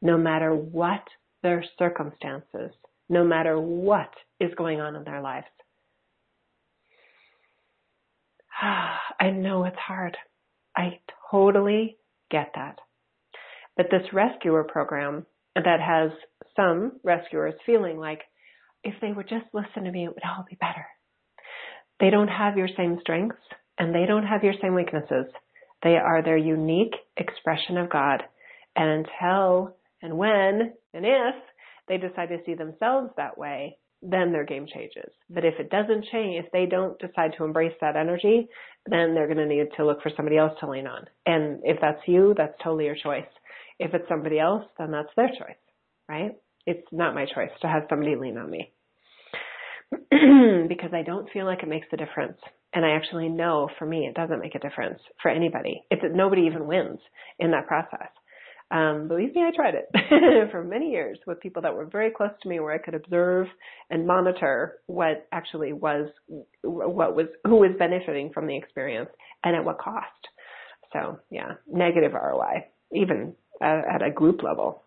no 0.00 0.16
matter 0.16 0.54
what 0.54 1.02
their 1.42 1.64
circumstances, 1.78 2.72
no 3.08 3.24
matter 3.24 3.58
what 3.60 4.12
is 4.40 4.54
going 4.56 4.80
on 4.80 4.96
in 4.96 5.04
their 5.04 5.20
lives. 5.20 5.46
I 8.62 9.30
know 9.30 9.64
it's 9.64 9.76
hard. 9.76 10.16
I 10.76 11.00
totally 11.30 11.96
get 12.30 12.52
that. 12.54 12.78
But 13.76 13.86
this 13.90 14.12
rescuer 14.12 14.64
program 14.64 15.26
that 15.54 15.80
has 15.80 16.10
some 16.56 16.92
rescuers 17.02 17.54
feeling 17.64 17.98
like 17.98 18.20
if 18.84 18.94
they 19.00 19.12
would 19.12 19.28
just 19.28 19.46
listen 19.52 19.84
to 19.84 19.92
me, 19.92 20.04
it 20.04 20.08
would 20.08 20.24
all 20.24 20.44
be 20.48 20.56
better. 20.56 20.86
They 22.00 22.10
don't 22.10 22.28
have 22.28 22.56
your 22.56 22.68
same 22.76 22.98
strengths 23.00 23.36
and 23.78 23.94
they 23.94 24.06
don't 24.06 24.26
have 24.26 24.42
your 24.42 24.54
same 24.60 24.74
weaknesses. 24.74 25.26
They 25.82 25.96
are 25.96 26.22
their 26.22 26.36
unique 26.36 26.94
expression 27.16 27.76
of 27.76 27.90
God. 27.90 28.22
And 28.76 29.06
until 29.06 29.76
and 30.02 30.18
when 30.18 30.72
and 30.94 31.06
if 31.06 31.34
they 31.88 31.98
decide 31.98 32.28
to 32.28 32.38
see 32.44 32.54
themselves 32.54 33.10
that 33.16 33.38
way, 33.38 33.78
then 34.02 34.32
their 34.32 34.44
game 34.44 34.66
changes. 34.66 35.12
But 35.30 35.44
if 35.44 35.54
it 35.60 35.70
doesn't 35.70 36.06
change, 36.10 36.44
if 36.44 36.50
they 36.52 36.66
don't 36.66 36.98
decide 36.98 37.34
to 37.38 37.44
embrace 37.44 37.74
that 37.80 37.96
energy, 37.96 38.48
then 38.86 39.14
they're 39.14 39.32
going 39.32 39.38
to 39.38 39.46
need 39.46 39.68
to 39.76 39.86
look 39.86 40.02
for 40.02 40.10
somebody 40.16 40.36
else 40.36 40.52
to 40.60 40.68
lean 40.68 40.88
on. 40.88 41.04
And 41.24 41.60
if 41.62 41.78
that's 41.80 42.00
you, 42.06 42.34
that's 42.36 42.54
totally 42.62 42.86
your 42.86 42.96
choice. 42.96 43.26
If 43.78 43.94
it's 43.94 44.08
somebody 44.08 44.40
else, 44.40 44.64
then 44.76 44.90
that's 44.90 45.08
their 45.16 45.28
choice, 45.28 45.56
right? 46.12 46.36
It's 46.66 46.86
not 46.92 47.14
my 47.14 47.24
choice 47.24 47.50
to 47.62 47.68
have 47.68 47.84
somebody 47.88 48.16
lean 48.16 48.36
on 48.36 48.50
me 48.50 48.72
because 50.68 50.90
I 50.92 51.02
don't 51.02 51.30
feel 51.32 51.46
like 51.46 51.62
it 51.62 51.68
makes 51.68 51.86
a 51.92 51.96
difference. 51.96 52.38
And 52.74 52.84
I 52.84 52.90
actually 52.90 53.28
know 53.28 53.68
for 53.78 53.86
me, 53.86 54.06
it 54.06 54.14
doesn't 54.14 54.40
make 54.40 54.54
a 54.54 54.58
difference 54.58 55.00
for 55.22 55.30
anybody. 55.30 55.82
It's 55.90 56.02
nobody 56.14 56.42
even 56.42 56.66
wins 56.66 56.98
in 57.38 57.50
that 57.52 57.66
process. 57.66 58.08
Um, 58.70 59.08
believe 59.08 59.34
me, 59.34 59.42
I 59.42 59.54
tried 59.54 59.74
it 59.74 60.50
for 60.50 60.64
many 60.64 60.90
years 60.90 61.18
with 61.26 61.40
people 61.40 61.62
that 61.62 61.74
were 61.74 61.86
very 61.86 62.10
close 62.10 62.30
to 62.42 62.48
me 62.48 62.60
where 62.60 62.72
I 62.72 62.78
could 62.78 62.94
observe 62.94 63.46
and 63.90 64.06
monitor 64.06 64.80
what 64.86 65.26
actually 65.32 65.72
was, 65.72 66.08
what 66.62 67.14
was, 67.14 67.26
who 67.44 67.56
was 67.56 67.72
benefiting 67.78 68.32
from 68.32 68.46
the 68.46 68.56
experience 68.56 69.10
and 69.44 69.56
at 69.56 69.64
what 69.64 69.78
cost. 69.78 70.06
So 70.92 71.18
yeah, 71.30 71.52
negative 71.70 72.12
ROI, 72.12 72.66
even 72.94 73.34
uh, 73.62 73.82
at 73.94 74.02
a 74.02 74.10
group 74.10 74.42
level. 74.42 74.82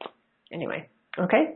Anyway, 0.51 0.89
okay. 1.19 1.55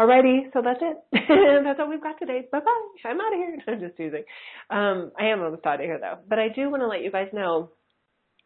Alrighty, 0.00 0.52
so 0.52 0.60
that's 0.62 0.80
it. 0.82 0.96
that's 1.64 1.78
all 1.78 1.88
we've 1.88 2.02
got 2.02 2.18
today. 2.18 2.48
Bye 2.50 2.60
bye. 2.60 3.10
I'm 3.10 3.20
out 3.20 3.32
of 3.32 3.38
here. 3.38 3.58
I'm 3.68 3.80
just 3.80 3.96
teasing. 3.96 4.24
Um, 4.70 5.12
I 5.18 5.26
am 5.26 5.40
almost 5.42 5.64
out 5.66 5.76
of 5.76 5.80
here 5.80 5.98
though. 6.00 6.18
But 6.28 6.38
I 6.38 6.48
do 6.48 6.70
want 6.70 6.82
to 6.82 6.88
let 6.88 7.02
you 7.02 7.12
guys 7.12 7.28
know 7.32 7.70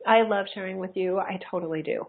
I 0.07 0.23
love 0.23 0.47
sharing 0.55 0.79
with 0.79 0.93
you. 0.95 1.19
I 1.19 1.39
totally 1.51 1.83
do. 1.83 2.05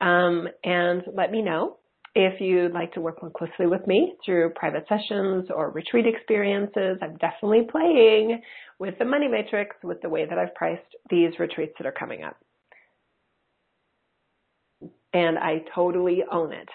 Um, 0.00 0.48
and 0.64 1.02
let 1.14 1.30
me 1.30 1.42
know 1.42 1.78
if 2.14 2.40
you'd 2.40 2.72
like 2.72 2.92
to 2.92 3.00
work 3.00 3.22
more 3.22 3.30
closely 3.30 3.66
with 3.66 3.86
me 3.86 4.14
through 4.24 4.50
private 4.50 4.84
sessions 4.88 5.46
or 5.54 5.70
retreat 5.70 6.06
experiences. 6.06 6.98
I'm 7.02 7.16
definitely 7.16 7.66
playing 7.70 8.42
with 8.78 8.98
the 8.98 9.04
money 9.04 9.28
matrix 9.28 9.76
with 9.82 10.02
the 10.02 10.08
way 10.08 10.26
that 10.26 10.38
I've 10.38 10.54
priced 10.54 10.82
these 11.10 11.32
retreats 11.38 11.72
that 11.78 11.86
are 11.86 11.92
coming 11.92 12.22
up. 12.22 12.36
And 15.14 15.38
I 15.38 15.62
totally 15.74 16.20
own 16.30 16.52
it. 16.52 16.68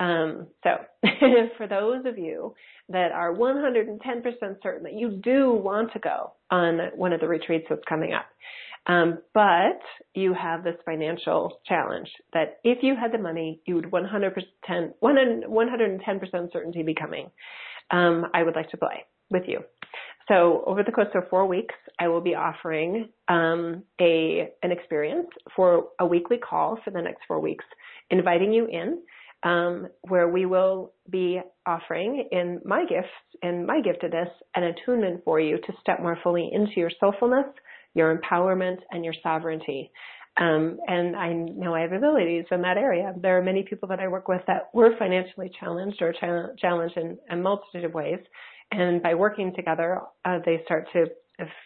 Um, 0.00 0.48
so 0.64 0.70
for 1.56 1.68
those 1.68 2.06
of 2.06 2.18
you 2.18 2.54
that 2.88 3.12
are 3.12 3.32
110% 3.32 3.98
certain 4.62 4.82
that 4.82 4.94
you 4.94 5.20
do 5.22 5.52
want 5.52 5.92
to 5.92 5.98
go 5.98 6.32
on 6.50 6.80
one 6.96 7.12
of 7.12 7.20
the 7.20 7.28
retreats 7.28 7.66
that's 7.68 7.82
coming 7.88 8.14
up, 8.14 8.26
um, 8.86 9.18
but 9.34 9.80
you 10.14 10.32
have 10.32 10.64
this 10.64 10.76
financial 10.86 11.60
challenge 11.66 12.08
that 12.32 12.58
if 12.64 12.82
you 12.82 12.96
had 12.96 13.12
the 13.12 13.18
money, 13.18 13.60
you 13.66 13.74
would 13.74 13.90
100%, 13.90 14.94
110% 15.02 16.52
certainty 16.52 16.82
be 16.82 16.94
coming. 16.94 17.30
Um, 17.90 18.26
I 18.32 18.42
would 18.42 18.56
like 18.56 18.70
to 18.70 18.78
play 18.78 19.04
with 19.30 19.42
you. 19.46 19.60
So 20.28 20.62
over 20.66 20.82
the 20.82 20.92
course 20.92 21.08
of 21.14 21.28
four 21.28 21.44
weeks, 21.46 21.74
I 21.98 22.08
will 22.08 22.20
be 22.20 22.34
offering 22.36 23.08
um, 23.28 23.82
a 24.00 24.50
an 24.62 24.70
experience 24.70 25.26
for 25.56 25.88
a 25.98 26.06
weekly 26.06 26.38
call 26.38 26.78
for 26.84 26.90
the 26.90 27.02
next 27.02 27.22
four 27.26 27.40
weeks, 27.40 27.64
inviting 28.10 28.52
you 28.52 28.66
in 28.66 29.02
um, 29.42 29.88
where 30.02 30.28
we 30.28 30.46
will 30.46 30.92
be 31.08 31.40
offering 31.66 32.28
in 32.30 32.60
my 32.64 32.84
gifts, 32.88 33.08
in 33.42 33.66
my 33.66 33.80
giftedness, 33.80 34.30
an 34.54 34.64
attunement 34.64 35.22
for 35.24 35.40
you 35.40 35.56
to 35.56 35.72
step 35.80 36.00
more 36.00 36.18
fully 36.22 36.50
into 36.52 36.72
your 36.76 36.90
soulfulness, 37.02 37.50
your 37.94 38.16
empowerment, 38.16 38.78
and 38.90 39.04
your 39.04 39.14
sovereignty. 39.22 39.90
Um, 40.36 40.78
and 40.86 41.16
I 41.16 41.32
know 41.32 41.74
I 41.74 41.80
have 41.80 41.92
abilities 41.92 42.44
in 42.50 42.62
that 42.62 42.76
area. 42.76 43.12
There 43.20 43.36
are 43.38 43.42
many 43.42 43.64
people 43.68 43.88
that 43.88 44.00
I 44.00 44.08
work 44.08 44.28
with 44.28 44.42
that 44.46 44.70
were 44.72 44.96
financially 44.98 45.50
challenged 45.58 46.00
or 46.00 46.14
challenged 46.58 46.96
in 46.96 47.18
a 47.30 47.36
multitude 47.36 47.84
of 47.84 47.94
ways. 47.94 48.20
And 48.70 49.02
by 49.02 49.14
working 49.14 49.52
together, 49.54 50.00
uh, 50.24 50.38
they 50.44 50.60
start 50.64 50.86
to 50.92 51.06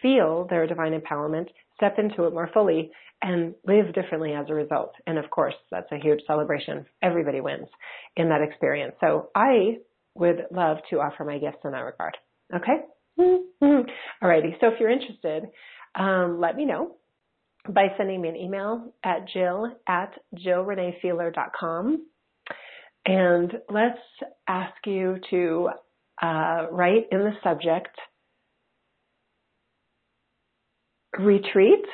feel 0.01 0.47
their 0.49 0.67
divine 0.67 0.99
empowerment, 0.99 1.47
step 1.75 1.95
into 1.97 2.25
it 2.25 2.33
more 2.33 2.49
fully, 2.53 2.91
and 3.21 3.55
live 3.65 3.93
differently 3.93 4.33
as 4.33 4.45
a 4.49 4.53
result. 4.53 4.93
And 5.07 5.17
of 5.17 5.29
course, 5.29 5.55
that's 5.71 5.91
a 5.91 5.97
huge 5.97 6.19
celebration. 6.27 6.85
Everybody 7.01 7.41
wins 7.41 7.67
in 8.15 8.29
that 8.29 8.41
experience. 8.41 8.95
So 8.99 9.29
I 9.35 9.77
would 10.15 10.45
love 10.51 10.77
to 10.89 10.99
offer 10.99 11.23
my 11.23 11.37
gifts 11.37 11.59
in 11.63 11.71
that 11.71 11.79
regard. 11.79 12.17
Okay? 12.53 12.85
Alrighty. 14.23 14.59
So 14.59 14.67
if 14.67 14.79
you're 14.79 14.89
interested, 14.89 15.45
um, 15.95 16.39
let 16.39 16.55
me 16.55 16.65
know 16.65 16.95
by 17.67 17.87
sending 17.97 18.21
me 18.21 18.29
an 18.29 18.35
email 18.35 18.93
at 19.03 19.27
jill 19.33 19.71
at 19.87 20.13
jillreneefeeler.com. 20.35 22.05
And 23.05 23.53
let's 23.69 23.99
ask 24.47 24.73
you 24.85 25.17
to 25.29 25.69
uh, 26.21 26.67
write 26.71 27.07
in 27.11 27.19
the 27.19 27.33
subject 27.43 27.95
retreat 31.19 31.85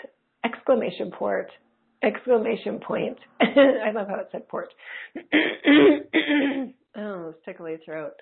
exclamation 0.43 1.11
port 1.11 1.51
exclamation 2.03 2.79
point. 2.79 3.17
I 3.41 3.91
love 3.93 4.07
how 4.07 4.15
it 4.15 4.29
said 4.31 4.47
port. 4.47 4.73
oh, 6.97 7.29
it's 7.29 7.45
tickly 7.45 7.77
throat. 7.85 8.13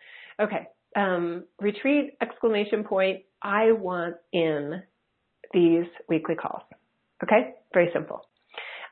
Okay. 0.41 0.67
Um, 0.95 1.45
retreat 1.61 2.15
exclamation 2.21 2.83
point. 2.83 3.19
I 3.41 3.71
want 3.71 4.15
in 4.33 4.81
these 5.53 5.85
weekly 6.07 6.35
calls. 6.35 6.63
Okay? 7.23 7.53
Very 7.73 7.89
simple. 7.93 8.21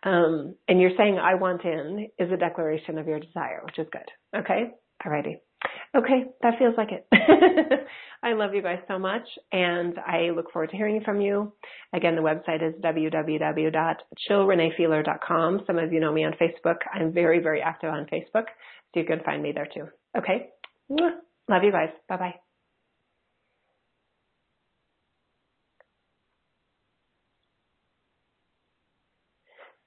Um, 0.04 0.56
and 0.68 0.80
you're 0.80 0.96
saying 0.98 1.18
I 1.18 1.36
want 1.36 1.66
in 1.66 2.10
is 2.20 2.32
a 2.32 2.38
declaration 2.38 2.98
of 2.98 3.08
your 3.08 3.20
desire, 3.20 3.62
which 3.66 3.80
is 3.80 3.88
good. 3.92 4.40
Okay? 4.40 4.72
Alrighty. 5.06 5.40
Okay, 5.96 6.26
that 6.42 6.60
feels 6.60 6.76
like 6.78 6.90
it. 6.92 7.08
I 8.24 8.34
love 8.34 8.54
you 8.54 8.62
guys 8.62 8.80
so 8.88 9.00
much 9.00 9.28
and 9.52 9.98
I 10.00 10.30
look 10.36 10.52
forward 10.52 10.70
to 10.72 10.78
hearing 10.78 11.02
from 11.04 11.22
you. 11.22 11.54
Again, 11.94 12.16
the 12.16 12.22
website 12.22 12.62
is 12.68 12.74
www.jillreneefeeler.com. 12.82 15.62
Some 15.66 15.80
of 15.80 15.94
you 15.94 16.00
know 16.00 16.12
me 16.12 16.26
on 16.26 16.34
Facebook. 16.34 16.78
I'm 16.94 17.14
very, 17.14 17.40
very 17.40 17.62
active 17.62 17.92
on 17.92 18.06
Facebook, 18.06 18.46
so 18.94 19.00
you 19.00 19.06
can 19.06 19.22
find 19.24 19.42
me 19.42 19.54
there 19.54 19.68
too. 19.74 19.88
Okay? 20.18 20.50
Love 20.90 21.64
you 21.64 21.72
guys. 21.72 21.90
Bye 22.10 22.18
bye. 22.18 22.36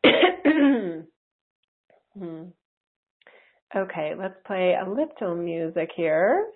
hmm. 2.19 2.45
Okay, 3.75 4.14
let's 4.18 4.35
play 4.47 4.75
a 4.75 4.89
little 4.89 5.37
music 5.37 5.91
here. 5.97 6.47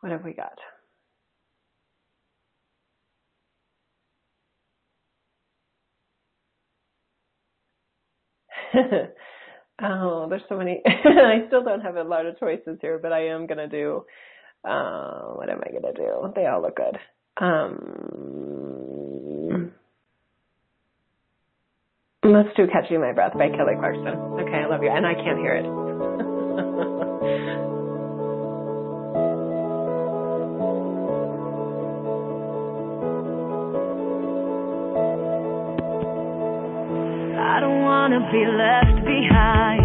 What 0.00 0.12
have 0.12 0.24
we 0.24 0.34
got? 0.34 0.58
oh, 9.82 10.26
there's 10.28 10.42
so 10.48 10.56
many. 10.58 10.82
I 10.86 11.46
still 11.46 11.64
don't 11.64 11.80
have 11.80 11.96
a 11.96 12.02
lot 12.04 12.26
of 12.26 12.38
choices 12.38 12.78
here, 12.80 12.98
but 13.00 13.12
I 13.12 13.28
am 13.28 13.46
gonna 13.46 13.68
do. 13.68 14.04
Uh, 14.64 15.32
what 15.34 15.48
am 15.48 15.60
I 15.66 15.72
gonna 15.72 15.94
do? 15.94 16.32
They 16.34 16.46
all 16.46 16.62
look 16.62 16.76
good. 16.76 16.98
Um, 17.38 18.55
Let's 22.36 22.54
do 22.54 22.66
Catching 22.66 23.00
My 23.00 23.12
Breath 23.14 23.32
by 23.32 23.48
Kelly 23.48 23.76
Clarkson. 23.78 24.08
Okay, 24.08 24.56
I 24.56 24.66
love 24.68 24.82
you. 24.82 24.90
And 24.90 25.06
I 25.06 25.14
can't 25.14 25.38
hear 25.38 25.54
it. 25.54 25.64
I 37.40 37.60
don't 37.60 37.80
want 37.80 38.12
to 38.12 38.20
be 38.30 38.44
left 38.44 39.02
behind. 39.06 39.75